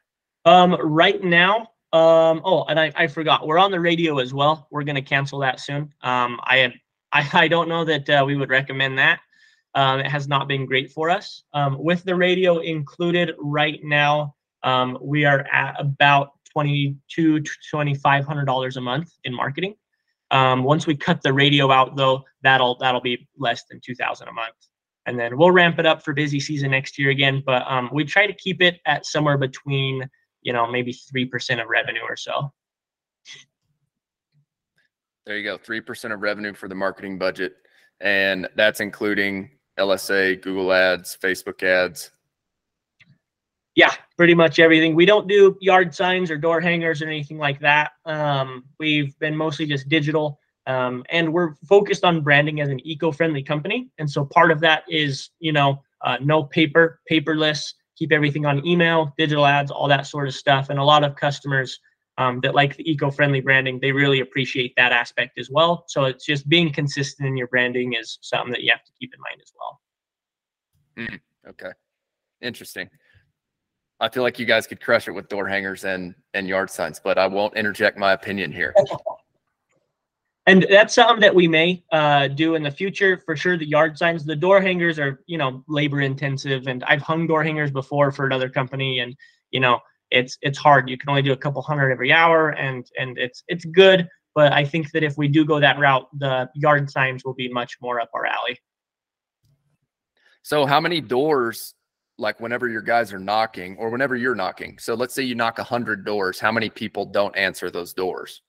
Um, 0.46 0.78
right 0.82 1.22
now, 1.22 1.72
um, 1.94 2.42
oh, 2.46 2.66
and 2.70 2.80
I, 2.80 2.92
I 2.96 3.08
forgot, 3.08 3.46
we're 3.46 3.58
on 3.58 3.72
the 3.72 3.80
radio 3.80 4.20
as 4.20 4.34
well. 4.34 4.68
We're 4.72 4.84
going 4.84 4.96
to 4.96 5.02
cancel 5.02 5.40
that 5.40 5.60
soon. 5.60 5.94
Um, 6.02 6.40
I, 6.44 6.74
I, 7.12 7.30
I 7.34 7.48
don't 7.48 7.70
know 7.70 7.86
that 7.86 8.10
uh, 8.10 8.24
we 8.26 8.36
would 8.36 8.50
recommend 8.50 8.98
that. 8.98 9.20
Um, 9.76 10.00
it 10.00 10.08
has 10.08 10.28
not 10.28 10.48
been 10.48 10.66
great 10.66 10.92
for 10.92 11.10
us. 11.10 11.44
Um, 11.54 11.78
with 11.78 12.04
the 12.04 12.16
radio 12.16 12.60
included 12.60 13.36
right 13.38 13.80
now, 13.84 14.36
um, 14.64 14.98
we 15.02 15.26
are 15.26 15.46
at 15.52 15.76
about 15.80 16.32
twenty-two 16.52 17.42
to 17.42 17.52
twenty-five 17.70 18.26
hundred 18.26 18.46
dollars 18.46 18.78
a 18.78 18.82
month 18.82 19.14
in 19.24 19.36
marketing. 19.36 19.76
Um, 20.32 20.64
once 20.64 20.88
we 20.88 20.96
cut 20.96 21.22
the 21.22 21.32
radio 21.32 21.72
out, 21.72 21.96
though, 21.96 22.24
that'll 22.42 22.78
that'll 22.80 23.02
be 23.02 23.28
less 23.38 23.66
than 23.70 23.80
two 23.80 23.94
thousand 23.94 24.30
a 24.30 24.34
month 24.34 24.56
and 25.08 25.18
then 25.18 25.38
we'll 25.38 25.52
ramp 25.52 25.80
it 25.80 25.86
up 25.86 26.04
for 26.04 26.14
busy 26.14 26.40
season 26.40 26.72
next 26.72 27.00
year 27.00 27.10
again. 27.10 27.42
But 27.44 27.64
um, 27.66 27.90
we 27.92 28.04
try 28.04 28.28
to 28.28 28.34
keep 28.34 28.62
it 28.62 28.80
at 28.86 29.06
somewhere 29.06 29.38
between, 29.38 30.08
you 30.42 30.54
know, 30.54 30.70
maybe 30.70 30.92
three 30.94 31.26
percent 31.26 31.62
of 31.62 31.68
revenue 31.68 32.02
or 32.08 32.18
so. 32.18 32.52
There 35.26 35.38
you 35.38 35.44
go, 35.44 35.58
three 35.58 35.82
percent 35.82 36.14
of 36.14 36.22
revenue 36.22 36.54
for 36.54 36.68
the 36.68 36.76
marketing 36.76 37.18
budget, 37.18 37.56
and 38.02 38.48
that's 38.56 38.82
including 38.82 39.50
LSA, 39.80 40.42
Google 40.42 40.74
Ads, 40.74 41.18
Facebook 41.22 41.64
ads. 41.64 42.12
Yeah, 43.76 43.94
pretty 44.18 44.34
much 44.34 44.60
everything. 44.60 44.96
We 44.96 45.06
don't 45.06 45.28
do 45.28 45.56
yard 45.62 45.94
signs 45.94 46.32
or 46.32 46.38
door 46.38 46.60
hangers 46.60 47.02
or 47.02 47.06
anything 47.06 47.38
like 47.38 47.60
that. 47.60 47.92
Um, 48.06 48.66
we've 48.80 49.18
been 49.20 49.36
mostly 49.36 49.68
just 49.68 49.88
digital. 49.88 50.40
Um, 50.68 51.04
and 51.10 51.34
we're 51.34 51.56
focused 51.68 52.04
on 52.04 52.22
branding 52.22 52.60
as 52.60 52.70
an 52.70 52.86
eco-friendly 52.86 53.42
company. 53.42 53.90
And 53.98 54.10
so 54.10 54.26
part 54.26 54.52
of 54.52 54.60
that 54.60 54.84
is, 54.90 55.30
you 55.40 55.54
know, 55.54 55.82
uh, 56.02 56.18
no 56.22 56.44
paper, 56.44 57.00
paperless, 57.10 57.74
keep 57.96 58.12
everything 58.12 58.46
on 58.46 58.66
email, 58.66 59.14
digital 59.18 59.46
ads, 59.46 59.72
all 59.72 59.88
that 59.88 60.06
sort 60.06 60.28
of 60.28 60.36
stuff. 60.36 60.70
And 60.70 60.78
a 60.78 60.84
lot 60.84 61.06
of 61.06 61.16
customers 61.16 61.80
um, 62.18 62.42
that 62.42 62.54
like 62.54 62.76
the 62.76 62.90
eco-friendly 62.90 63.42
branding, 63.42 63.80
they 63.82 63.94
really 63.94 64.20
appreciate 64.20 64.74
that 64.76 64.92
aspect 64.92 65.40
as 65.40 65.50
well. 65.50 65.86
So 65.88 66.04
it's 66.04 66.26
just 66.26 66.50
being 66.50 66.72
consistent 66.74 67.28
in 67.28 67.38
your 67.38 67.48
branding 67.48 67.94
is 67.94 68.20
something 68.22 68.52
that 68.52 68.62
you 68.62 68.72
have 68.72 68.84
to 68.84 68.92
keep 69.00 69.14
in 69.14 69.20
mind 69.22 69.42
as 69.42 69.54
well. 69.58 69.82
Mm, 70.98 71.20
okay, 71.50 71.72
interesting. 72.42 72.90
I 74.00 74.10
feel 74.10 74.24
like 74.24 74.38
you 74.38 74.46
guys 74.46 74.68
could 74.68 74.82
crush 74.82 75.08
it 75.08 75.12
with 75.12 75.28
door 75.30 75.48
hangers 75.48 75.86
and 75.86 76.14
and 76.34 76.48
yard 76.48 76.70
signs, 76.70 77.00
but 77.00 77.18
I 77.18 77.28
won't 77.28 77.56
interject 77.56 77.98
my 77.98 78.14
opinion 78.14 78.52
here. 78.52 78.74
and 80.48 80.66
that's 80.70 80.96
something 80.96 81.20
that 81.20 81.36
we 81.36 81.48
may 81.48 81.84
uh, 81.92 82.30
do 82.30 82.56
in 82.56 82.64
the 82.64 82.72
future 82.72 83.22
for 83.26 83.36
sure. 83.36 83.58
The 83.58 83.68
yard 83.68 83.98
signs, 83.98 84.24
the 84.24 84.36
door 84.36 84.62
hangers 84.62 84.98
are 84.98 85.22
you 85.28 85.38
know 85.38 85.64
labor 85.68 86.02
intensive, 86.02 86.68
and 86.68 86.84
I've 86.86 87.02
hung 87.02 87.28
door 87.28 87.44
hangers 87.44 87.70
before 87.70 88.12
for 88.12 88.26
another 88.26 88.50
company, 88.50 89.00
and 89.00 89.16
you 89.52 89.60
know 89.60 89.80
it's 90.10 90.38
it's 90.42 90.58
hard. 90.58 90.90
You 90.90 90.98
can 90.98 91.10
only 91.10 91.22
do 91.22 91.34
a 91.34 91.38
couple 91.38 91.62
hundred 91.62 91.92
every 91.92 92.14
hour, 92.14 92.52
and 92.52 92.90
and 92.98 93.18
it's 93.18 93.44
it's 93.50 93.66
good. 93.66 94.08
But 94.36 94.54
I 94.54 94.64
think 94.64 94.92
that 94.92 95.04
if 95.04 95.18
we 95.18 95.28
do 95.28 95.44
go 95.44 95.60
that 95.60 95.80
route, 95.80 96.08
the 96.18 96.50
yard 96.56 96.90
signs 96.90 97.26
will 97.26 97.34
be 97.34 97.50
much 97.50 97.78
more 97.82 98.00
up 98.00 98.10
our 98.14 98.26
alley. 98.26 98.58
So, 100.44 100.66
how 100.66 100.80
many 100.80 101.02
doors, 101.02 101.74
like 102.18 102.40
whenever 102.40 102.70
your 102.70 102.82
guys 102.82 103.12
are 103.12 103.20
knocking, 103.20 103.76
or 103.78 103.90
whenever 103.90 104.16
you're 104.16 104.36
knocking? 104.36 104.78
So, 104.80 104.94
let's 104.94 105.14
say 105.14 105.24
you 105.24 105.36
knock 105.36 105.60
hundred 105.60 106.06
doors. 106.06 106.40
How 106.40 106.54
many 106.54 106.70
people 106.70 107.06
don't 107.06 107.36
answer 107.36 107.70
those 107.70 107.94
doors? 107.94 108.44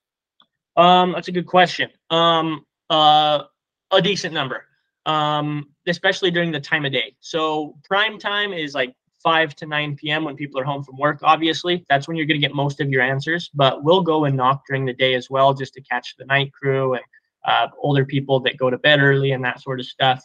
Um, 0.79 1.13
that's 1.13 1.27
a 1.27 1.33
good 1.33 1.47
question. 1.47 1.91
Um, 2.09 2.65
uh, 2.89 3.43
a 3.91 4.01
decent 4.01 4.33
number, 4.33 4.65
um, 5.07 5.67
especially 5.89 6.31
during 6.31 6.53
the 6.53 6.61
time 6.61 6.85
of 6.85 6.93
day. 6.93 7.17
So 7.21 7.77
prime 7.85 8.19
time 8.19 8.53
is 8.53 8.75
like 8.75 8.95
5 9.25 9.57
to 9.57 9.67
9 9.67 9.97
p.m. 9.97 10.23
when 10.23 10.37
people 10.37 10.61
are 10.61 10.65
home 10.65 10.85
from 10.85 10.97
work. 10.97 11.19
Obviously, 11.25 11.85
that's 11.89 12.07
when 12.07 12.17
you're 12.17 12.27
going 12.27 12.41
to 12.41 12.47
get 12.47 12.55
most 12.55 12.81
of 12.81 12.91
your 12.91 13.03
answers. 13.03 13.51
But 13.53 13.83
we'll 13.83 14.03
go 14.03 14.25
and 14.25 14.37
knock 14.37 14.63
during 14.69 14.85
the 14.85 14.93
day 14.93 15.15
as 15.15 15.29
well, 15.29 15.53
just 15.53 15.75
to 15.75 15.81
catch 15.83 16.15
the 16.17 16.25
night 16.27 16.53
crew 16.53 16.95
and 16.95 17.03
uh, 17.45 17.67
older 17.83 18.05
people 18.05 18.39
that 18.41 18.57
go 18.57 18.71
to 18.71 18.79
bed 18.79 19.01
early 19.01 19.33
and 19.33 19.45
that 19.45 19.61
sort 19.61 19.81
of 19.81 19.87
stuff. 19.87 20.23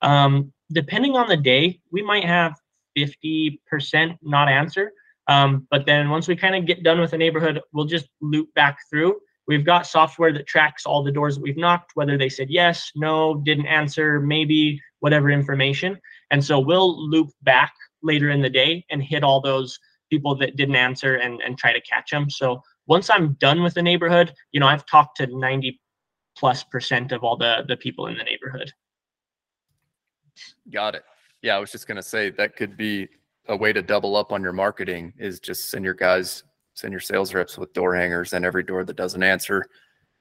Um, 0.00 0.52
depending 0.72 1.14
on 1.14 1.28
the 1.28 1.36
day, 1.36 1.78
we 1.92 2.02
might 2.02 2.24
have 2.24 2.56
50% 2.98 4.18
not 4.20 4.48
answer. 4.48 4.92
Um, 5.28 5.68
but 5.70 5.86
then 5.86 6.10
once 6.10 6.26
we 6.26 6.34
kind 6.34 6.56
of 6.56 6.66
get 6.66 6.82
done 6.82 7.00
with 7.00 7.12
the 7.12 7.18
neighborhood, 7.18 7.60
we'll 7.72 7.84
just 7.84 8.08
loop 8.20 8.52
back 8.54 8.78
through 8.90 9.20
We've 9.52 9.66
got 9.66 9.86
software 9.86 10.32
that 10.32 10.46
tracks 10.46 10.86
all 10.86 11.02
the 11.02 11.12
doors 11.12 11.34
that 11.34 11.42
we've 11.42 11.58
knocked, 11.58 11.90
whether 11.94 12.16
they 12.16 12.30
said 12.30 12.48
yes, 12.48 12.90
no, 12.96 13.42
didn't 13.44 13.66
answer, 13.66 14.18
maybe, 14.18 14.80
whatever 15.00 15.30
information. 15.30 16.00
And 16.30 16.42
so 16.42 16.58
we'll 16.58 17.06
loop 17.10 17.28
back 17.42 17.74
later 18.02 18.30
in 18.30 18.40
the 18.40 18.48
day 18.48 18.82
and 18.88 19.02
hit 19.02 19.22
all 19.22 19.42
those 19.42 19.78
people 20.08 20.34
that 20.36 20.56
didn't 20.56 20.76
answer 20.76 21.16
and, 21.16 21.42
and 21.42 21.58
try 21.58 21.74
to 21.74 21.82
catch 21.82 22.10
them. 22.10 22.30
So 22.30 22.62
once 22.86 23.10
I'm 23.10 23.34
done 23.34 23.62
with 23.62 23.74
the 23.74 23.82
neighborhood, 23.82 24.32
you 24.52 24.60
know, 24.60 24.66
I've 24.66 24.86
talked 24.86 25.18
to 25.18 25.26
90 25.26 25.78
plus 26.34 26.64
percent 26.64 27.12
of 27.12 27.22
all 27.22 27.36
the, 27.36 27.62
the 27.68 27.76
people 27.76 28.06
in 28.06 28.16
the 28.16 28.24
neighborhood. 28.24 28.72
Got 30.72 30.94
it. 30.94 31.04
Yeah, 31.42 31.56
I 31.56 31.58
was 31.58 31.70
just 31.70 31.86
going 31.86 31.96
to 31.96 32.02
say 32.02 32.30
that 32.30 32.56
could 32.56 32.78
be 32.78 33.06
a 33.48 33.56
way 33.56 33.74
to 33.74 33.82
double 33.82 34.16
up 34.16 34.32
on 34.32 34.42
your 34.42 34.54
marketing 34.54 35.12
is 35.18 35.40
just 35.40 35.68
send 35.68 35.84
your 35.84 35.92
guys 35.92 36.42
send 36.74 36.92
your 36.92 37.00
sales 37.00 37.34
reps 37.34 37.58
with 37.58 37.72
door 37.72 37.94
hangers 37.94 38.32
and 38.32 38.44
every 38.44 38.62
door 38.62 38.84
that 38.84 38.96
doesn't 38.96 39.22
answer 39.22 39.66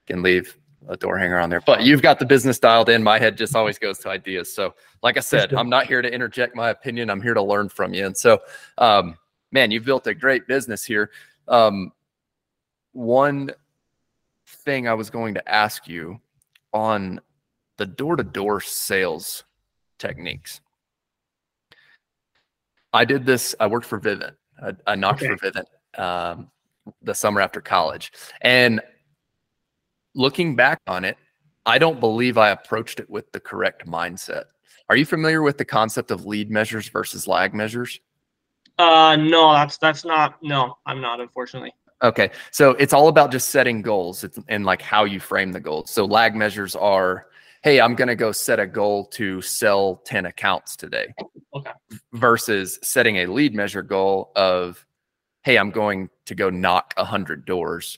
can 0.08 0.22
leave 0.22 0.58
a 0.90 0.98
door 0.98 1.18
hanger 1.18 1.40
on 1.40 1.50
there. 1.50 1.62
But 1.62 1.84
you've 1.84 2.02
got 2.02 2.20
the 2.20 2.26
business 2.26 2.60
dialed 2.60 2.90
in. 2.90 3.04
My 3.04 3.20
head 3.20 3.38
just 3.38 3.56
always 3.56 3.78
goes 3.78 4.00
to 4.00 4.10
ideas. 4.10 4.54
So, 4.54 4.74
like 5.04 5.18
I 5.18 5.20
said, 5.20 5.54
I'm 5.54 5.70
not 5.70 5.86
here 5.86 6.02
to 6.02 6.12
interject 6.12 6.56
my 6.56 6.70
opinion. 6.70 7.10
I'm 7.10 7.22
here 7.22 7.34
to 7.34 7.42
learn 7.42 7.70
from 7.70 7.94
you. 7.94 8.06
And 8.06 8.18
so, 8.18 8.40
um, 8.78 9.18
man, 9.52 9.72
you've 9.72 9.86
built 9.86 10.08
a 10.08 10.14
great 10.14 10.48
business 10.48 10.84
here. 10.84 11.12
Um, 11.48 11.92
one 12.94 13.52
thing 14.48 14.88
I 14.88 14.94
was 14.94 15.10
going 15.10 15.36
to 15.36 15.50
ask 15.50 15.88
you 15.88 16.20
on 16.74 17.22
the 17.78 17.86
door 17.86 18.16
to 18.16 18.24
door 18.24 18.60
sales 18.60 19.44
techniques. 20.00 20.62
I 22.94 23.06
did 23.06 23.26
this, 23.26 23.56
I 23.60 23.68
worked 23.68 23.86
for 23.86 24.00
Vivint. 24.00 24.34
I, 24.62 24.74
I 24.86 24.96
knocked 24.96 25.24
okay. 25.24 25.36
for 25.36 25.52
Vivint 25.52 25.66
um, 25.98 26.50
the 27.02 27.14
summer 27.14 27.42
after 27.42 27.62
college. 27.62 28.12
And 28.42 28.82
looking 30.16 30.56
back 30.56 30.80
on 30.88 31.06
it, 31.06 31.18
I 31.66 31.78
don't 31.78 32.00
believe 32.00 32.38
I 32.38 32.50
approached 32.50 33.00
it 33.00 33.10
with 33.10 33.32
the 33.32 33.40
correct 33.40 33.86
mindset. 33.88 34.46
Are 34.90 34.96
you 34.96 35.06
familiar 35.06 35.42
with 35.42 35.58
the 35.58 35.66
concept 35.66 36.12
of 36.12 36.26
lead 36.26 36.50
measures 36.50 36.90
versus 36.90 37.28
lag 37.28 37.54
measures? 37.54 38.00
Uh, 38.78 39.16
no, 39.16 39.54
that's 39.54 39.78
that's 39.78 40.04
not. 40.04 40.42
No, 40.42 40.78
I'm 40.86 41.02
not. 41.02 41.20
Unfortunately. 41.20 41.74
Okay, 42.04 42.32
so 42.50 42.72
it's 42.72 42.94
all 42.94 43.10
about 43.10 43.32
just 43.32 43.50
setting 43.50 43.84
goals 43.84 44.26
and 44.48 44.66
like 44.66 44.82
how 44.82 45.04
you 45.04 45.20
frame 45.20 45.52
the 45.52 45.60
goals. 45.60 45.92
So 45.92 46.04
lag 46.04 46.36
measures 46.36 46.76
are, 46.76 47.28
hey, 47.64 47.80
I'm 47.80 47.94
going 47.94 48.08
to 48.08 48.16
go 48.16 48.32
set 48.32 48.60
a 48.60 48.66
goal 48.66 49.06
to 49.08 49.40
sell 49.42 49.98
10 50.06 50.26
accounts 50.26 50.76
today. 50.76 51.14
Okay. 51.54 51.72
Versus 52.14 52.80
setting 52.82 53.18
a 53.18 53.28
lead 53.28 53.54
measure 53.54 53.84
goal 53.84 54.32
of, 54.36 54.84
hey, 55.44 55.58
I'm 55.58 55.72
going 55.72 56.10
to 56.26 56.36
go 56.36 56.50
knock 56.50 56.94
100 56.98 57.46
doors 57.46 57.98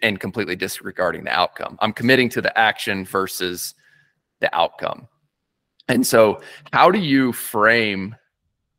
and 0.00 0.20
completely 0.20 0.56
disregarding 0.56 1.24
the 1.24 1.32
outcome. 1.32 1.76
I'm 1.80 1.92
committing 1.92 2.28
to 2.30 2.42
the 2.42 2.56
action 2.56 3.04
versus 3.04 3.74
the 4.40 4.54
outcome. 4.54 5.08
And 5.88 6.06
so, 6.06 6.40
how 6.72 6.90
do 6.90 7.00
you 7.00 7.32
frame 7.32 8.14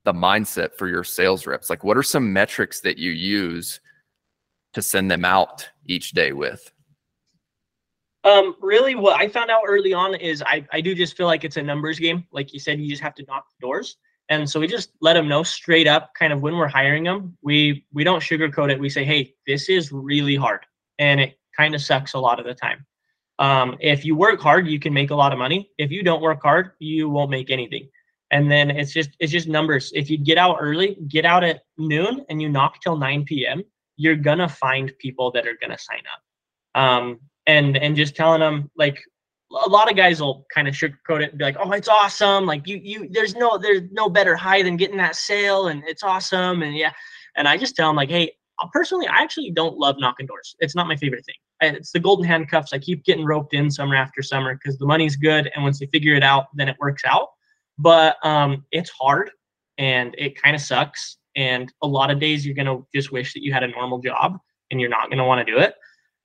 the 0.06 0.14
mindset 0.14 0.76
for 0.76 0.88
your 0.88 1.04
sales 1.04 1.45
reps? 1.45 1.70
Like, 1.70 1.84
what 1.84 1.97
are 1.97 2.04
some 2.04 2.32
metrics 2.32 2.80
that 2.82 2.97
you 2.97 3.12
use 3.12 3.82
to 4.74 4.82
send 4.82 5.12
them 5.12 5.26
out 5.26 5.70
each 5.86 6.12
day 6.12 6.32
with? 6.32 6.72
Um, 8.24 8.56
really, 8.62 8.95
what 8.95 9.20
I 9.20 9.28
found 9.28 9.51
out 9.51 9.64
early 9.68 9.93
on 9.93 10.16
is 10.16 10.41
I, 10.45 10.66
I 10.72 10.80
do 10.80 10.95
just 10.95 11.18
feel 11.18 11.28
like 11.28 11.43
it's 11.43 11.58
a 11.58 11.62
numbers 11.62 11.99
game. 11.99 12.26
Like 12.32 12.54
you 12.54 12.60
said, 12.60 12.80
you 12.80 12.89
just 12.89 13.04
have 13.04 13.16
to 13.16 13.26
knock 13.28 13.47
the 13.49 13.68
doors. 13.68 13.97
And 14.30 14.49
so 14.49 14.59
we 14.59 14.67
just 14.67 14.91
let 15.01 15.13
them 15.13 15.28
know 15.28 15.43
straight 15.43 15.88
up, 15.88 16.13
kind 16.17 16.32
of 16.32 16.41
when 16.41 16.55
we're 16.55 16.67
hiring 16.67 17.03
them. 17.03 17.38
We 17.41 17.86
we 17.93 18.03
don't 18.03 18.21
sugarcoat 18.21 18.71
it. 18.71 18.80
We 18.80 18.89
say, 18.89 19.03
hey, 19.03 19.34
this 19.45 19.69
is 19.69 19.91
really 19.91 20.36
hard, 20.36 20.65
and 20.97 21.19
it 21.19 21.38
kind 21.55 21.76
of 21.76 21.82
sucks 21.82 22.13
a 22.13 22.19
lot 22.19 22.39
of 22.39 22.45
the 22.45 22.53
time. 22.53 22.86
Um, 23.39 23.78
if 23.80 24.05
you 24.05 24.15
work 24.15 24.39
hard, 24.39 24.67
you 24.67 24.80
can 24.80 24.93
make 24.93 25.11
a 25.11 25.15
lot 25.15 25.34
of 25.34 25.39
money. 25.39 25.69
If 25.78 25.91
you 25.91 26.03
don't 26.03 26.21
work 26.21 26.41
hard, 26.41 26.71
you 26.80 27.09
won't 27.09 27.30
make 27.30 27.49
anything. 27.51 27.89
And 28.32 28.49
then 28.49 28.71
it's 28.71 28.93
just 28.93 29.11
it's 29.19 29.32
just 29.32 29.47
numbers. 29.47 29.91
If 29.93 30.09
you 30.09 30.17
get 30.17 30.38
out 30.38 30.57
early, 30.59 30.97
get 31.07 31.26
out 31.26 31.43
at 31.43 31.61
noon, 31.78 32.26
and 32.30 32.41
you 32.41 32.49
knock 32.49 32.82
till 32.82 32.97
9 32.97 33.26
p.m., 33.26 33.63
you're 33.97 34.15
gonna 34.15 34.49
find 34.49 34.91
people 34.99 35.32
that 35.32 35.45
are 35.47 35.57
gonna 35.61 35.78
sign 35.78 36.01
up. 36.11 36.82
Um, 36.82 37.19
and 37.45 37.78
and 37.78 37.95
just 37.95 38.15
telling 38.15 38.39
them 38.39 38.71
like 38.78 38.99
a 39.66 39.70
lot 39.70 39.89
of 39.89 39.95
guys 39.95 40.22
will 40.22 40.45
kind 40.54 40.68
of 40.68 40.74
sugarcoat 40.74 41.22
it 41.22 41.30
and 41.30 41.38
be 41.38 41.43
like, 41.43 41.58
"Oh, 41.60 41.72
it's 41.72 41.88
awesome! 41.88 42.45
Like 42.45 42.68
you, 42.68 42.80
you, 42.84 43.08
there's 43.12 43.36
no, 43.36 43.58
there's 43.58 43.82
no 43.91 44.10
better 44.10 44.36
high 44.36 44.64
than 44.64 44.78
getting 44.78 44.97
that 44.97 45.16
sale, 45.16 45.68
and 45.68 45.84
it's 45.86 46.04
awesome." 46.04 46.64
And 46.64 46.76
yeah, 46.76 46.91
and 47.36 47.47
I 47.47 47.58
just 47.58 47.76
tell 47.76 47.89
them 47.89 47.95
like, 47.95 48.10
"Hey, 48.10 48.32
personally, 48.72 49.08
I 49.08 49.22
actually 49.22 49.51
don't 49.51 49.78
love 49.78 49.95
knocking 49.99 50.26
doors. 50.26 50.56
It's 50.60 50.76
not 50.76 50.88
my 50.88 50.95
favorite 50.95 51.26
thing. 51.26 51.36
It's 51.62 51.91
the 51.91 51.99
golden 51.99 52.26
handcuffs. 52.26 52.74
I 52.74 52.80
keep 52.80 53.04
getting 53.06 53.26
roped 53.26 53.54
in 53.54 53.72
summer 53.72 53.95
after 53.95 54.22
summer 54.22 54.56
because 54.56 54.78
the 54.78 54.86
money's 54.86 55.16
good, 55.16 55.49
and 55.54 55.64
once 55.64 55.80
they 55.80 55.86
figure 55.88 56.16
it 56.16 56.24
out, 56.24 56.47
then 56.54 56.68
it 56.68 56.76
works 56.80 57.04
out. 57.06 57.30
But 57.78 58.18
um, 58.26 58.66
it's 58.72 58.89
hard, 58.89 59.32
and 59.78 60.14
it 60.18 60.41
kind 60.41 60.56
of 60.56 60.62
sucks. 60.62 61.18
And 61.36 61.72
a 61.82 61.88
lot 61.88 62.12
of 62.12 62.20
days 62.20 62.45
you're 62.45 62.56
gonna 62.56 62.80
just 62.93 63.12
wish 63.12 63.34
that 63.34 63.43
you 63.43 63.54
had 63.54 63.64
a 63.64 63.68
normal 63.68 63.99
job, 63.99 64.38
and 64.72 64.82
you're 64.82 64.89
not 64.89 65.10
gonna 65.10 65.26
want 65.26 65.45
to 65.45 65.51
do 65.51 65.60
it. 65.60 65.76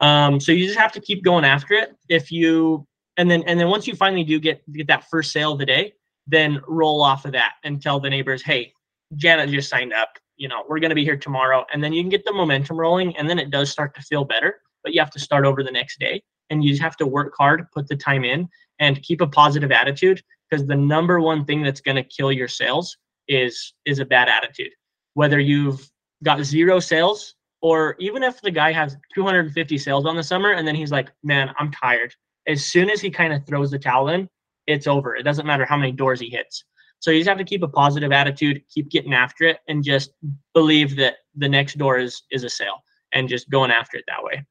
Um, 0.00 0.40
so 0.40 0.52
you 0.52 0.66
just 0.66 0.78
have 0.78 0.92
to 0.92 1.00
keep 1.00 1.24
going 1.24 1.44
after 1.44 1.74
it. 1.74 1.94
If 2.08 2.30
you 2.32 2.86
and 3.18 3.30
then 3.30 3.42
and 3.46 3.60
then 3.60 3.68
once 3.68 3.86
you 3.86 3.94
finally 3.94 4.24
do 4.24 4.40
get 4.40 4.62
get 4.72 4.86
that 4.86 5.10
first 5.10 5.32
sale 5.32 5.52
of 5.52 5.58
the 5.58 5.66
day, 5.66 5.92
then 6.26 6.62
roll 6.66 7.02
off 7.02 7.24
of 7.26 7.32
that 7.32 7.54
and 7.64 7.82
tell 7.82 8.00
the 8.00 8.08
neighbors, 8.08 8.42
hey, 8.42 8.72
Janet 9.16 9.50
just 9.50 9.68
signed 9.68 9.92
up. 9.92 10.10
You 10.36 10.48
know, 10.48 10.64
we're 10.68 10.78
gonna 10.78 10.94
be 10.94 11.04
here 11.04 11.16
tomorrow, 11.16 11.66
and 11.72 11.82
then 11.82 11.92
you 11.92 12.02
can 12.02 12.08
get 12.08 12.24
the 12.24 12.32
momentum 12.32 12.78
rolling, 12.78 13.16
and 13.16 13.28
then 13.28 13.38
it 13.38 13.50
does 13.50 13.70
start 13.70 13.94
to 13.96 14.02
feel 14.02 14.24
better. 14.24 14.60
But 14.84 14.94
you 14.94 15.00
have 15.00 15.10
to 15.10 15.18
start 15.18 15.44
over 15.44 15.62
the 15.62 15.70
next 15.70 15.98
day, 15.98 16.22
and 16.48 16.64
you 16.64 16.70
just 16.70 16.82
have 16.82 16.96
to 16.98 17.06
work 17.06 17.34
hard, 17.36 17.66
put 17.72 17.88
the 17.88 17.96
time 17.96 18.24
in, 18.24 18.48
and 18.78 19.02
keep 19.02 19.20
a 19.20 19.26
positive 19.26 19.72
attitude. 19.72 20.22
Because 20.48 20.66
the 20.66 20.76
number 20.76 21.20
one 21.20 21.44
thing 21.44 21.62
that's 21.62 21.80
gonna 21.80 22.04
kill 22.04 22.32
your 22.32 22.48
sales 22.48 22.96
is 23.26 23.74
is 23.84 23.98
a 23.98 24.04
bad 24.04 24.28
attitude. 24.28 24.70
Whether 25.14 25.40
you've 25.40 25.90
got 26.22 26.42
zero 26.42 26.78
sales 26.78 27.34
or 27.60 27.96
even 27.98 28.22
if 28.22 28.40
the 28.40 28.50
guy 28.50 28.72
has 28.72 28.96
250 29.14 29.78
sales 29.78 30.06
on 30.06 30.16
the 30.16 30.22
summer 30.22 30.52
and 30.52 30.66
then 30.66 30.74
he's 30.74 30.92
like, 30.92 31.10
man, 31.22 31.52
I'm 31.58 31.70
tired. 31.72 32.14
As 32.48 32.64
soon 32.64 32.90
as 32.90 33.00
he 33.00 33.10
kind 33.10 33.32
of 33.32 33.46
throws 33.46 33.70
the 33.70 33.78
towel 33.78 34.08
in, 34.08 34.28
it's 34.66 34.86
over. 34.86 35.14
It 35.14 35.22
doesn't 35.22 35.46
matter 35.46 35.64
how 35.64 35.76
many 35.76 35.92
doors 35.92 36.18
he 36.18 36.30
hits. 36.30 36.64
So 36.98 37.10
you 37.10 37.20
just 37.20 37.28
have 37.28 37.38
to 37.38 37.44
keep 37.44 37.62
a 37.62 37.68
positive 37.68 38.10
attitude, 38.10 38.62
keep 38.68 38.90
getting 38.90 39.14
after 39.14 39.44
it, 39.44 39.58
and 39.68 39.84
just 39.84 40.10
believe 40.54 40.96
that 40.96 41.16
the 41.36 41.48
next 41.48 41.78
door 41.78 41.98
is 41.98 42.22
is 42.32 42.42
a 42.42 42.50
sale 42.50 42.82
and 43.12 43.28
just 43.28 43.48
going 43.50 43.70
after 43.70 43.98
it 43.98 44.04
that 44.08 44.22
way. 44.22 44.44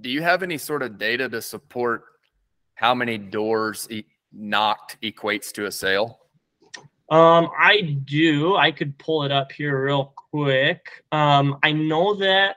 Do 0.00 0.08
you 0.08 0.22
have 0.22 0.42
any 0.42 0.58
sort 0.58 0.82
of 0.82 0.98
data 0.98 1.28
to 1.28 1.42
support 1.42 2.04
how 2.74 2.94
many 2.94 3.18
doors 3.18 3.88
e- 3.90 4.04
knocked 4.32 5.00
equates 5.02 5.52
to 5.52 5.66
a 5.66 5.72
sale? 5.72 6.18
Um, 7.10 7.50
I 7.58 7.98
do. 8.04 8.56
I 8.56 8.70
could 8.70 8.96
pull 8.98 9.24
it 9.24 9.32
up 9.32 9.52
here 9.52 9.84
real 9.84 10.14
quick. 10.32 10.86
Um, 11.12 11.58
I 11.62 11.72
know 11.72 12.14
that. 12.14 12.56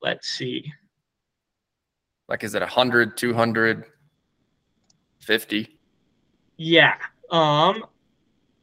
Let's 0.00 0.28
see. 0.28 0.72
Like, 2.32 2.44
is 2.44 2.54
it 2.54 2.62
100, 2.62 3.14
200, 3.18 3.84
50? 5.18 5.78
Yeah. 6.56 6.94
Um, 7.30 7.84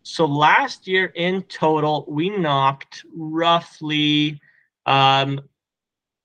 so 0.02 0.26
last 0.26 0.88
year 0.88 1.14
in 1.14 1.44
total, 1.44 2.04
we 2.08 2.36
knocked 2.36 3.06
roughly 3.16 4.42
um, 4.88 5.40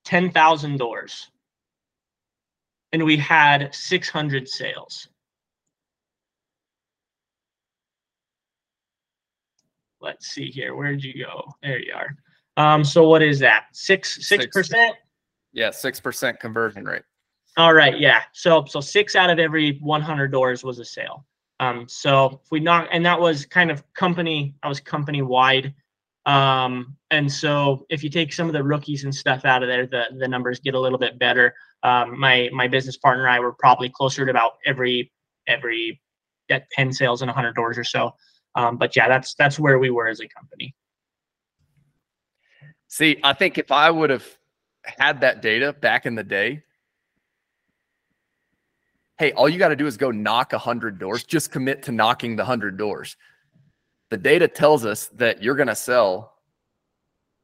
10,000 0.07 0.79
doors. 0.79 1.31
And 2.95 3.05
we 3.05 3.19
had 3.19 3.75
600 3.75 4.49
sales. 4.49 5.09
let's 10.01 10.29
see 10.29 10.51
here. 10.51 10.75
Where'd 10.75 11.05
you 11.05 11.25
go? 11.25 11.45
There 11.63 11.79
you 11.79 11.93
are. 11.95 12.17
Um, 12.57 12.85
so 12.85 13.07
what 13.07 13.23
is 13.23 13.39
that? 13.41 13.67
Six 13.73 14.27
six 14.29 14.47
percent? 14.47 14.97
Yeah, 15.55 15.71
six 15.71 15.99
percent 15.99 16.39
conversion 16.41 16.85
rate. 16.85 17.03
All 17.57 17.73
right, 17.73 17.99
yeah. 17.99 18.23
So 18.33 18.65
so 18.67 18.81
six 18.81 19.15
out 19.15 19.31
of 19.31 19.39
every 19.39 19.79
100 19.81 20.29
doors 20.33 20.65
was 20.65 20.79
a 20.79 20.85
sale. 20.85 21.25
Um, 21.61 21.87
so 21.89 22.41
if 22.43 22.51
we 22.51 22.61
knock, 22.61 22.89
and 22.91 23.07
that 23.07 23.21
was 23.21 23.47
kind 23.47 23.71
of 23.71 23.85
company, 23.95 24.55
I 24.63 24.69
was 24.69 24.81
company 24.81 25.23
wide. 25.23 25.73
Um, 26.27 26.97
and 27.11 27.31
so 27.31 27.87
if 27.91 28.03
you 28.03 28.11
take 28.11 28.33
some 28.33 28.49
of 28.49 28.55
the 28.55 28.65
rookies 28.65 29.05
and 29.05 29.15
stuff 29.15 29.45
out 29.45 29.63
of 29.63 29.69
there, 29.69 29.87
the 29.87 30.07
the 30.19 30.27
numbers 30.27 30.59
get 30.59 30.75
a 30.75 30.81
little 30.81 30.99
bit 30.99 31.19
better. 31.19 31.55
Um, 31.83 32.19
my 32.19 32.49
my 32.53 32.67
business 32.67 32.97
partner 32.97 33.27
and 33.27 33.33
I 33.33 33.41
were 33.41 33.53
probably 33.53 33.89
closer 33.89 34.25
to 34.25 34.31
about 34.31 34.53
every 34.67 35.13
every 35.47 36.01
at 36.51 36.69
10 36.71 36.93
sales 36.93 37.23
and 37.23 37.29
100 37.29 37.55
doors 37.55 37.79
or 37.79 37.85
so. 37.85 38.15
Um, 38.55 38.77
but 38.79 38.97
yeah, 38.97 39.09
that's 39.09 39.35
that's 39.35 39.59
where 39.59 39.79
we 39.79 39.91
were 39.91 40.09
as 40.09 40.21
a 40.21 40.29
company. 40.29 40.75
See, 42.89 43.19
I 43.23 43.33
think 43.33 43.59
if 43.59 43.71
I 43.71 43.91
would 43.91 44.11
have 44.11 44.27
had 44.85 45.21
that 45.23 45.43
data 45.43 45.73
back 45.73 46.07
in 46.07 46.15
the 46.15 46.23
day, 46.25 46.63
hey, 49.19 49.33
all 49.33 49.49
you 49.49 49.59
got 49.59 49.69
to 49.69 49.77
do 49.77 49.87
is 49.87 49.97
go 49.97 50.11
knock 50.11 50.53
a 50.53 50.59
hundred 50.59 50.99
doors. 50.99 51.25
Just 51.25 51.51
commit 51.51 51.83
to 51.85 51.93
knocking 51.93 52.37
the 52.37 52.45
hundred 52.45 52.77
doors. 52.77 53.17
The 54.11 54.17
data 54.17 54.49
tells 54.49 54.85
us 54.85 55.09
that 55.15 55.43
you're 55.43 55.57
going 55.57 55.69
to 55.69 55.75
sell 55.75 56.35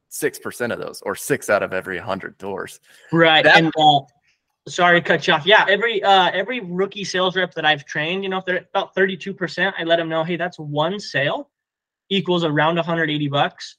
six 0.09 0.37
percent 0.39 0.71
of 0.71 0.79
those, 0.79 1.01
or 1.01 1.15
six 1.15 1.49
out 1.49 1.63
of 1.63 1.73
every 1.73 1.97
hundred 1.97 2.37
doors. 2.37 2.79
Right, 3.11 3.43
that, 3.43 3.57
and 3.57 3.71
uh, 3.77 4.01
sorry 4.67 5.01
to 5.01 5.07
cut 5.07 5.27
you 5.27 5.33
off. 5.33 5.45
Yeah, 5.45 5.65
every 5.67 6.03
uh 6.03 6.29
every 6.31 6.59
rookie 6.59 7.03
sales 7.03 7.35
rep 7.35 7.53
that 7.55 7.65
I've 7.65 7.85
trained, 7.85 8.23
you 8.23 8.29
know, 8.29 8.37
if 8.37 8.45
they're 8.45 8.65
about 8.73 8.95
32%, 8.95 9.73
I 9.77 9.83
let 9.83 9.97
them 9.97 10.09
know, 10.09 10.23
hey, 10.23 10.35
that's 10.35 10.59
one 10.59 10.99
sale 10.99 11.49
equals 12.09 12.43
around 12.43 12.75
180 12.75 13.27
bucks. 13.29 13.77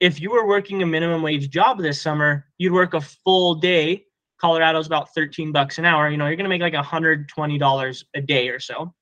If 0.00 0.20
you 0.20 0.30
were 0.30 0.46
working 0.46 0.82
a 0.82 0.86
minimum 0.86 1.22
wage 1.22 1.50
job 1.50 1.78
this 1.80 2.00
summer, 2.00 2.46
you'd 2.58 2.72
work 2.72 2.94
a 2.94 3.00
full 3.00 3.56
day. 3.56 4.05
Colorado's 4.40 4.86
about 4.86 5.14
13 5.14 5.52
bucks 5.52 5.78
an 5.78 5.84
hour. 5.84 6.08
You 6.10 6.16
know, 6.16 6.26
you're 6.26 6.36
gonna 6.36 6.48
make 6.48 6.62
like 6.62 6.74
$120 6.74 8.04
a 8.14 8.20
day 8.20 8.48
or 8.48 8.60
so. 8.60 8.94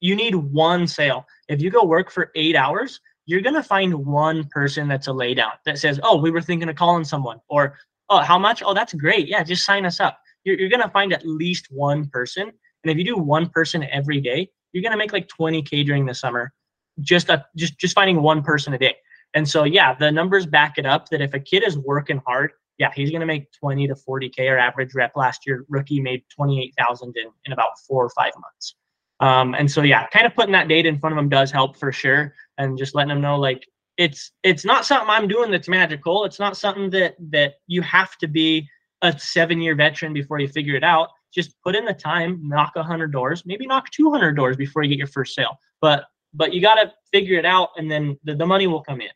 You 0.00 0.16
need 0.16 0.34
one 0.34 0.86
sale. 0.86 1.26
If 1.48 1.60
you 1.60 1.70
go 1.70 1.84
work 1.84 2.10
for 2.10 2.30
eight 2.34 2.56
hours, 2.56 3.00
you're 3.26 3.42
gonna 3.42 3.62
find 3.62 3.94
one 3.94 4.44
person 4.48 4.88
that's 4.88 5.08
a 5.08 5.10
laydown 5.10 5.52
that 5.66 5.78
says, 5.78 6.00
"Oh, 6.02 6.16
we 6.16 6.30
were 6.30 6.40
thinking 6.40 6.68
of 6.68 6.76
calling 6.76 7.04
someone," 7.04 7.38
or 7.48 7.76
oh, 8.10 8.18
how 8.18 8.38
much? 8.38 8.62
Oh, 8.64 8.74
that's 8.74 8.92
great. 8.92 9.28
Yeah, 9.28 9.42
just 9.42 9.64
sign 9.64 9.86
us 9.86 10.00
up. 10.00 10.18
You're, 10.44 10.58
you're 10.58 10.68
going 10.68 10.82
to 10.82 10.90
find 10.90 11.12
at 11.12 11.26
least 11.26 11.68
one 11.70 12.08
person. 12.08 12.42
And 12.42 12.90
if 12.90 12.98
you 12.98 13.04
do 13.04 13.16
one 13.16 13.48
person 13.48 13.84
every 13.84 14.20
day, 14.20 14.50
you're 14.72 14.82
going 14.82 14.92
to 14.92 14.98
make 14.98 15.12
like 15.12 15.28
20K 15.28 15.86
during 15.86 16.04
the 16.04 16.14
summer, 16.14 16.52
just, 17.00 17.28
a, 17.30 17.46
just, 17.56 17.78
just 17.78 17.94
finding 17.94 18.20
one 18.20 18.42
person 18.42 18.74
a 18.74 18.78
day. 18.78 18.96
And 19.34 19.48
so, 19.48 19.62
yeah, 19.64 19.94
the 19.94 20.10
numbers 20.10 20.44
back 20.44 20.76
it 20.76 20.84
up 20.84 21.08
that 21.10 21.20
if 21.20 21.34
a 21.34 21.40
kid 21.40 21.62
is 21.66 21.78
working 21.78 22.20
hard, 22.26 22.52
yeah, 22.80 22.90
he's 22.96 23.10
going 23.10 23.20
to 23.20 23.26
make 23.26 23.52
20 23.52 23.86
to 23.88 23.94
40K. 23.94 24.48
Our 24.48 24.58
average 24.58 24.94
rep 24.94 25.12
last 25.14 25.46
year, 25.46 25.66
rookie 25.68 26.00
made 26.00 26.24
28,000 26.34 27.14
in, 27.14 27.26
in 27.44 27.52
about 27.52 27.78
four 27.86 28.02
or 28.02 28.08
five 28.10 28.32
months. 28.40 28.74
Um, 29.20 29.54
and 29.54 29.70
so, 29.70 29.82
yeah, 29.82 30.06
kind 30.06 30.24
of 30.24 30.34
putting 30.34 30.52
that 30.52 30.66
data 30.66 30.88
in 30.88 30.98
front 30.98 31.12
of 31.12 31.18
them 31.18 31.28
does 31.28 31.50
help 31.50 31.76
for 31.76 31.92
sure. 31.92 32.34
And 32.56 32.78
just 32.78 32.94
letting 32.94 33.10
them 33.10 33.20
know, 33.20 33.36
like, 33.36 33.66
it's 33.98 34.32
it's 34.42 34.64
not 34.64 34.86
something 34.86 35.10
I'm 35.10 35.28
doing 35.28 35.50
that's 35.50 35.68
magical. 35.68 36.24
It's 36.24 36.38
not 36.38 36.56
something 36.56 36.88
that 36.90 37.16
that 37.28 37.56
you 37.66 37.82
have 37.82 38.16
to 38.18 38.26
be 38.26 38.66
a 39.02 39.18
seven 39.18 39.60
year 39.60 39.74
veteran 39.74 40.14
before 40.14 40.38
you 40.38 40.48
figure 40.48 40.74
it 40.74 40.82
out. 40.82 41.10
Just 41.34 41.54
put 41.62 41.76
in 41.76 41.84
the 41.84 41.92
time, 41.92 42.40
knock 42.42 42.72
a 42.76 42.82
hundred 42.82 43.12
doors, 43.12 43.44
maybe 43.44 43.66
knock 43.66 43.90
two 43.90 44.10
hundred 44.10 44.36
doors 44.36 44.56
before 44.56 44.82
you 44.82 44.88
get 44.88 44.96
your 44.96 45.06
first 45.06 45.34
sale. 45.34 45.58
But 45.82 46.04
but 46.32 46.54
you 46.54 46.62
got 46.62 46.76
to 46.76 46.90
figure 47.12 47.38
it 47.38 47.44
out, 47.44 47.70
and 47.76 47.90
then 47.90 48.18
the, 48.24 48.36
the 48.36 48.46
money 48.46 48.66
will 48.66 48.82
come 48.82 49.02
in. 49.02 49.10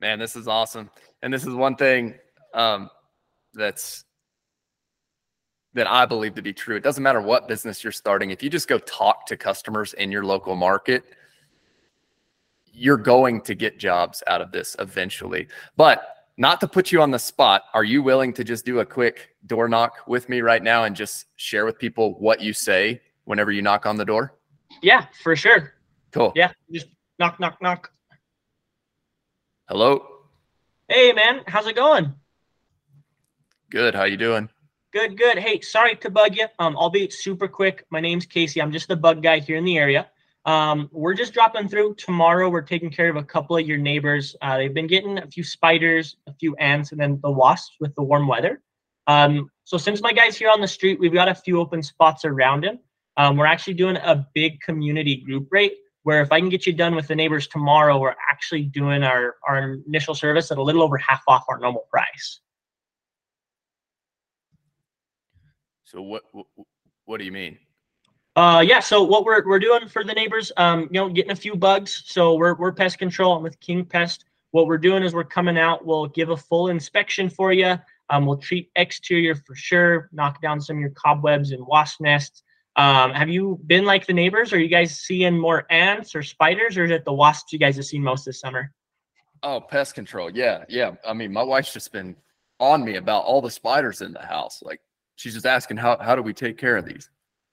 Man, 0.00 0.20
this 0.20 0.36
is 0.36 0.46
awesome, 0.46 0.88
and 1.22 1.32
this 1.32 1.46
is 1.46 1.54
one 1.54 1.76
thing 1.76 2.14
um, 2.54 2.90
that's 3.54 4.04
that 5.74 5.86
I 5.86 6.04
believe 6.04 6.34
to 6.34 6.42
be 6.42 6.52
true. 6.52 6.76
It 6.76 6.82
doesn't 6.82 7.02
matter 7.02 7.20
what 7.20 7.48
business 7.48 7.82
you're 7.82 7.92
starting. 7.92 8.30
If 8.30 8.42
you 8.42 8.50
just 8.50 8.68
go 8.68 8.78
talk 8.78 9.24
to 9.26 9.36
customers 9.36 9.94
in 9.94 10.12
your 10.12 10.24
local 10.24 10.54
market, 10.54 11.04
you're 12.66 12.98
going 12.98 13.40
to 13.42 13.54
get 13.54 13.78
jobs 13.78 14.22
out 14.26 14.42
of 14.42 14.52
this 14.52 14.76
eventually. 14.78 15.48
But 15.76 16.28
not 16.36 16.60
to 16.60 16.68
put 16.68 16.92
you 16.92 17.00
on 17.00 17.10
the 17.10 17.18
spot, 17.18 17.64
are 17.72 17.84
you 17.84 18.02
willing 18.02 18.32
to 18.34 18.44
just 18.44 18.66
do 18.66 18.80
a 18.80 18.86
quick 18.86 19.34
door 19.46 19.68
knock 19.68 20.06
with 20.06 20.28
me 20.28 20.40
right 20.40 20.62
now 20.62 20.84
and 20.84 20.94
just 20.94 21.26
share 21.36 21.64
with 21.64 21.78
people 21.78 22.18
what 22.18 22.40
you 22.40 22.52
say 22.52 23.00
whenever 23.24 23.50
you 23.50 23.62
knock 23.62 23.86
on 23.86 23.96
the 23.96 24.04
door? 24.04 24.34
Yeah, 24.82 25.06
for 25.22 25.36
sure. 25.36 25.74
Cool. 26.10 26.32
Yeah, 26.34 26.52
just 26.70 26.88
knock, 27.18 27.40
knock, 27.40 27.60
knock. 27.62 27.90
Hello. 29.68 30.11
Hey, 30.92 31.10
man, 31.14 31.40
how's 31.46 31.66
it 31.66 31.74
going? 31.74 32.12
Good. 33.70 33.94
How 33.94 34.04
you 34.04 34.18
doing? 34.18 34.50
Good, 34.92 35.16
good. 35.16 35.38
Hey, 35.38 35.62
sorry 35.62 35.96
to 35.96 36.10
bug 36.10 36.36
you. 36.36 36.48
Um, 36.58 36.76
I'll 36.78 36.90
be 36.90 37.08
super 37.08 37.48
quick. 37.48 37.86
My 37.88 37.98
name's 37.98 38.26
Casey. 38.26 38.60
I'm 38.60 38.70
just 38.70 38.88
the 38.88 38.96
bug 38.96 39.22
guy 39.22 39.38
here 39.38 39.56
in 39.56 39.64
the 39.64 39.78
area. 39.78 40.10
Um, 40.44 40.90
we're 40.92 41.14
just 41.14 41.32
dropping 41.32 41.70
through 41.70 41.94
tomorrow. 41.94 42.50
We're 42.50 42.60
taking 42.60 42.90
care 42.90 43.08
of 43.08 43.16
a 43.16 43.22
couple 43.22 43.56
of 43.56 43.66
your 43.66 43.78
neighbors. 43.78 44.36
Uh, 44.42 44.58
they've 44.58 44.74
been 44.74 44.86
getting 44.86 45.16
a 45.16 45.26
few 45.26 45.42
spiders, 45.42 46.16
a 46.26 46.34
few 46.34 46.54
ants, 46.56 46.92
and 46.92 47.00
then 47.00 47.18
the 47.22 47.30
wasps 47.30 47.76
with 47.80 47.94
the 47.94 48.02
warm 48.02 48.28
weather. 48.28 48.60
Um, 49.06 49.50
so 49.64 49.78
since 49.78 50.02
my 50.02 50.12
guy's 50.12 50.36
here 50.36 50.50
on 50.50 50.60
the 50.60 50.68
street, 50.68 51.00
we've 51.00 51.14
got 51.14 51.26
a 51.26 51.34
few 51.34 51.58
open 51.58 51.82
spots 51.82 52.26
around 52.26 52.66
him. 52.66 52.78
Um, 53.16 53.38
we're 53.38 53.46
actually 53.46 53.74
doing 53.74 53.96
a 53.96 54.26
big 54.34 54.60
community 54.60 55.22
group 55.24 55.48
rate 55.50 55.72
where 56.02 56.22
if 56.22 56.32
I 56.32 56.40
can 56.40 56.48
get 56.48 56.66
you 56.66 56.72
done 56.72 56.94
with 56.94 57.08
the 57.08 57.14
neighbors 57.14 57.46
tomorrow, 57.46 57.98
we're 57.98 58.14
actually 58.30 58.64
doing 58.64 59.02
our, 59.02 59.36
our 59.46 59.76
initial 59.86 60.14
service 60.14 60.50
at 60.50 60.58
a 60.58 60.62
little 60.62 60.82
over 60.82 60.96
half 60.98 61.22
off 61.28 61.44
our 61.48 61.58
normal 61.58 61.86
price. 61.90 62.40
So 65.84 66.00
what 66.00 66.22
what, 66.32 66.46
what 67.04 67.18
do 67.18 67.24
you 67.24 67.32
mean? 67.32 67.58
Uh, 68.34 68.64
yeah. 68.66 68.80
So 68.80 69.02
what 69.02 69.26
we're 69.26 69.46
we're 69.46 69.58
doing 69.58 69.88
for 69.88 70.04
the 70.04 70.14
neighbors, 70.14 70.50
um, 70.56 70.88
you 70.90 71.00
know, 71.00 71.10
getting 71.10 71.32
a 71.32 71.36
few 71.36 71.54
bugs. 71.54 72.02
So 72.06 72.34
we're 72.34 72.54
we're 72.54 72.72
pest 72.72 72.98
control. 72.98 73.36
I'm 73.36 73.42
with 73.42 73.60
King 73.60 73.84
Pest. 73.84 74.24
What 74.52 74.66
we're 74.66 74.78
doing 74.78 75.02
is 75.02 75.14
we're 75.14 75.24
coming 75.24 75.58
out. 75.58 75.84
We'll 75.84 76.06
give 76.06 76.30
a 76.30 76.36
full 76.36 76.68
inspection 76.68 77.28
for 77.28 77.52
you. 77.52 77.78
Um, 78.08 78.26
we'll 78.26 78.38
treat 78.38 78.70
exterior 78.76 79.34
for 79.34 79.54
sure. 79.54 80.08
Knock 80.12 80.40
down 80.40 80.60
some 80.60 80.76
of 80.76 80.80
your 80.80 80.90
cobwebs 80.90 81.52
and 81.52 81.66
wasp 81.66 82.00
nests. 82.00 82.42
Um, 82.76 83.12
have 83.12 83.28
you 83.28 83.60
been 83.66 83.84
like 83.84 84.06
the 84.06 84.12
neighbors? 84.12 84.52
Are 84.52 84.58
you 84.58 84.68
guys 84.68 84.98
seeing 84.98 85.38
more 85.38 85.66
ants 85.70 86.14
or 86.14 86.22
spiders, 86.22 86.78
or 86.78 86.84
is 86.84 86.90
it 86.90 87.04
the 87.04 87.12
wasps 87.12 87.52
you 87.52 87.58
guys 87.58 87.76
have 87.76 87.84
seen 87.84 88.02
most 88.02 88.24
this 88.24 88.40
summer? 88.40 88.72
Oh, 89.42 89.60
pest 89.60 89.94
control. 89.94 90.30
Yeah, 90.30 90.64
yeah. 90.68 90.92
I 91.06 91.12
mean, 91.12 91.32
my 91.32 91.42
wife's 91.42 91.72
just 91.72 91.92
been 91.92 92.16
on 92.60 92.84
me 92.84 92.96
about 92.96 93.24
all 93.24 93.42
the 93.42 93.50
spiders 93.50 94.00
in 94.00 94.12
the 94.12 94.22
house. 94.22 94.62
Like, 94.62 94.80
she's 95.16 95.34
just 95.34 95.46
asking 95.46 95.76
how 95.76 95.98
how 95.98 96.14
do 96.14 96.22
we 96.22 96.32
take 96.32 96.56
care 96.56 96.76
of 96.76 96.86
these? 96.86 97.10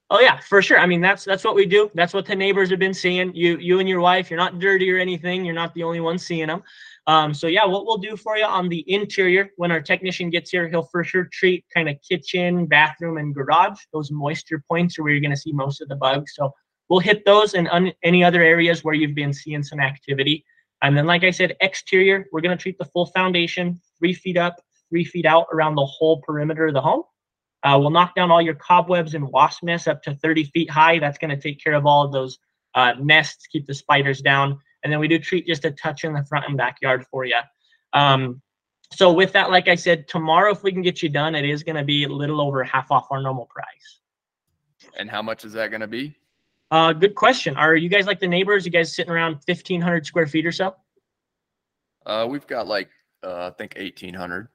Oh 0.08 0.18
yeah, 0.18 0.40
for 0.40 0.60
sure. 0.60 0.78
I 0.78 0.86
mean, 0.86 1.00
that's 1.00 1.24
that's 1.24 1.44
what 1.44 1.54
we 1.54 1.66
do. 1.66 1.90
That's 1.94 2.12
what 2.12 2.26
the 2.26 2.34
neighbors 2.34 2.70
have 2.70 2.80
been 2.80 2.94
seeing. 2.94 3.32
You 3.34 3.58
you 3.58 3.78
and 3.78 3.88
your 3.88 4.00
wife, 4.00 4.30
you're 4.30 4.38
not 4.38 4.58
dirty 4.58 4.90
or 4.90 4.98
anything. 4.98 5.44
You're 5.44 5.54
not 5.54 5.72
the 5.74 5.84
only 5.84 6.00
one 6.00 6.18
seeing 6.18 6.48
them. 6.48 6.62
Um, 7.06 7.32
so 7.34 7.46
yeah, 7.46 7.64
what 7.64 7.86
we'll 7.86 7.98
do 7.98 8.16
for 8.16 8.36
you 8.36 8.44
on 8.44 8.68
the 8.68 8.84
interior 8.92 9.50
when 9.56 9.72
our 9.72 9.80
technician 9.80 10.30
gets 10.30 10.50
here, 10.50 10.68
he'll 10.68 10.82
for 10.82 11.02
sure 11.02 11.28
treat 11.32 11.64
kind 11.72 11.88
of 11.88 11.96
kitchen, 12.06 12.66
bathroom, 12.66 13.18
and 13.18 13.34
garage. 13.34 13.78
Those 13.92 14.10
moisture 14.10 14.62
points 14.68 14.98
are 14.98 15.02
where 15.02 15.12
you're 15.12 15.20
going 15.20 15.30
to 15.30 15.36
see 15.36 15.52
most 15.52 15.80
of 15.80 15.88
the 15.88 15.96
bugs. 15.96 16.34
So 16.34 16.52
we'll 16.88 17.00
hit 17.00 17.24
those 17.24 17.54
and 17.54 17.68
un- 17.68 17.92
any 18.02 18.22
other 18.22 18.42
areas 18.42 18.84
where 18.84 18.94
you've 18.94 19.14
been 19.14 19.32
seeing 19.32 19.62
some 19.62 19.80
activity. 19.80 20.44
And 20.82 20.96
then, 20.96 21.06
like 21.06 21.24
I 21.24 21.30
said, 21.30 21.56
exterior, 21.60 22.26
we're 22.32 22.40
going 22.40 22.56
to 22.56 22.62
treat 22.62 22.78
the 22.78 22.86
full 22.86 23.06
foundation, 23.06 23.80
three 23.98 24.14
feet 24.14 24.36
up, 24.36 24.56
three 24.88 25.04
feet 25.04 25.26
out 25.26 25.46
around 25.52 25.74
the 25.74 25.86
whole 25.86 26.20
perimeter 26.20 26.68
of 26.68 26.74
the 26.74 26.80
home. 26.80 27.02
Uh, 27.62 27.76
we'll 27.78 27.90
knock 27.90 28.14
down 28.14 28.30
all 28.30 28.40
your 28.40 28.54
cobwebs 28.54 29.14
and 29.14 29.28
wasp 29.28 29.62
nests 29.62 29.86
up 29.86 30.02
to 30.02 30.14
30 30.14 30.44
feet 30.44 30.70
high. 30.70 30.98
That's 30.98 31.18
going 31.18 31.30
to 31.30 31.40
take 31.40 31.62
care 31.62 31.74
of 31.74 31.86
all 31.86 32.04
of 32.04 32.12
those 32.12 32.38
uh, 32.74 32.94
nests, 32.98 33.46
keep 33.46 33.66
the 33.66 33.74
spiders 33.74 34.22
down. 34.22 34.58
And 34.82 34.92
then 34.92 35.00
we 35.00 35.08
do 35.08 35.18
treat 35.18 35.46
just 35.46 35.64
a 35.64 35.70
touch 35.70 36.04
in 36.04 36.12
the 36.12 36.24
front 36.24 36.46
and 36.48 36.56
backyard 36.56 37.04
for 37.10 37.24
you. 37.24 37.38
Um, 37.92 38.40
so 38.92 39.12
with 39.12 39.32
that, 39.32 39.50
like 39.50 39.68
I 39.68 39.74
said, 39.74 40.08
tomorrow, 40.08 40.52
if 40.52 40.62
we 40.62 40.72
can 40.72 40.82
get 40.82 41.02
you 41.02 41.08
done, 41.08 41.34
it 41.34 41.44
is 41.44 41.62
going 41.62 41.76
to 41.76 41.84
be 41.84 42.04
a 42.04 42.08
little 42.08 42.40
over 42.40 42.64
half 42.64 42.90
off 42.90 43.06
our 43.10 43.22
normal 43.22 43.46
price. 43.46 44.00
And 44.98 45.08
how 45.08 45.22
much 45.22 45.44
is 45.44 45.52
that 45.52 45.70
going 45.70 45.80
to 45.80 45.86
be? 45.86 46.16
Uh, 46.70 46.92
good 46.92 47.14
question. 47.14 47.56
Are 47.56 47.74
you 47.74 47.88
guys 47.88 48.06
like 48.06 48.20
the 48.20 48.28
neighbors? 48.28 48.64
You 48.64 48.72
guys 48.72 48.94
sitting 48.94 49.12
around 49.12 49.34
1,500 49.46 50.06
square 50.06 50.26
feet 50.26 50.46
or 50.46 50.52
so? 50.52 50.74
Uh, 52.06 52.26
we've 52.28 52.46
got 52.46 52.66
like, 52.66 52.88
uh, 53.22 53.48
I 53.48 53.50
think 53.50 53.76
1,800. 53.76 54.48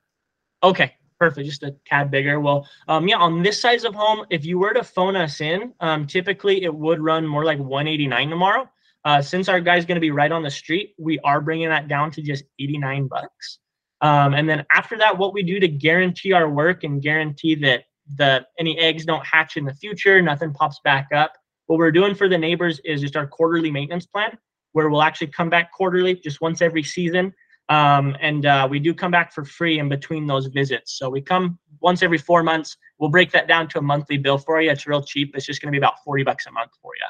Okay, 0.63 0.93
perfect. 1.19 1.47
Just 1.47 1.63
a 1.63 1.75
tad 1.85 2.11
bigger. 2.11 2.39
Well, 2.39 2.67
um, 2.87 3.07
yeah, 3.07 3.17
on 3.17 3.43
this 3.43 3.61
size 3.61 3.83
of 3.83 3.93
home, 3.93 4.25
if 4.29 4.45
you 4.45 4.57
were 4.57 4.73
to 4.73 4.83
phone 4.83 5.15
us 5.15 5.41
in, 5.41 5.73
um, 5.79 6.07
typically 6.07 6.63
it 6.63 6.73
would 6.73 6.99
run 6.99 7.25
more 7.27 7.45
like 7.45 7.59
189 7.59 8.29
tomorrow. 8.29 8.69
Uh, 9.05 9.21
since 9.21 9.47
our 9.47 9.61
guy's 9.61 9.85
going 9.85 9.95
to 9.95 10.01
be 10.01 10.11
right 10.11 10.31
on 10.31 10.41
the 10.41 10.49
street, 10.49 10.95
we 10.97 11.19
are 11.19 11.39
bringing 11.39 11.69
that 11.69 11.87
down 11.87 12.09
to 12.11 12.21
just 12.21 12.43
89 12.59 13.07
bucks. 13.07 13.59
Um, 14.01 14.33
and 14.33 14.49
then 14.49 14.65
after 14.71 14.97
that, 14.97 15.17
what 15.17 15.33
we 15.33 15.43
do 15.43 15.59
to 15.59 15.67
guarantee 15.67 16.33
our 16.33 16.49
work 16.49 16.83
and 16.83 17.01
guarantee 17.01 17.55
that 17.55 17.83
the 18.15 18.45
any 18.59 18.77
eggs 18.79 19.05
don't 19.05 19.25
hatch 19.25 19.57
in 19.57 19.65
the 19.65 19.73
future, 19.73 20.21
nothing 20.21 20.53
pops 20.53 20.79
back 20.83 21.07
up. 21.15 21.33
What 21.67 21.79
we're 21.79 21.91
doing 21.91 22.13
for 22.13 22.27
the 22.27 22.37
neighbors 22.37 22.79
is 22.83 23.01
just 23.01 23.15
our 23.15 23.25
quarterly 23.25 23.71
maintenance 23.71 24.05
plan, 24.05 24.37
where 24.73 24.89
we'll 24.89 25.01
actually 25.01 25.27
come 25.27 25.49
back 25.49 25.71
quarterly, 25.71 26.15
just 26.15 26.41
once 26.41 26.61
every 26.61 26.83
season. 26.83 27.33
Um, 27.69 28.15
and 28.21 28.45
uh, 28.45 28.67
we 28.69 28.79
do 28.79 28.93
come 28.93 29.11
back 29.11 29.33
for 29.33 29.43
free 29.43 29.79
in 29.79 29.89
between 29.89 30.27
those 30.27 30.47
visits. 30.47 30.97
So 30.97 31.09
we 31.09 31.21
come 31.21 31.57
once 31.79 32.03
every 32.03 32.19
four 32.19 32.43
months. 32.43 32.77
We'll 32.99 33.09
break 33.09 33.31
that 33.31 33.47
down 33.47 33.67
to 33.69 33.79
a 33.79 33.81
monthly 33.81 34.17
bill 34.17 34.37
for 34.37 34.61
you. 34.61 34.69
It's 34.69 34.85
real 34.85 35.01
cheap. 35.01 35.35
It's 35.35 35.45
just 35.45 35.61
going 35.61 35.69
to 35.69 35.71
be 35.71 35.79
about 35.79 36.03
40 36.03 36.23
bucks 36.23 36.45
a 36.45 36.51
month 36.51 36.71
for 36.81 36.91
you. 36.95 37.07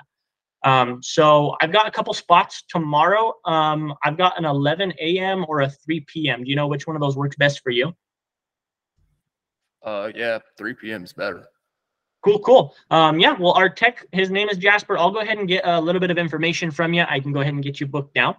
Um, 0.65 1.01
so 1.01 1.55
I've 1.61 1.71
got 1.71 1.87
a 1.87 1.91
couple 1.91 2.13
spots 2.13 2.63
tomorrow. 2.67 3.35
Um, 3.45 3.93
I've 4.03 4.17
got 4.17 4.37
an 4.37 4.45
11 4.45 4.93
a.m. 4.99 5.45
or 5.47 5.61
a 5.61 5.69
3 5.69 6.01
p.m. 6.07 6.43
Do 6.43 6.49
you 6.49 6.55
know 6.55 6.67
which 6.67 6.87
one 6.87 6.95
of 6.95 7.01
those 7.01 7.15
works 7.15 7.35
best 7.37 7.61
for 7.63 7.69
you? 7.69 7.93
Uh, 9.83 10.11
yeah, 10.15 10.39
3 10.57 10.73
p.m. 10.73 11.03
is 11.03 11.13
better. 11.13 11.47
Cool, 12.23 12.39
cool. 12.39 12.75
Um, 12.89 13.19
yeah, 13.19 13.35
well, 13.39 13.51
our 13.51 13.69
tech, 13.69 14.03
his 14.11 14.31
name 14.31 14.49
is 14.49 14.57
Jasper. 14.57 14.97
I'll 14.97 15.11
go 15.11 15.19
ahead 15.19 15.37
and 15.37 15.47
get 15.47 15.61
a 15.63 15.79
little 15.79 16.01
bit 16.01 16.09
of 16.09 16.17
information 16.17 16.71
from 16.71 16.91
you. 16.91 17.05
I 17.07 17.19
can 17.19 17.31
go 17.31 17.41
ahead 17.41 17.53
and 17.53 17.63
get 17.63 17.79
you 17.79 17.85
booked 17.85 18.15
down. 18.15 18.35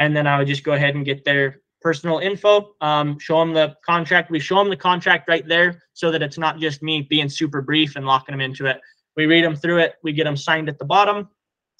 And 0.00 0.14
then 0.16 0.26
I 0.26 0.38
would 0.38 0.48
just 0.48 0.64
go 0.64 0.72
ahead 0.72 0.96
and 0.96 1.04
get 1.04 1.24
their 1.24 1.60
personal 1.80 2.18
info, 2.18 2.74
um, 2.80 3.16
show 3.20 3.38
them 3.38 3.52
the 3.52 3.76
contract. 3.86 4.32
We 4.32 4.40
show 4.40 4.56
them 4.56 4.68
the 4.68 4.76
contract 4.76 5.28
right 5.28 5.46
there 5.46 5.80
so 5.92 6.10
that 6.10 6.22
it's 6.22 6.38
not 6.38 6.58
just 6.58 6.82
me 6.82 7.02
being 7.02 7.28
super 7.28 7.62
brief 7.62 7.94
and 7.94 8.04
locking 8.04 8.32
them 8.32 8.40
into 8.40 8.66
it. 8.66 8.80
We 9.16 9.26
read 9.26 9.44
them 9.44 9.54
through 9.54 9.78
it. 9.78 9.94
We 10.02 10.12
get 10.12 10.24
them 10.24 10.36
signed 10.36 10.68
at 10.68 10.80
the 10.80 10.84
bottom. 10.84 11.28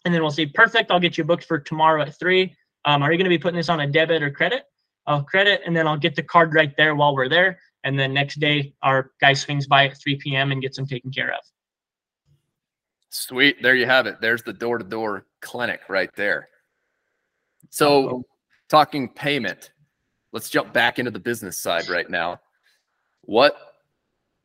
And 0.04 0.14
then 0.14 0.22
we'll 0.22 0.30
say, 0.30 0.46
perfect, 0.46 0.90
I'll 0.90 1.00
get 1.00 1.18
you 1.18 1.24
booked 1.24 1.44
for 1.44 1.58
tomorrow 1.58 2.02
at 2.02 2.18
three. 2.18 2.54
Um, 2.84 3.02
are 3.02 3.12
you 3.12 3.18
going 3.18 3.24
to 3.24 3.30
be 3.30 3.38
putting 3.38 3.56
this 3.56 3.68
on 3.68 3.80
a 3.80 3.86
debit 3.86 4.22
or 4.22 4.30
credit? 4.30 4.64
I'll 5.06 5.22
credit, 5.22 5.62
and 5.66 5.74
then 5.76 5.86
I'll 5.86 5.96
get 5.96 6.14
the 6.14 6.22
card 6.22 6.54
right 6.54 6.72
there 6.76 6.94
while 6.94 7.14
we're 7.14 7.28
there. 7.28 7.58
And 7.84 7.98
then 7.98 8.12
next 8.12 8.40
day, 8.40 8.74
our 8.82 9.12
guy 9.20 9.32
swings 9.32 9.66
by 9.66 9.88
at 9.88 9.98
3 10.00 10.16
p.m. 10.16 10.52
and 10.52 10.60
gets 10.60 10.76
them 10.76 10.86
taken 10.86 11.10
care 11.10 11.30
of. 11.30 11.40
Sweet. 13.10 13.62
There 13.62 13.74
you 13.74 13.86
have 13.86 14.06
it. 14.06 14.20
There's 14.20 14.42
the 14.42 14.52
door 14.52 14.78
to 14.78 14.84
door 14.84 15.26
clinic 15.40 15.80
right 15.88 16.10
there. 16.14 16.48
So, 17.70 18.24
talking 18.68 19.08
payment, 19.08 19.72
let's 20.32 20.50
jump 20.50 20.72
back 20.72 20.98
into 20.98 21.10
the 21.10 21.18
business 21.18 21.56
side 21.56 21.88
right 21.88 22.08
now. 22.08 22.40
What 23.22 23.56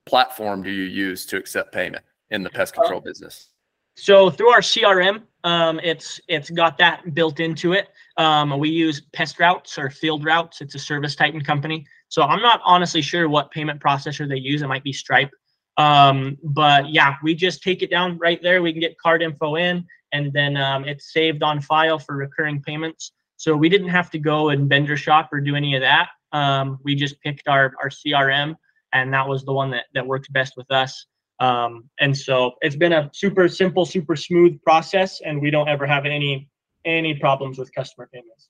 platform 0.06 0.64
do 0.64 0.70
you 0.70 0.84
use 0.84 1.26
to 1.28 1.38
accept 1.38 1.74
payment 1.74 2.04
in 2.32 2.43
the 2.43 2.49
pest 2.49 2.74
control 2.74 3.01
business? 3.01 3.49
So 3.95 4.30
through 4.30 4.49
our 4.49 4.62
CRM, 4.62 5.24
um, 5.44 5.80
it's 5.84 6.20
it's 6.28 6.50
got 6.50 6.78
that 6.78 7.14
built 7.14 7.39
into 7.39 7.74
it. 7.74 7.89
Um, 8.18 8.58
we 8.58 8.70
use 8.70 9.02
Pest 9.14 9.39
Routes 9.39 9.78
or 9.78 9.89
Field 9.89 10.24
Routes. 10.24 10.62
It's 10.62 10.76
a 10.76 10.80
Service 10.80 11.16
Titan 11.16 11.41
company. 11.41 11.86
So 12.10 12.24
I'm 12.24 12.41
not 12.41 12.62
honestly 12.64 13.02
sure 13.02 13.28
what 13.28 13.52
payment 13.52 13.82
processor 13.82 14.28
they 14.28 14.38
use. 14.38 14.62
It 14.62 14.68
might 14.68 14.84
be 14.84 14.94
Stripe. 14.94 15.32
Um, 15.78 16.38
but 16.44 16.89
yeah, 16.89 17.16
we 17.24 17.34
just 17.34 17.64
take 17.64 17.82
it 17.82 17.89
down 17.89 18.18
right 18.20 18.41
there. 18.41 18.62
We 18.62 18.72
can 18.72 18.80
get 18.80 18.98
card 19.00 19.22
info 19.24 19.56
in, 19.56 19.86
and 20.12 20.32
then 20.32 20.56
um, 20.56 20.86
it's 20.86 21.12
saved 21.12 21.44
on 21.44 21.60
file 21.60 22.00
for 22.00 22.16
recurring 22.16 22.62
payments. 22.62 23.12
So 23.38 23.58
we 23.58 23.68
didn't 23.68 23.89
have 23.89 24.12
to 24.12 24.20
go 24.20 24.50
and 24.50 24.70
vendor 24.70 24.96
shop 24.96 25.30
or 25.34 25.41
do 25.41 25.56
any 25.56 25.76
of 25.76 25.82
that. 25.82 26.10
Um, 26.32 26.80
we 26.84 26.96
just 26.96 27.20
picked 27.22 27.48
our 27.48 27.74
our 27.82 27.89
CRM, 27.89 28.56
and 28.94 29.14
that 29.14 29.28
was 29.28 29.44
the 29.44 29.54
one 29.54 29.72
that 29.72 29.86
that 29.94 30.06
works 30.06 30.28
best 30.30 30.54
with 30.56 30.72
us. 30.72 31.08
Um, 31.40 31.90
and 32.00 32.16
so 32.16 32.54
it's 32.62 32.76
been 32.76 32.94
a 32.94 33.10
super 33.14 33.48
simple, 33.48 33.86
super 33.86 34.16
smooth 34.16 34.62
process, 34.62 35.22
and 35.22 35.42
we 35.42 35.52
don't 35.52 35.68
ever 35.68 35.86
have 35.86 36.06
any 36.06 36.50
any 36.86 37.14
problems 37.16 37.58
with 37.58 37.74
customer 37.74 38.10
payments. 38.14 38.50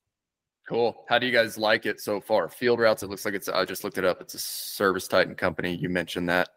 Cool. 0.68 1.04
How 1.10 1.20
do 1.20 1.26
you 1.26 1.32
guys 1.32 1.58
like 1.58 1.86
it 1.86 2.00
so 2.00 2.22
far? 2.22 2.48
Field 2.50 2.80
routes. 2.80 3.04
It 3.04 3.10
looks 3.10 3.26
like 3.26 3.34
it's. 3.34 3.50
I 3.50 3.66
just 3.66 3.84
looked 3.84 3.98
it 3.98 4.06
up. 4.06 4.22
It's 4.22 4.34
a 4.34 4.38
ServiceTitan 4.38 5.38
company. 5.38 5.76
You 5.76 5.90
mentioned 5.90 6.30
that. 6.30 6.50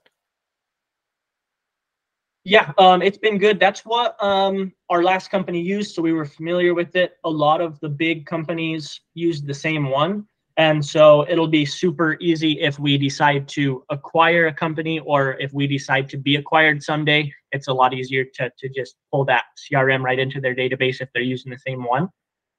Yeah, 2.44 2.72
um, 2.78 3.02
it's 3.02 3.18
been 3.18 3.38
good. 3.38 3.58
That's 3.58 3.80
what 3.80 4.22
um, 4.22 4.72
our 4.88 5.02
last 5.02 5.32
company 5.32 5.60
used, 5.60 5.96
so 5.96 6.00
we 6.00 6.12
were 6.12 6.24
familiar 6.24 6.74
with 6.74 6.94
it. 6.94 7.16
A 7.24 7.28
lot 7.28 7.60
of 7.60 7.80
the 7.80 7.88
big 7.88 8.24
companies 8.24 9.00
used 9.14 9.48
the 9.48 9.54
same 9.54 9.90
one, 9.90 10.24
and 10.58 10.84
so 10.84 11.26
it'll 11.28 11.48
be 11.48 11.66
super 11.66 12.16
easy 12.20 12.60
if 12.60 12.78
we 12.78 12.96
decide 12.96 13.46
to 13.48 13.84
acquire 13.90 14.46
a 14.46 14.52
company 14.52 15.00
or 15.00 15.34
if 15.38 15.52
we 15.52 15.66
decide 15.66 16.08
to 16.08 16.16
be 16.16 16.36
acquired 16.36 16.82
someday. 16.82 17.30
It's 17.52 17.68
a 17.68 17.72
lot 17.72 17.92
easier 17.92 18.24
to 18.34 18.50
to 18.58 18.68
just 18.68 18.96
pull 19.12 19.24
that 19.26 19.44
CRM 19.58 20.02
right 20.02 20.18
into 20.18 20.40
their 20.40 20.54
database 20.54 21.00
if 21.00 21.08
they're 21.12 21.22
using 21.22 21.52
the 21.52 21.58
same 21.58 21.84
one. 21.84 22.08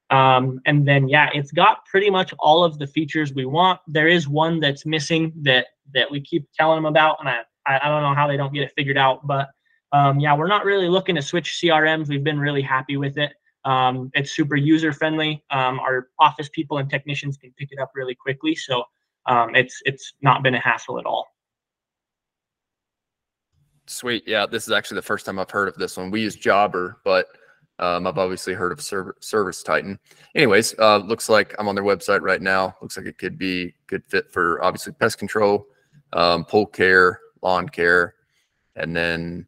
Um, 0.10 0.62
and 0.66 0.88
then 0.88 1.10
yeah, 1.10 1.30
it's 1.34 1.52
got 1.52 1.86
pretty 1.86 2.10
much 2.10 2.34
all 2.40 2.64
of 2.64 2.78
the 2.78 2.88
features 2.88 3.34
we 3.34 3.46
want. 3.46 3.80
There 3.88 4.08
is 4.08 4.28
one 4.28 4.60
that's 4.60 4.86
missing 4.86 5.34
that 5.42 5.68
that 5.94 6.10
we 6.10 6.22
keep 6.22 6.48
telling 6.54 6.78
them 6.78 6.86
about, 6.86 7.18
and 7.20 7.28
I 7.28 7.42
I 7.66 7.90
don't 7.90 8.04
know 8.04 8.14
how 8.14 8.28
they 8.28 8.38
don't 8.38 8.54
get 8.54 8.64
it 8.64 8.74
figured 8.76 8.98
out, 8.98 9.26
but 9.26 9.50
um, 9.92 10.20
yeah, 10.20 10.36
we're 10.36 10.48
not 10.48 10.66
really 10.66 10.88
looking 10.88 11.16
to 11.16 11.22
switch 11.22 11.60
CRMs. 11.62 12.10
We've 12.10 12.24
been 12.24 12.40
really 12.40 12.62
happy 12.62 12.98
with 12.98 13.18
it. 13.18 13.34
Um, 13.68 14.10
it's 14.14 14.32
super 14.32 14.56
user 14.56 14.94
friendly. 14.94 15.44
Um, 15.50 15.80
our 15.80 16.08
office 16.20 16.48
people 16.48 16.78
and 16.78 16.90
technicians 16.90 17.36
can 17.36 17.52
pick 17.58 17.74
it 17.74 17.80
up 17.80 17.92
really 17.96 18.16
quickly, 18.16 18.56
so 18.56 18.86
um, 19.26 19.56
it's 19.56 19.82
it's 19.86 20.14
not 20.22 20.42
been 20.42 20.56
a 20.56 20.60
hassle 20.60 20.98
at 21.00 21.06
all. 21.06 21.28
Sweet, 23.88 24.24
yeah. 24.26 24.46
This 24.46 24.68
is 24.68 24.72
actually 24.72 24.96
the 24.96 25.02
first 25.02 25.26
time 25.26 25.38
I've 25.38 25.52
heard 25.52 25.68
of 25.68 25.76
this 25.76 25.98
one. 25.98 26.12
We 26.12 26.22
use 26.22 26.38
Jobber, 26.38 27.02
but 27.04 27.28
um, 27.80 28.08
I've 28.08 28.18
obviously 28.18 28.54
heard 28.54 28.72
of 28.72 28.82
Serv- 28.82 29.20
ServiceTitan. 29.22 29.98
Anyways, 30.34 30.74
uh, 30.80 30.98
looks 30.98 31.28
like 31.28 31.54
I'm 31.60 31.68
on 31.68 31.76
their 31.76 31.84
website 31.84 32.22
right 32.22 32.42
now. 32.42 32.74
Looks 32.82 32.96
like 32.96 33.06
it 33.06 33.18
could 33.18 33.38
be 33.38 33.76
good 33.88 34.04
fit 34.08 34.32
for 34.32 34.64
obviously 34.64 34.94
pest 34.94 35.18
control, 35.18 35.68
um, 36.14 36.46
pool 36.46 36.66
care, 36.66 37.20
lawn 37.42 37.68
care, 37.68 38.16
and 38.78 38.96
then 38.96 39.46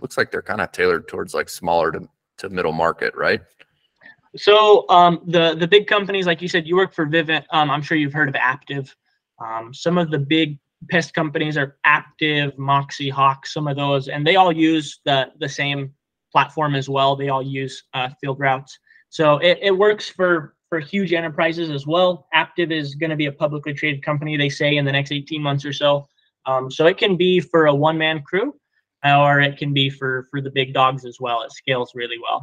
looks 0.00 0.16
like 0.16 0.30
they're 0.30 0.42
kind 0.42 0.60
of 0.60 0.72
tailored 0.72 1.08
towards 1.08 1.34
like 1.34 1.48
smaller 1.48 1.90
to, 1.92 2.08
to 2.38 2.48
middle 2.48 2.72
market, 2.72 3.14
right? 3.14 3.40
So 4.36 4.88
um, 4.88 5.20
the 5.26 5.54
the 5.54 5.66
big 5.66 5.86
companies, 5.86 6.26
like 6.26 6.42
you 6.42 6.48
said, 6.48 6.66
you 6.66 6.76
work 6.76 6.92
for 6.92 7.06
Vivint. 7.06 7.44
Um, 7.50 7.70
I'm 7.70 7.82
sure 7.82 7.96
you've 7.96 8.12
heard 8.12 8.28
of 8.28 8.34
Aptive. 8.34 8.94
Um, 9.38 9.72
some 9.72 9.98
of 9.98 10.10
the 10.10 10.18
big 10.18 10.58
pest 10.90 11.14
companies 11.14 11.56
are 11.56 11.76
Aptive, 11.86 12.56
Moxie, 12.58 13.08
Hawk, 13.08 13.46
some 13.46 13.66
of 13.66 13.76
those, 13.76 14.08
and 14.08 14.26
they 14.26 14.36
all 14.36 14.52
use 14.52 15.00
the 15.04 15.30
the 15.38 15.48
same 15.48 15.92
platform 16.32 16.74
as 16.74 16.88
well. 16.88 17.16
They 17.16 17.28
all 17.28 17.42
use 17.42 17.84
uh, 17.94 18.10
field 18.20 18.38
routes, 18.38 18.78
so 19.08 19.38
it, 19.38 19.58
it 19.62 19.70
works 19.70 20.08
for 20.08 20.54
for 20.68 20.80
huge 20.80 21.12
enterprises 21.12 21.70
as 21.70 21.86
well. 21.86 22.26
Aptive 22.34 22.72
is 22.72 22.94
going 22.94 23.10
to 23.10 23.16
be 23.16 23.26
a 23.26 23.32
publicly 23.32 23.72
traded 23.72 24.04
company, 24.04 24.36
they 24.36 24.48
say, 24.48 24.76
in 24.76 24.84
the 24.84 24.92
next 24.92 25.12
18 25.12 25.40
months 25.40 25.64
or 25.64 25.72
so. 25.72 26.08
Um, 26.44 26.70
so 26.70 26.86
it 26.86 26.98
can 26.98 27.16
be 27.16 27.38
for 27.40 27.66
a 27.66 27.74
one 27.74 27.96
man 27.96 28.22
crew 28.22 28.52
or 29.04 29.40
it 29.40 29.58
can 29.58 29.72
be 29.72 29.90
for 29.90 30.26
for 30.30 30.40
the 30.40 30.50
big 30.50 30.74
dogs 30.74 31.04
as 31.04 31.18
well. 31.20 31.42
It 31.42 31.52
scales 31.52 31.92
really 31.94 32.18
well. 32.22 32.42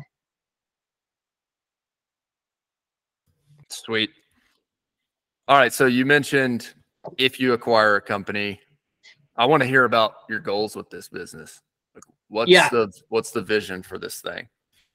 Sweet. 3.69 4.11
All 5.47 5.57
right. 5.57 5.73
So 5.73 5.87
you 5.87 6.05
mentioned 6.05 6.73
if 7.17 7.39
you 7.39 7.53
acquire 7.53 7.95
a 7.95 8.01
company, 8.01 8.59
I 9.35 9.45
want 9.45 9.61
to 9.63 9.67
hear 9.67 9.83
about 9.83 10.13
your 10.29 10.39
goals 10.39 10.75
with 10.75 10.89
this 10.89 11.09
business. 11.09 11.61
What's 12.29 12.51
yeah. 12.51 12.69
the 12.69 12.91
what's 13.09 13.31
the 13.31 13.41
vision 13.41 13.83
for 13.83 13.97
this 13.97 14.21
thing? 14.21 14.47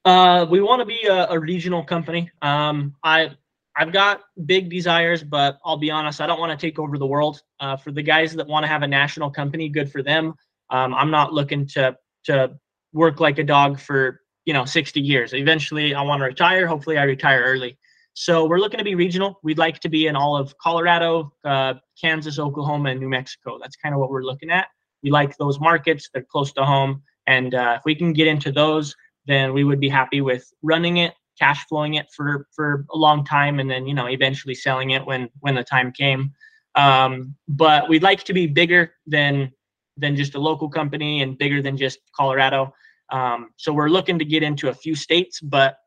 Uh, 0.05 0.47
we 0.49 0.61
want 0.61 0.81
to 0.81 0.87
be 0.87 1.07
a, 1.07 1.29
a 1.29 1.39
regional 1.39 1.85
company. 1.85 2.31
Um, 2.41 2.95
I 3.03 3.31
I've 3.77 3.93
got 3.93 4.23
big 4.47 4.71
desires, 4.71 5.23
but 5.23 5.59
I'll 5.65 5.77
be 5.77 5.91
honest, 5.91 6.21
I 6.21 6.27
don't 6.27 6.41
want 6.41 6.59
to 6.59 6.67
take 6.67 6.79
over 6.79 6.99
the 6.99 7.07
world. 7.07 7.43
Uh, 7.61 7.77
for 7.77 7.93
the 7.93 8.03
guys 8.03 8.35
that 8.35 8.47
want 8.47 8.65
to 8.65 8.69
have 8.69 8.83
a 8.83 8.89
national 8.89 9.31
company, 9.31 9.69
good 9.69 9.91
for 9.91 10.03
them. 10.03 10.35
Um, 10.71 10.95
I'm 10.95 11.11
not 11.11 11.33
looking 11.33 11.67
to 11.69 11.97
to 12.25 12.59
work 12.93 13.21
like 13.21 13.39
a 13.39 13.45
dog 13.45 13.79
for 13.79 14.21
you 14.45 14.53
know 14.53 14.65
60 14.65 15.01
years. 15.01 15.35
Eventually, 15.35 15.95
I 15.95 16.03
want 16.03 16.21
to 16.21 16.25
retire. 16.27 16.67
Hopefully, 16.67 16.99
I 16.99 17.05
retire 17.05 17.43
early. 17.43 17.79
So 18.15 18.47
we're 18.47 18.59
looking 18.59 18.79
to 18.79 18.85
be 18.85 18.97
regional. 18.97 19.39
We'd 19.45 19.59
like 19.59 19.79
to 19.81 19.89
be 19.89 20.09
in 20.09 20.17
all 20.17 20.37
of 20.37 20.57
Colorado, 20.59 21.33
uh, 21.45 21.75
Kansas, 22.01 22.39
Oklahoma, 22.39 22.91
and 22.91 23.01
New 23.01 23.09
Mexico. 23.09 23.59
That's 23.61 23.77
kind 23.77 23.95
of 23.95 24.01
what 24.01 24.11
we're 24.11 24.25
looking 24.25 24.51
at. 24.51 24.67
We 25.03 25.11
like 25.11 25.37
those 25.37 25.61
markets; 25.61 26.09
they're 26.13 26.25
close 26.25 26.53
to 26.55 26.65
home, 26.65 27.03
and 27.27 27.55
uh, 27.55 27.77
if 27.79 27.83
we 27.85 27.95
can 27.95 28.13
get 28.13 28.27
into 28.27 28.51
those, 28.51 28.95
then 29.27 29.53
we 29.53 29.63
would 29.65 29.79
be 29.79 29.89
happy 29.89 30.21
with 30.21 30.51
running 30.63 30.97
it, 30.97 31.15
cash 31.39 31.65
flowing 31.67 31.95
it 31.95 32.07
for 32.17 32.49
for 32.57 32.85
a 32.93 32.97
long 32.97 33.25
time, 33.25 33.61
and 33.61 33.71
then 33.71 33.87
you 33.87 33.95
know 33.95 34.09
eventually 34.09 34.55
selling 34.55 34.91
it 34.91 35.07
when 35.07 35.29
when 35.41 35.55
the 35.55 35.65
time 35.65 35.93
came. 35.93 36.33
Um, 36.75 37.35
but 37.47 37.89
we'd 37.89 38.03
like 38.03 38.25
to 38.25 38.33
be 38.33 38.47
bigger 38.47 38.93
than 39.07 39.53
than 39.99 40.17
just 40.17 40.35
a 40.35 40.39
local 40.41 40.69
company 40.69 41.23
and 41.23 41.39
bigger 41.39 41.61
than 41.61 41.77
just 41.77 41.99
Colorado. 42.15 42.73
Um, 43.11 43.51
so 43.57 43.73
we're 43.73 43.89
looking 43.89 44.19
to 44.19 44.25
get 44.25 44.43
into 44.43 44.69
a 44.69 44.75
few 44.75 44.95
states, 44.95 45.41
but 45.41 45.79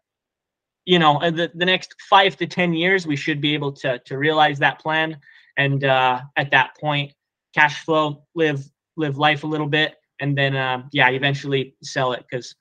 you 0.86 0.98
know, 1.00 1.20
the, 1.20 1.52
the 1.54 1.66
next 1.66 1.96
five 2.10 2.36
to 2.38 2.48
10 2.48 2.74
years, 2.74 3.06
we 3.06 3.16
should 3.16 3.40
be 3.40 3.54
able 3.54 3.72
to, 3.72 4.00
to 4.00 4.18
realize 4.18 4.60
that 4.60 4.80
plan. 4.80 5.18
And 5.58 5.84
uh, 5.84 6.22
at 6.38 6.52
that 6.52 6.76
point, 6.80 7.14
cash 7.54 7.84
flow, 7.86 8.24
live, 8.36 8.64
live 8.98 9.18
life 9.18 9.44
a 9.44 9.48
little 9.48 9.68
bit. 9.68 9.96
And 10.20 10.38
then, 10.38 10.56
uh, 10.56 10.84
yeah, 10.92 11.10
eventually 11.10 11.76
sell 11.84 12.14
it. 12.14 12.26
Cause 12.32 12.56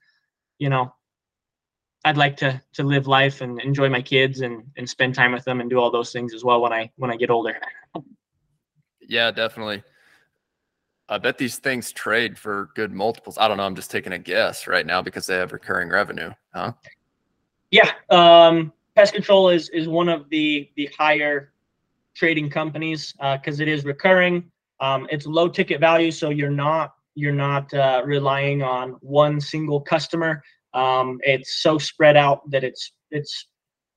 you 0.59 0.69
know, 0.69 0.93
I'd 2.05 2.17
like 2.17 2.37
to, 2.37 2.61
to 2.73 2.83
live 2.83 3.07
life 3.07 3.41
and 3.41 3.59
enjoy 3.61 3.89
my 3.89 4.01
kids 4.01 4.41
and, 4.41 4.63
and 4.77 4.89
spend 4.89 5.15
time 5.15 5.31
with 5.31 5.43
them 5.43 5.59
and 5.59 5.69
do 5.69 5.77
all 5.77 5.91
those 5.91 6.11
things 6.11 6.33
as 6.33 6.43
well 6.43 6.61
when 6.61 6.73
I, 6.73 6.91
when 6.97 7.11
I 7.11 7.15
get 7.15 7.29
older. 7.29 7.57
Yeah, 9.01 9.31
definitely. 9.31 9.83
I 11.09 11.17
bet 11.17 11.37
these 11.37 11.57
things 11.57 11.91
trade 11.91 12.37
for 12.37 12.69
good 12.75 12.91
multiples. 12.91 13.37
I 13.37 13.47
don't 13.47 13.57
know. 13.57 13.63
I'm 13.63 13.75
just 13.75 13.91
taking 13.91 14.13
a 14.13 14.17
guess 14.17 14.67
right 14.67 14.85
now 14.85 15.01
because 15.01 15.25
they 15.25 15.35
have 15.35 15.51
recurring 15.51 15.89
revenue, 15.89 16.31
huh? 16.53 16.73
Yeah, 17.69 17.91
um, 18.09 18.71
pest 18.95 19.13
control 19.13 19.49
is 19.49 19.69
is 19.69 19.87
one 19.87 20.09
of 20.09 20.29
the 20.29 20.69
the 20.75 20.89
higher 20.97 21.51
trading 22.13 22.49
companies 22.49 23.13
because 23.13 23.59
uh, 23.59 23.63
it 23.63 23.67
is 23.67 23.85
recurring. 23.85 24.51
Um, 24.79 25.07
it's 25.09 25.25
low 25.25 25.47
ticket 25.47 25.79
value, 25.79 26.11
so 26.11 26.29
you're 26.29 26.49
not 26.49 26.93
you're 27.15 27.33
not 27.33 27.73
uh, 27.73 28.01
relying 28.05 28.61
on 28.61 28.91
one 29.01 29.39
single 29.39 29.81
customer. 29.81 30.41
Um, 30.73 31.19
it's 31.23 31.61
so 31.61 31.77
spread 31.77 32.17
out 32.17 32.49
that 32.51 32.63
it's 32.63 32.91
it's 33.11 33.47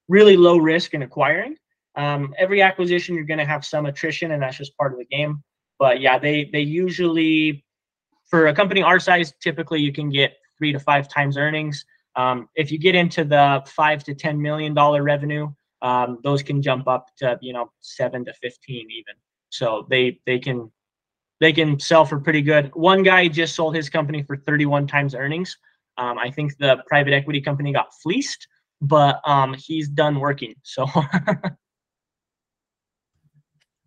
really 0.09 0.37
low 0.37 0.57
risk 0.57 0.95
in 0.95 1.03
acquiring. 1.03 1.57
Um, 1.97 2.35
every 2.39 2.61
acquisition, 2.61 3.15
you're 3.15 3.25
going 3.25 3.39
to 3.39 3.45
have 3.45 3.65
some 3.65 3.87
attrition, 3.87 4.33
and 4.33 4.43
that's 4.43 4.57
just 4.57 4.77
part 4.77 4.93
of 4.93 4.99
the 4.99 5.05
game. 5.05 5.43
But 5.85 6.01
yeah, 6.01 6.18
they 6.18 6.49
they 6.51 6.62
usually 6.62 7.62
for 8.30 8.47
a 8.47 8.55
company 8.55 8.82
our 8.82 8.99
size, 8.99 9.35
typically 9.39 9.80
you 9.82 9.93
can 9.93 10.09
get 10.09 10.32
three 10.57 10.72
to 10.72 10.80
five 10.80 11.11
times 11.11 11.37
earnings. 11.37 11.85
Um, 12.16 12.49
if 12.55 12.72
you 12.72 12.78
get 12.78 12.95
into 12.95 13.22
the 13.22 13.62
five 13.66 14.03
to 14.05 14.14
ten 14.14 14.41
million 14.41 14.72
dollar 14.72 15.03
revenue, 15.03 15.53
um, 15.82 16.20
those 16.24 16.43
can 16.43 16.62
jump 16.62 16.89
up 16.89 17.09
to 17.18 17.39
you 17.43 17.53
know 17.53 17.70
seven 17.82 18.24
to 18.24 18.32
fifteen 18.32 18.91
even. 18.91 19.14
So 19.51 19.87
they 19.91 20.20
they 20.24 20.39
can 20.39 20.72
they 21.39 21.53
can 21.53 21.78
sell 21.78 22.07
for 22.07 22.18
pretty 22.18 22.41
good. 22.41 22.74
One 22.74 23.03
guy 23.03 23.28
just 23.28 23.55
sold 23.55 23.76
his 23.76 23.91
company 23.91 24.22
for 24.22 24.39
31 24.39 24.87
times 24.87 25.14
earnings. 25.14 25.55
Um, 25.99 26.16
I 26.16 26.30
think 26.30 26.57
the 26.57 26.82
private 26.87 27.12
equity 27.12 27.43
company 27.43 27.74
got 27.74 27.93
fleeced, 28.03 28.49
but 28.80 29.20
um, 29.26 29.55
he's 29.59 29.87
done 29.91 30.18
working. 30.18 30.55
So 30.62 30.87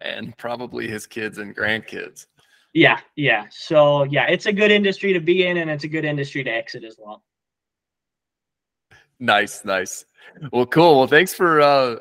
and 0.01 0.37
probably 0.37 0.87
his 0.87 1.07
kids 1.07 1.37
and 1.37 1.55
grandkids. 1.55 2.27
Yeah, 2.73 2.99
yeah. 3.15 3.45
So 3.49 4.03
yeah, 4.03 4.27
it's 4.27 4.45
a 4.45 4.53
good 4.53 4.71
industry 4.71 5.13
to 5.13 5.19
be 5.19 5.47
in, 5.47 5.57
and 5.57 5.69
it's 5.69 5.83
a 5.83 5.87
good 5.87 6.05
industry 6.05 6.43
to 6.43 6.49
exit 6.49 6.83
as 6.83 6.97
well. 6.99 7.23
Nice, 9.19 9.65
nice. 9.65 10.05
Well, 10.51 10.67
cool. 10.67 10.99
Well, 10.99 11.07
thanks 11.07 11.33
for 11.33 11.59
uh, 11.61 11.95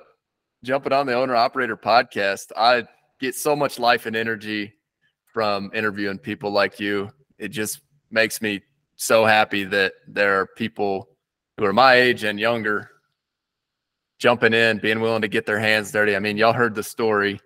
jumping 0.63 0.93
on 0.93 1.07
the 1.07 1.15
owner 1.15 1.35
operator 1.35 1.77
podcast. 1.77 2.53
I 2.57 2.87
get 3.21 3.35
so 3.35 3.57
much 3.57 3.79
life 3.79 4.05
and 4.05 4.15
energy 4.15 4.75
from 5.33 5.71
interviewing 5.73 6.19
people 6.19 6.51
like 6.51 6.79
you. 6.79 7.11
It 7.39 7.49
just 7.49 7.81
makes 8.11 8.43
me 8.43 8.61
so 8.97 9.25
happy 9.25 9.65
that 9.65 9.95
there 10.07 10.41
are 10.41 10.47
people 10.47 11.09
who 11.57 11.65
are 11.65 11.73
my 11.73 11.95
age 11.95 12.25
and 12.25 12.39
younger 12.39 12.91
jumping 14.19 14.55
in, 14.55 14.79
being 14.79 15.01
willing 15.01 15.23
to 15.23 15.29
get 15.29 15.47
their 15.47 15.59
hands 15.59 15.93
dirty. 15.93 16.17
I 16.17 16.19
mean, 16.19 16.37
y'all 16.37 16.53
heard 16.53 16.75
the 16.75 16.83
story 16.83 17.41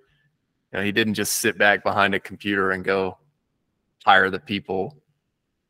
you 0.73 0.79
know, 0.79 0.85
he 0.85 0.93
didn't 0.93 1.15
just 1.15 1.35
sit 1.35 1.59
back 1.59 1.83
behind 1.83 2.15
a 2.15 2.21
computer 2.21 2.71
and 2.73 2.85
go 2.85 3.19
hire 4.05 4.31
the 4.31 4.39
people 4.39 4.97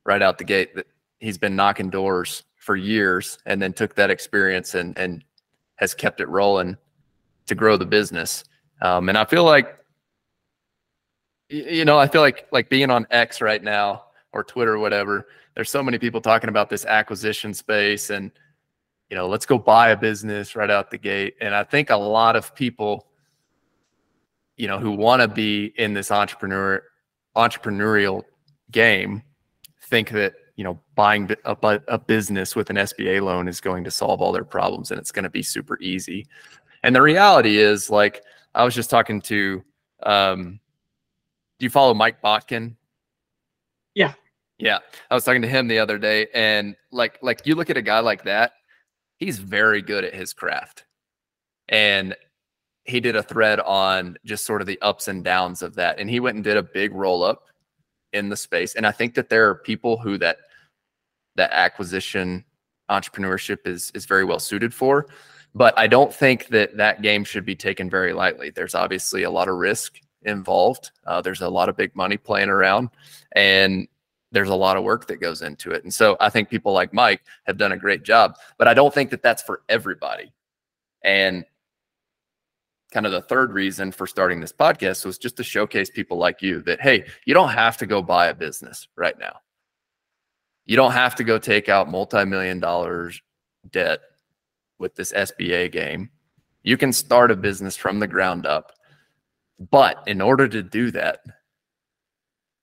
right 0.04 0.22
out 0.22 0.38
the 0.38 0.44
gate. 0.44 0.74
That 0.74 0.86
he's 1.18 1.38
been 1.38 1.56
knocking 1.56 1.90
doors 1.90 2.44
for 2.56 2.76
years 2.76 3.38
and 3.46 3.60
then 3.60 3.72
took 3.72 3.94
that 3.94 4.10
experience 4.10 4.74
and 4.74 4.96
and 4.98 5.24
has 5.76 5.94
kept 5.94 6.20
it 6.20 6.28
rolling 6.28 6.76
to 7.46 7.54
grow 7.54 7.76
the 7.76 7.86
business. 7.86 8.44
Um, 8.82 9.08
and 9.08 9.16
I 9.16 9.24
feel 9.24 9.44
like 9.44 9.76
you 11.48 11.84
know, 11.84 11.98
I 11.98 12.06
feel 12.06 12.20
like 12.20 12.46
like 12.52 12.68
being 12.68 12.90
on 12.90 13.06
X 13.10 13.40
right 13.40 13.62
now 13.62 14.04
or 14.32 14.44
Twitter 14.44 14.74
or 14.74 14.78
whatever, 14.78 15.26
there's 15.54 15.70
so 15.70 15.82
many 15.82 15.98
people 15.98 16.20
talking 16.20 16.48
about 16.48 16.70
this 16.70 16.84
acquisition 16.84 17.52
space 17.54 18.10
and 18.10 18.30
you 19.10 19.16
know, 19.16 19.26
let's 19.26 19.44
go 19.44 19.58
buy 19.58 19.90
a 19.90 19.96
business 19.96 20.54
right 20.54 20.70
out 20.70 20.90
the 20.90 20.98
gate. 20.98 21.34
And 21.40 21.52
I 21.52 21.64
think 21.64 21.90
a 21.90 21.96
lot 21.96 22.36
of 22.36 22.54
people, 22.54 23.08
you 24.60 24.66
know, 24.66 24.78
who 24.78 24.90
want 24.90 25.22
to 25.22 25.28
be 25.28 25.72
in 25.76 25.94
this 25.94 26.10
entrepreneur 26.10 26.82
entrepreneurial 27.34 28.24
game 28.70 29.22
think 29.84 30.10
that 30.10 30.34
you 30.56 30.64
know 30.64 30.78
buying 30.94 31.30
a, 31.46 31.56
a 31.88 31.98
business 31.98 32.54
with 32.54 32.68
an 32.68 32.76
SBA 32.76 33.22
loan 33.22 33.48
is 33.48 33.58
going 33.58 33.84
to 33.84 33.90
solve 33.90 34.20
all 34.20 34.32
their 34.32 34.44
problems 34.44 34.90
and 34.90 35.00
it's 35.00 35.12
going 35.12 35.22
to 35.22 35.30
be 35.30 35.42
super 35.42 35.78
easy. 35.80 36.26
And 36.82 36.94
the 36.94 37.00
reality 37.00 37.56
is, 37.56 37.88
like 37.88 38.22
I 38.54 38.62
was 38.62 38.74
just 38.74 38.90
talking 38.90 39.22
to, 39.22 39.64
um, 40.02 40.60
do 41.58 41.64
you 41.64 41.70
follow 41.70 41.94
Mike 41.94 42.20
Botkin? 42.20 42.76
Yeah, 43.94 44.12
yeah. 44.58 44.80
I 45.10 45.14
was 45.14 45.24
talking 45.24 45.42
to 45.42 45.48
him 45.48 45.68
the 45.68 45.78
other 45.78 45.96
day, 45.96 46.26
and 46.34 46.76
like 46.92 47.18
like 47.22 47.46
you 47.46 47.54
look 47.54 47.70
at 47.70 47.78
a 47.78 47.82
guy 47.82 48.00
like 48.00 48.24
that, 48.24 48.52
he's 49.16 49.38
very 49.38 49.80
good 49.80 50.04
at 50.04 50.14
his 50.14 50.34
craft, 50.34 50.84
and 51.70 52.14
he 52.90 53.00
did 53.00 53.16
a 53.16 53.22
thread 53.22 53.60
on 53.60 54.16
just 54.24 54.44
sort 54.44 54.60
of 54.60 54.66
the 54.66 54.80
ups 54.82 55.08
and 55.08 55.24
downs 55.24 55.62
of 55.62 55.74
that, 55.76 55.98
and 55.98 56.10
he 56.10 56.20
went 56.20 56.34
and 56.34 56.44
did 56.44 56.56
a 56.56 56.62
big 56.62 56.92
roll 56.94 57.22
up 57.22 57.46
in 58.12 58.28
the 58.28 58.36
space, 58.36 58.74
and 58.74 58.86
I 58.86 58.92
think 58.92 59.14
that 59.14 59.28
there 59.28 59.48
are 59.48 59.54
people 59.54 59.96
who 59.96 60.18
that 60.18 60.38
that 61.36 61.52
acquisition 61.52 62.44
entrepreneurship 62.90 63.66
is 63.66 63.90
is 63.94 64.04
very 64.04 64.24
well 64.24 64.40
suited 64.40 64.74
for 64.74 65.06
but 65.54 65.76
i 65.78 65.86
don't 65.86 66.12
think 66.12 66.48
that 66.48 66.76
that 66.76 67.02
game 67.02 67.24
should 67.24 67.44
be 67.44 67.56
taken 67.56 67.88
very 67.88 68.12
lightly. 68.12 68.50
There's 68.50 68.74
obviously 68.74 69.22
a 69.22 69.30
lot 69.30 69.48
of 69.48 69.56
risk 69.56 70.00
involved. 70.22 70.90
Uh, 71.06 71.22
there's 71.22 71.40
a 71.40 71.48
lot 71.48 71.68
of 71.68 71.76
big 71.76 71.94
money 71.96 72.16
playing 72.16 72.50
around 72.50 72.90
and 73.32 73.88
there's 74.32 74.50
a 74.50 74.54
lot 74.54 74.76
of 74.76 74.84
work 74.84 75.06
that 75.06 75.16
goes 75.16 75.42
into 75.42 75.70
it 75.72 75.82
and 75.82 75.92
so 75.92 76.16
i 76.20 76.28
think 76.28 76.48
people 76.48 76.72
like 76.72 76.92
mike 76.92 77.22
have 77.46 77.56
done 77.56 77.72
a 77.72 77.76
great 77.76 78.02
job 78.02 78.34
but 78.58 78.68
i 78.68 78.74
don't 78.74 78.94
think 78.94 79.10
that 79.10 79.22
that's 79.22 79.42
for 79.42 79.62
everybody. 79.68 80.32
And 81.02 81.44
kind 82.90 83.06
of 83.06 83.12
the 83.12 83.22
third 83.22 83.52
reason 83.52 83.92
for 83.92 84.06
starting 84.06 84.40
this 84.40 84.52
podcast 84.52 85.04
was 85.04 85.18
just 85.18 85.36
to 85.36 85.44
showcase 85.44 85.90
people 85.90 86.18
like 86.18 86.42
you 86.42 86.60
that 86.62 86.80
hey 86.80 87.04
you 87.24 87.32
don't 87.32 87.50
have 87.50 87.76
to 87.76 87.86
go 87.86 88.02
buy 88.02 88.26
a 88.26 88.34
business 88.34 88.88
right 88.96 89.18
now 89.18 89.36
you 90.64 90.76
don't 90.76 90.92
have 90.92 91.14
to 91.16 91.24
go 91.24 91.38
take 91.38 91.68
out 91.68 91.90
multi-million 91.90 92.60
dollars 92.60 93.20
debt 93.70 94.00
with 94.78 94.94
this 94.94 95.12
SBA 95.12 95.70
game. 95.72 96.10
You 96.62 96.76
can 96.76 96.92
start 96.92 97.30
a 97.30 97.36
business 97.36 97.76
from 97.76 98.00
the 98.00 98.06
ground 98.06 98.46
up. 98.46 98.72
But 99.70 100.02
in 100.06 100.20
order 100.20 100.48
to 100.48 100.62
do 100.62 100.90
that, 100.92 101.20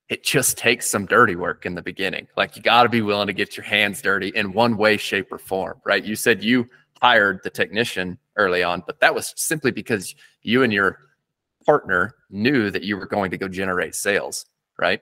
it 0.10 0.24
just 0.24 0.58
takes 0.58 0.90
some 0.90 1.06
dirty 1.06 1.36
work 1.36 1.66
in 1.66 1.76
the 1.76 1.82
beginning. 1.82 2.28
Like 2.36 2.56
you 2.56 2.62
got 2.62 2.84
to 2.84 2.90
be 2.90 3.02
willing 3.02 3.28
to 3.28 3.34
get 3.34 3.56
your 3.56 3.66
hands 3.66 4.02
dirty 4.02 4.30
in 4.30 4.54
one 4.54 4.78
way, 4.78 4.98
shape, 4.98 5.32
or 5.32 5.38
form, 5.38 5.80
right? 5.86 6.04
You 6.04 6.16
said 6.16 6.44
you 6.44 6.68
hired 7.02 7.42
the 7.44 7.50
technician 7.50 8.18
early 8.38 8.64
on, 8.64 8.84
but 8.86 9.00
that 9.00 9.14
was 9.14 9.34
simply 9.36 9.72
because 9.72 10.16
you 10.42 10.64
and 10.64 10.72
your 10.72 11.00
partner 11.66 12.16
knew 12.30 12.72
that 12.72 12.84
you 12.84 12.98
were 12.98 13.08
going 13.08 13.32
to 13.32 13.38
go 13.38 13.48
generate 13.48 13.96
sales, 13.96 14.46
right? 14.80 15.02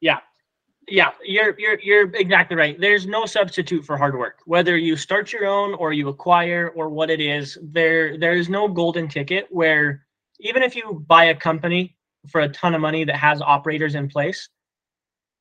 Yeah 0.00 0.18
yeah, 0.90 1.10
you're 1.24 1.58
you're 1.58 1.78
you're 1.80 2.14
exactly 2.16 2.56
right. 2.56 2.78
There's 2.78 3.06
no 3.06 3.24
substitute 3.24 3.84
for 3.84 3.96
hard 3.96 4.18
work. 4.18 4.40
Whether 4.44 4.76
you 4.76 4.96
start 4.96 5.32
your 5.32 5.46
own 5.46 5.74
or 5.74 5.92
you 5.92 6.08
acquire 6.08 6.72
or 6.74 6.88
what 6.88 7.10
it 7.10 7.20
is, 7.20 7.56
there 7.62 8.18
there 8.18 8.34
is 8.34 8.48
no 8.48 8.68
golden 8.68 9.08
ticket 9.08 9.46
where 9.50 10.06
even 10.40 10.62
if 10.62 10.74
you 10.74 11.04
buy 11.06 11.26
a 11.26 11.34
company 11.34 11.96
for 12.28 12.42
a 12.42 12.48
ton 12.48 12.74
of 12.74 12.80
money 12.80 13.04
that 13.04 13.16
has 13.16 13.40
operators 13.40 13.94
in 13.94 14.08
place, 14.08 14.48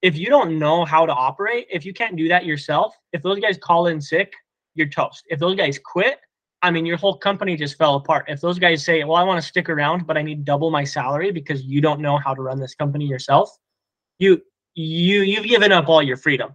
if 0.02 0.18
you 0.18 0.28
don't 0.28 0.60
know 0.60 0.86
how 0.86 1.06
to 1.06 1.14
operate, 1.14 1.68
if 1.70 1.86
you 1.86 1.94
can't 1.94 2.16
do 2.16 2.28
that 2.28 2.46
yourself, 2.46 2.96
if 3.12 3.24
those 3.24 3.40
guys 3.40 3.58
call 3.58 3.88
in 3.88 4.00
sick, 4.00 4.34
you're 4.76 4.88
toast. 4.88 5.24
If 5.28 5.40
those 5.40 5.56
guys 5.56 5.80
quit, 5.84 6.20
I 6.62 6.72
mean, 6.72 6.86
your 6.86 6.98
whole 6.98 7.18
company 7.18 7.56
just 7.56 7.78
fell 7.78 7.96
apart. 7.96 8.26
If 8.28 8.42
those 8.42 8.60
guys 8.60 8.84
say, 8.84 9.04
"Well, 9.04 9.16
I 9.16 9.24
want 9.24 9.42
to 9.42 9.48
stick 9.48 9.70
around, 9.70 10.06
but 10.06 10.18
I 10.18 10.22
need 10.22 10.46
double 10.46 10.72
my 10.72 10.84
salary 10.84 11.32
because 11.32 11.64
you 11.64 11.82
don't 11.82 12.02
know 12.02 12.18
how 12.18 12.34
to 12.34 12.42
run 12.42 12.60
this 12.60 12.76
company 12.76 13.06
yourself," 13.06 13.50
you 14.20 14.42
you 14.76 15.22
you've 15.22 15.46
given 15.46 15.72
up 15.72 15.88
all 15.88 16.04
your 16.04 16.18
freedom. 16.18 16.52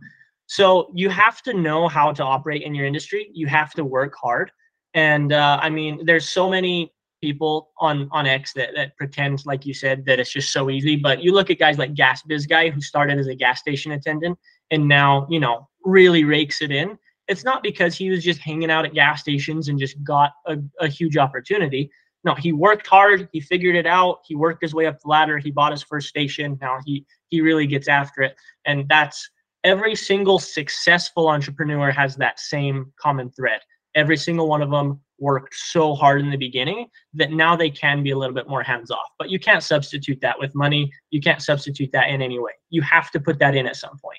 So 0.46 0.90
you 0.94 1.08
have 1.10 1.42
to 1.42 1.54
know 1.54 1.88
how 1.88 2.12
to 2.12 2.22
operate 2.22 2.62
in 2.62 2.74
your 2.74 2.86
industry. 2.86 3.30
You 3.32 3.46
have 3.46 3.72
to 3.74 3.84
work 3.84 4.14
hard. 4.14 4.50
And 4.92 5.32
uh, 5.32 5.58
I 5.60 5.70
mean, 5.70 6.04
there's 6.04 6.28
so 6.28 6.50
many 6.50 6.92
people 7.22 7.70
on 7.78 8.08
on 8.12 8.26
X 8.26 8.52
that 8.52 8.70
that 8.76 8.96
pretend, 8.96 9.44
like 9.46 9.64
you 9.64 9.74
said, 9.74 10.04
that 10.06 10.20
it's 10.20 10.32
just 10.32 10.52
so 10.52 10.70
easy. 10.70 10.96
But 10.96 11.22
you 11.22 11.32
look 11.32 11.50
at 11.50 11.58
guys 11.58 11.78
like 11.78 11.94
Gas 11.94 12.22
Biz 12.22 12.46
guy 12.46 12.70
who 12.70 12.80
started 12.80 13.18
as 13.18 13.26
a 13.26 13.34
gas 13.34 13.60
station 13.60 13.92
attendant 13.92 14.38
and 14.70 14.86
now 14.86 15.26
you 15.30 15.40
know 15.40 15.68
really 15.84 16.24
rakes 16.24 16.62
it 16.62 16.70
in. 16.70 16.98
It's 17.28 17.44
not 17.44 17.62
because 17.62 17.96
he 17.96 18.10
was 18.10 18.22
just 18.22 18.40
hanging 18.40 18.70
out 18.70 18.84
at 18.84 18.94
gas 18.94 19.20
stations 19.20 19.68
and 19.68 19.78
just 19.78 20.02
got 20.02 20.32
a, 20.46 20.58
a 20.80 20.88
huge 20.88 21.16
opportunity. 21.16 21.90
No, 22.24 22.34
he 22.34 22.52
worked 22.52 22.86
hard. 22.86 23.28
He 23.32 23.40
figured 23.40 23.76
it 23.76 23.86
out. 23.86 24.20
He 24.26 24.34
worked 24.34 24.62
his 24.62 24.74
way 24.74 24.86
up 24.86 25.00
the 25.00 25.08
ladder. 25.08 25.38
He 25.38 25.50
bought 25.50 25.72
his 25.72 25.82
first 25.82 26.08
station. 26.08 26.58
Now 26.60 26.78
he 26.84 27.04
he 27.28 27.40
really 27.40 27.66
gets 27.66 27.88
after 27.88 28.22
it, 28.22 28.36
and 28.64 28.88
that's 28.88 29.28
every 29.62 29.94
single 29.94 30.38
successful 30.38 31.28
entrepreneur 31.28 31.90
has 31.90 32.16
that 32.16 32.38
same 32.38 32.92
common 32.98 33.30
thread. 33.30 33.60
Every 33.94 34.16
single 34.16 34.48
one 34.48 34.62
of 34.62 34.70
them 34.70 35.00
worked 35.18 35.54
so 35.54 35.94
hard 35.94 36.20
in 36.20 36.30
the 36.30 36.36
beginning 36.36 36.88
that 37.14 37.30
now 37.30 37.56
they 37.56 37.70
can 37.70 38.02
be 38.02 38.10
a 38.10 38.18
little 38.18 38.34
bit 38.34 38.48
more 38.48 38.62
hands 38.62 38.90
off. 38.90 39.10
But 39.18 39.30
you 39.30 39.38
can't 39.38 39.62
substitute 39.62 40.20
that 40.20 40.38
with 40.38 40.54
money. 40.54 40.92
You 41.10 41.20
can't 41.20 41.42
substitute 41.42 41.90
that 41.92 42.08
in 42.08 42.20
any 42.20 42.38
way. 42.38 42.52
You 42.70 42.82
have 42.82 43.10
to 43.12 43.20
put 43.20 43.38
that 43.38 43.54
in 43.54 43.66
at 43.66 43.76
some 43.76 43.96
point. 43.98 44.18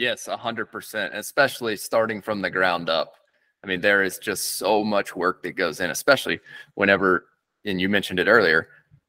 Yes, 0.00 0.26
100%, 0.26 1.10
especially 1.12 1.76
starting 1.76 2.22
from 2.22 2.40
the 2.40 2.48
ground 2.48 2.88
up. 2.88 3.16
I 3.62 3.66
mean, 3.66 3.82
there 3.82 4.02
is 4.02 4.16
just 4.16 4.56
so 4.56 4.82
much 4.82 5.14
work 5.14 5.42
that 5.42 5.56
goes 5.56 5.80
in, 5.80 5.90
especially 5.90 6.40
whenever, 6.72 7.26
and 7.66 7.78
you 7.78 7.90
mentioned 7.90 8.18
it 8.18 8.26
earlier, 8.26 8.68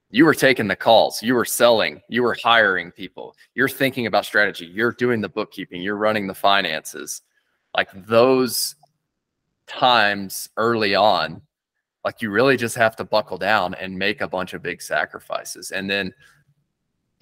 you 0.10 0.26
were 0.26 0.34
taking 0.34 0.68
the 0.68 0.76
calls, 0.76 1.24
you 1.24 1.34
were 1.34 1.46
selling, 1.46 2.02
you 2.10 2.24
were 2.24 2.36
hiring 2.44 2.92
people, 2.92 3.38
you're 3.56 3.70
thinking 3.70 4.06
about 4.06 4.26
strategy, 4.26 4.66
you're 4.66 4.92
doing 4.92 5.22
the 5.22 5.30
bookkeeping, 5.30 5.82
you're 5.82 5.96
running 5.96 6.28
the 6.28 6.34
finances. 6.34 7.22
Like 7.74 7.88
those 8.06 8.76
times 9.68 10.50
early 10.58 10.94
on, 10.94 11.42
like 12.04 12.22
you 12.22 12.32
really 12.32 12.58
just 12.58 12.76
have 12.76 12.98
to 12.98 13.06
buckle 13.06 13.38
down 13.38 13.76
and 13.76 13.98
make 13.98 14.20
a 14.20 14.28
bunch 14.28 14.54
of 14.54 14.62
big 14.62 14.82
sacrifices. 14.82 15.72
And 15.72 15.90
then, 15.90 16.14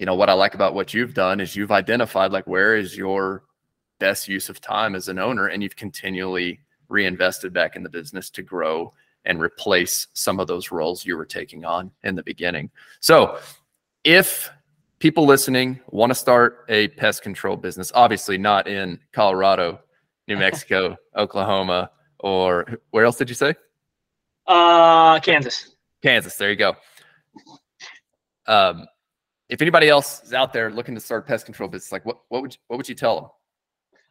you 0.00 0.06
know, 0.06 0.16
what 0.16 0.28
I 0.28 0.32
like 0.32 0.56
about 0.56 0.74
what 0.74 0.92
you've 0.92 1.14
done 1.14 1.38
is 1.38 1.54
you've 1.54 1.70
identified 1.70 2.32
like 2.32 2.48
where 2.48 2.74
is 2.74 2.96
your 2.96 3.44
best 4.00 4.26
use 4.26 4.48
of 4.48 4.60
time 4.60 4.96
as 4.96 5.06
an 5.08 5.18
owner 5.18 5.46
and 5.46 5.62
you've 5.62 5.76
continually 5.76 6.60
reinvested 6.88 7.52
back 7.52 7.76
in 7.76 7.84
the 7.84 7.88
business 7.88 8.28
to 8.30 8.42
grow 8.42 8.92
and 9.24 9.40
replace 9.40 10.08
some 10.14 10.40
of 10.40 10.48
those 10.48 10.72
roles 10.72 11.06
you 11.06 11.16
were 11.16 11.26
taking 11.26 11.64
on 11.64 11.90
in 12.02 12.16
the 12.16 12.22
beginning. 12.22 12.70
So, 13.00 13.38
if 14.02 14.50
people 14.98 15.26
listening 15.26 15.78
want 15.90 16.10
to 16.10 16.14
start 16.14 16.64
a 16.68 16.88
pest 16.88 17.22
control 17.22 17.56
business, 17.56 17.92
obviously 17.94 18.38
not 18.38 18.66
in 18.66 18.98
Colorado, 19.12 19.80
New 20.26 20.36
Mexico, 20.38 20.96
Oklahoma, 21.16 21.90
or 22.18 22.80
where 22.90 23.04
else 23.04 23.16
did 23.16 23.28
you 23.28 23.34
say? 23.34 23.54
Uh, 24.46 25.20
Kansas. 25.20 25.76
Kansas. 26.02 26.36
There 26.36 26.50
you 26.50 26.56
go. 26.56 26.74
Um, 28.46 28.86
if 29.48 29.60
anybody 29.60 29.88
else 29.88 30.22
is 30.22 30.32
out 30.32 30.52
there 30.52 30.70
looking 30.70 30.94
to 30.94 31.00
start 31.00 31.26
pest 31.26 31.44
control 31.44 31.68
business, 31.68 31.92
like 31.92 32.06
what 32.06 32.20
what 32.28 32.42
would 32.42 32.54
you, 32.54 32.58
what 32.68 32.78
would 32.78 32.88
you 32.88 32.94
tell 32.94 33.20
them? 33.20 33.30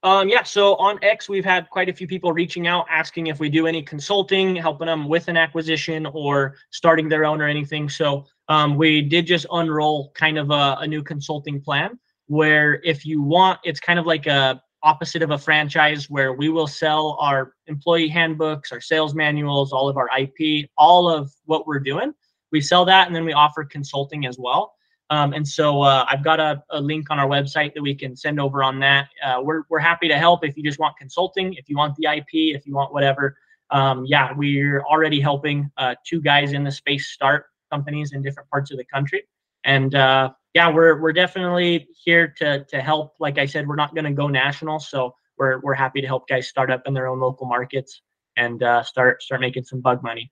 Um, 0.02 0.30
yeah, 0.30 0.44
so 0.44 0.76
on 0.76 0.98
X, 1.04 1.28
we've 1.28 1.44
had 1.44 1.70
quite 1.70 1.90
a 1.90 1.94
few 1.94 2.08
people 2.08 2.32
reaching 2.32 2.68
out 2.68 2.86
asking 2.90 3.28
if 3.28 3.40
we 3.40 3.50
do 3.50 3.68
any 3.68 3.82
consulting, 3.82 4.56
helping 4.56 4.88
them 4.88 5.10
with 5.10 5.28
an 5.28 5.36
acquisition 5.36 6.06
or 6.14 6.56
starting 6.70 7.10
their 7.10 7.26
own 7.26 7.42
or 7.42 7.48
anything. 7.48 7.90
So 7.90 8.26
um, 8.48 8.78
we 8.78 9.02
did 9.02 9.26
just 9.26 9.46
unroll 9.52 10.12
kind 10.16 10.38
of 10.38 10.52
a, 10.52 10.78
a 10.80 10.88
new 10.88 11.04
consulting 11.04 11.60
plan 11.60 12.00
where 12.28 12.80
if 12.86 13.06
you 13.06 13.22
want, 13.22 13.60
it's 13.66 13.82
kind 13.82 14.00
of 14.00 14.06
like 14.06 14.26
a 14.26 14.62
opposite 14.84 15.22
of 15.22 15.32
a 15.32 15.38
franchise 15.38 16.10
where 16.10 16.32
we 16.32 16.48
will 16.48 16.68
sell 16.68 17.18
our 17.20 17.54
employee 17.68 18.08
handbooks, 18.08 18.72
our 18.72 18.80
sales 18.80 19.14
manuals, 19.14 19.74
all 19.74 19.90
of 19.90 19.98
our 19.98 20.10
IP, 20.18 20.70
all 20.78 21.10
of 21.10 21.30
what 21.46 21.68
we're 21.68 21.80
doing. 21.80 22.14
We 22.54 22.62
sell 22.62 22.86
that 22.86 23.08
and 23.08 23.16
then 23.16 23.26
we 23.26 23.34
offer 23.34 23.66
consulting 23.66 24.26
as 24.26 24.38
well. 24.40 24.76
Um, 25.12 25.34
and 25.34 25.48
so 25.48 25.82
uh, 25.82 26.06
I've 26.08 26.24
got 26.24 26.40
a, 26.40 26.64
a, 26.70 26.80
link 26.80 27.10
on 27.10 27.18
our 27.18 27.28
website 27.28 27.74
that 27.74 27.82
we 27.82 27.96
can 27.96 28.16
send 28.16 28.40
over 28.40 28.64
on 28.64 28.80
that. 28.80 29.10
Uh, 29.26 29.40
we're, 29.42 29.64
we're 29.70 29.80
happy 29.80 30.08
to 30.08 30.18
help 30.18 30.46
if 30.46 30.56
you 30.56 30.64
just 30.64 30.78
want 30.78 30.96
consulting, 30.98 31.54
if 31.56 31.68
you 31.68 31.76
want 31.76 31.96
the 31.96 32.08
IP, 32.08 32.56
if 32.56 32.68
you 32.68 32.76
want 32.76 32.94
whatever. 32.94 33.36
Um, 33.72 34.06
yeah, 34.06 34.32
we're 34.36 34.82
already 34.84 35.20
helping 35.20 35.72
uh, 35.78 35.96
two 36.06 36.22
guys 36.22 36.54
in 36.54 36.64
the 36.64 36.72
space 36.72 37.08
start 37.08 37.46
companies 37.72 38.14
in 38.14 38.22
different 38.22 38.50
parts 38.50 38.72
of 38.72 38.78
the 38.78 38.86
country. 38.86 39.24
And 39.64 39.96
uh, 39.96 40.32
yeah, 40.54 40.70
we're, 40.70 41.00
we're 41.02 41.14
definitely 41.14 41.88
here 42.04 42.34
to, 42.38 42.64
to 42.66 42.82
help. 42.82 43.16
Like 43.20 43.40
I 43.40 43.46
said, 43.46 43.68
we're 43.68 43.76
not 43.76 43.96
going 43.96 44.06
to 44.06 44.12
go 44.12 44.28
national. 44.28 44.80
So 44.80 45.16
we're, 45.38 45.60
we're 45.62 45.74
happy 45.74 46.02
to 46.02 46.08
help 46.08 46.28
guys 46.28 46.48
start 46.48 46.72
up 46.72 46.84
in 46.86 46.94
their 46.94 47.08
own 47.08 47.20
local 47.20 47.48
markets 47.48 48.02
and 48.38 48.62
uh, 48.62 48.84
start, 48.84 49.24
start 49.24 49.42
making 49.42 49.64
some 49.64 49.82
bug 49.82 50.04
money. 50.04 50.32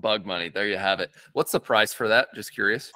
Bug 0.00 0.26
money. 0.26 0.48
There 0.48 0.66
you 0.66 0.76
have 0.76 1.00
it. 1.00 1.10
What's 1.32 1.52
the 1.52 1.60
price 1.60 1.92
for 1.92 2.08
that? 2.08 2.28
Just 2.34 2.52
curious. 2.52 2.92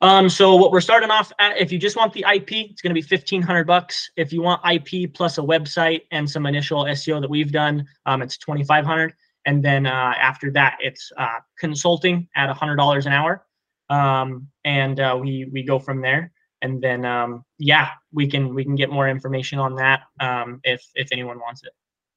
Um, 0.00 0.28
so 0.28 0.54
what 0.54 0.70
we're 0.70 0.80
starting 0.80 1.10
off 1.10 1.32
at, 1.40 1.58
if 1.58 1.72
you 1.72 1.78
just 1.78 1.96
want 1.96 2.12
the 2.12 2.24
IP, 2.32 2.52
it's 2.52 2.82
going 2.82 2.90
to 2.90 2.94
be 2.94 3.02
fifteen 3.02 3.42
hundred 3.42 3.66
bucks. 3.66 4.10
If 4.16 4.32
you 4.32 4.42
want 4.42 4.62
IP 4.64 5.12
plus 5.12 5.38
a 5.38 5.40
website 5.40 6.02
and 6.12 6.28
some 6.28 6.46
initial 6.46 6.84
SEO 6.84 7.20
that 7.20 7.28
we've 7.28 7.50
done, 7.50 7.86
um, 8.06 8.22
it's 8.22 8.38
twenty 8.38 8.64
five 8.64 8.84
hundred. 8.84 9.14
And 9.46 9.64
then 9.64 9.86
uh, 9.86 10.14
after 10.20 10.50
that, 10.52 10.76
it's 10.80 11.10
uh, 11.16 11.38
consulting 11.58 12.28
at 12.36 12.48
hundred 12.50 12.76
dollars 12.76 13.06
an 13.06 13.12
hour, 13.12 13.44
um, 13.90 14.46
and 14.64 15.00
uh, 15.00 15.16
we 15.20 15.48
we 15.52 15.62
go 15.62 15.78
from 15.78 16.00
there. 16.00 16.32
And 16.62 16.82
then 16.82 17.04
um, 17.04 17.44
yeah, 17.58 17.90
we 18.12 18.28
can 18.28 18.54
we 18.54 18.64
can 18.64 18.76
get 18.76 18.90
more 18.90 19.08
information 19.08 19.58
on 19.58 19.74
that 19.76 20.02
um, 20.20 20.60
if 20.62 20.84
if 20.94 21.08
anyone 21.10 21.38
wants 21.38 21.64
it. 21.64 21.72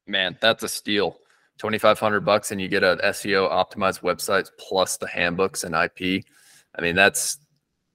Man, 0.08 0.38
that's 0.40 0.64
a 0.64 0.68
steal. 0.68 1.18
Twenty 1.62 1.78
five 1.78 2.00
hundred 2.00 2.22
bucks, 2.22 2.52
and 2.52 2.60
you 2.60 2.68
get 2.68 2.84
an 2.84 2.98
SEO 2.98 3.48
optimized 3.52 4.02
website 4.02 4.50
plus 4.58 4.98
the 4.98 5.06
handbooks 5.08 5.64
and 5.64 5.76
IP. 5.76 6.26
I 6.76 6.82
mean, 6.82 6.96
that's 6.96 7.38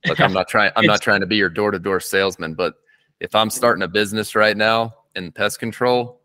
Look, 0.07 0.21
I'm 0.21 0.33
not 0.33 0.49
trying. 0.49 0.71
I'm 0.77 0.87
not 0.87 1.03
trying 1.03 1.21
to 1.21 1.27
be 1.27 1.37
your 1.37 1.49
door 1.49 1.73
to 1.73 1.79
door 1.79 2.01
salesman, 2.01 2.55
but 2.55 2.75
if 3.21 3.35
I'm 3.35 3.51
starting 3.51 3.83
a 3.83 3.89
business 3.89 4.35
right 4.35 4.57
now 4.57 4.95
in 5.15 5.33
pest 5.33 5.59
control, 5.59 6.21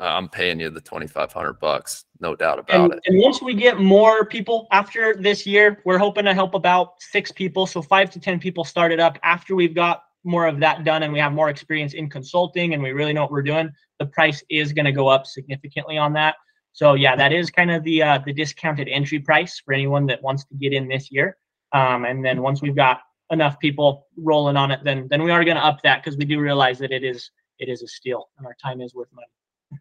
uh, 0.00 0.04
I'm 0.04 0.28
paying 0.28 0.60
you 0.60 0.70
the 0.70 0.80
2,500 0.80 1.60
bucks, 1.60 2.06
no 2.20 2.34
doubt 2.34 2.58
about 2.58 2.80
and, 2.80 2.92
it. 2.94 3.00
And 3.06 3.22
once 3.22 3.42
we 3.42 3.54
get 3.54 3.78
more 3.78 4.24
people 4.24 4.66
after 4.72 5.14
this 5.14 5.46
year, 5.46 5.80
we're 5.84 5.98
hoping 5.98 6.24
to 6.24 6.34
help 6.34 6.54
about 6.54 6.94
six 7.00 7.30
people, 7.30 7.66
so 7.66 7.82
five 7.82 8.10
to 8.10 8.20
ten 8.20 8.40
people 8.40 8.64
started 8.64 8.98
up. 8.98 9.18
After 9.22 9.54
we've 9.54 9.74
got 9.74 10.04
more 10.24 10.46
of 10.46 10.60
that 10.60 10.84
done 10.84 11.02
and 11.02 11.12
we 11.12 11.18
have 11.18 11.32
more 11.32 11.48
experience 11.48 11.94
in 11.94 12.08
consulting 12.10 12.74
and 12.74 12.82
we 12.82 12.92
really 12.92 13.12
know 13.12 13.22
what 13.22 13.30
we're 13.30 13.42
doing, 13.42 13.70
the 13.98 14.06
price 14.06 14.42
is 14.50 14.72
going 14.72 14.84
to 14.84 14.92
go 14.92 15.08
up 15.08 15.26
significantly 15.26 15.96
on 15.96 16.12
that. 16.14 16.36
So 16.72 16.94
yeah, 16.94 17.16
that 17.16 17.32
is 17.32 17.50
kind 17.50 17.70
of 17.70 17.82
the 17.84 18.02
uh, 18.02 18.18
the 18.24 18.32
discounted 18.32 18.88
entry 18.88 19.18
price 19.18 19.60
for 19.64 19.74
anyone 19.74 20.06
that 20.06 20.22
wants 20.22 20.44
to 20.46 20.54
get 20.54 20.72
in 20.72 20.88
this 20.88 21.10
year. 21.10 21.36
Um, 21.72 22.04
and 22.04 22.24
then 22.24 22.42
once 22.42 22.62
we've 22.62 22.76
got 22.76 23.00
enough 23.30 23.58
people 23.58 24.06
rolling 24.16 24.56
on 24.56 24.70
it, 24.70 24.80
then 24.84 25.08
then 25.10 25.22
we 25.22 25.30
are 25.30 25.44
going 25.44 25.56
to 25.56 25.64
up 25.64 25.82
that 25.82 26.02
because 26.02 26.16
we 26.16 26.24
do 26.24 26.40
realize 26.40 26.78
that 26.78 26.92
it 26.92 27.04
is 27.04 27.30
it 27.58 27.68
is 27.68 27.82
a 27.82 27.88
steal 27.88 28.28
and 28.38 28.46
our 28.46 28.56
time 28.62 28.80
is 28.80 28.94
worth 28.94 29.08
money. 29.12 29.26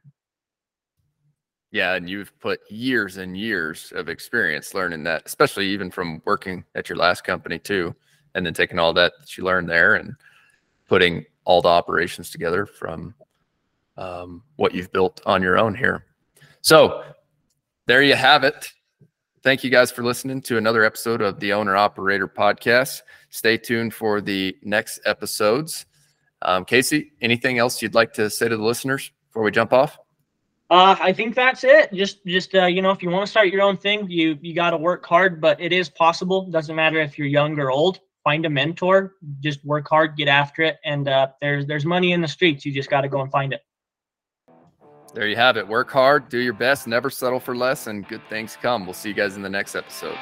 Yeah, 1.72 1.94
and 1.94 2.10
you've 2.10 2.38
put 2.40 2.62
years 2.72 3.18
and 3.18 3.38
years 3.38 3.94
of 3.96 4.10
experience 4.10 4.74
learning 4.74 5.04
that, 5.04 5.22
especially 5.28 5.68
even 5.68 5.92
from 5.92 6.20
working 6.26 6.66
at 6.74 6.90
your 6.90 6.98
last 6.98 7.24
company 7.24 7.60
too, 7.60 7.94
and 8.34 8.44
then 8.44 8.56
taking 8.56 8.80
all 8.80 8.92
that 8.94 9.14
that 9.20 9.38
you 9.38 9.44
learned 9.44 9.70
there 9.70 9.94
and 9.94 10.16
putting 10.90 11.26
all 11.46 11.62
the 11.62 11.70
operations 11.70 12.32
together 12.32 12.66
from 12.66 13.14
um, 13.96 14.44
what 14.56 14.74
you've 14.74 14.92
built 14.92 15.22
on 15.26 15.42
your 15.42 15.58
own 15.58 15.76
here. 15.76 16.06
So 16.62 17.04
there 17.86 18.02
you 18.02 18.16
have 18.16 18.44
it. 18.44 18.72
Thank 19.42 19.64
you 19.64 19.70
guys 19.70 19.92
for 19.92 20.04
listening 20.04 20.42
to 20.44 20.58
another 20.58 20.84
episode 20.84 21.22
of 21.22 21.40
the 21.40 21.54
Owner 21.54 21.78
Operator 21.78 22.28
Podcast. 22.28 23.04
Stay 23.30 23.58
tuned 23.58 23.94
for 23.94 24.20
the 24.20 24.58
next 24.64 25.00
episodes. 25.06 25.86
Um, 26.42 26.66
Casey, 26.66 27.14
anything 27.22 27.58
else 27.58 27.82
you'd 27.82 27.96
like 27.96 28.14
to 28.14 28.30
say 28.30 28.50
to 28.50 28.58
the 28.58 28.64
listeners 28.64 29.12
before 29.28 29.44
we 29.44 29.52
jump 29.52 29.72
off? 29.72 29.98
Uh, 30.70 30.96
I 31.00 31.14
think 31.14 31.36
that's 31.36 31.64
it. 31.64 31.92
Just, 31.94 32.26
just 32.26 32.54
uh, 32.54 32.66
you 32.66 32.82
know, 32.82 32.92
if 32.92 33.02
you 33.02 33.10
want 33.10 33.26
to 33.26 33.32
start 33.32 33.48
your 33.48 33.62
own 33.62 33.76
thing, 33.76 34.10
you 34.10 34.38
you 34.42 34.54
got 34.54 34.70
to 34.70 34.78
work 34.78 35.06
hard, 35.06 35.42
but 35.42 35.60
it 35.60 35.74
is 35.74 35.90
possible. 35.90 36.46
Doesn't 36.46 36.76
matter 36.76 37.00
if 37.00 37.18
you're 37.18 37.28
young 37.28 37.58
or 37.60 37.72
old. 37.72 38.02
Find 38.30 38.46
a 38.46 38.50
mentor. 38.52 39.16
Just 39.40 39.66
work 39.66 39.90
hard, 39.90 40.16
get 40.16 40.28
after 40.28 40.62
it, 40.62 40.78
and 40.86 41.08
uh, 41.08 41.30
there's 41.42 41.66
there's 41.66 41.84
money 41.84 42.12
in 42.12 42.22
the 42.22 42.28
streets. 42.28 42.64
You 42.64 42.72
just 42.72 42.88
got 42.88 43.02
to 43.02 43.10
go 43.10 43.22
and 43.22 43.32
find 43.32 43.54
it. 43.54 43.62
There 45.16 45.28
you 45.28 45.36
have 45.36 45.58
it. 45.58 45.68
Work 45.68 45.90
hard, 45.90 46.30
do 46.30 46.38
your 46.38 46.54
best, 46.54 46.86
never 46.86 47.10
settle 47.10 47.40
for 47.40 47.56
less, 47.56 47.88
and 47.88 48.08
good 48.08 48.22
things 48.30 48.56
come. 48.62 48.86
We'll 48.86 48.94
see 48.94 49.10
you 49.10 49.16
guys 49.16 49.36
in 49.36 49.42
the 49.42 49.50
next 49.50 49.74
episode. 49.74 50.16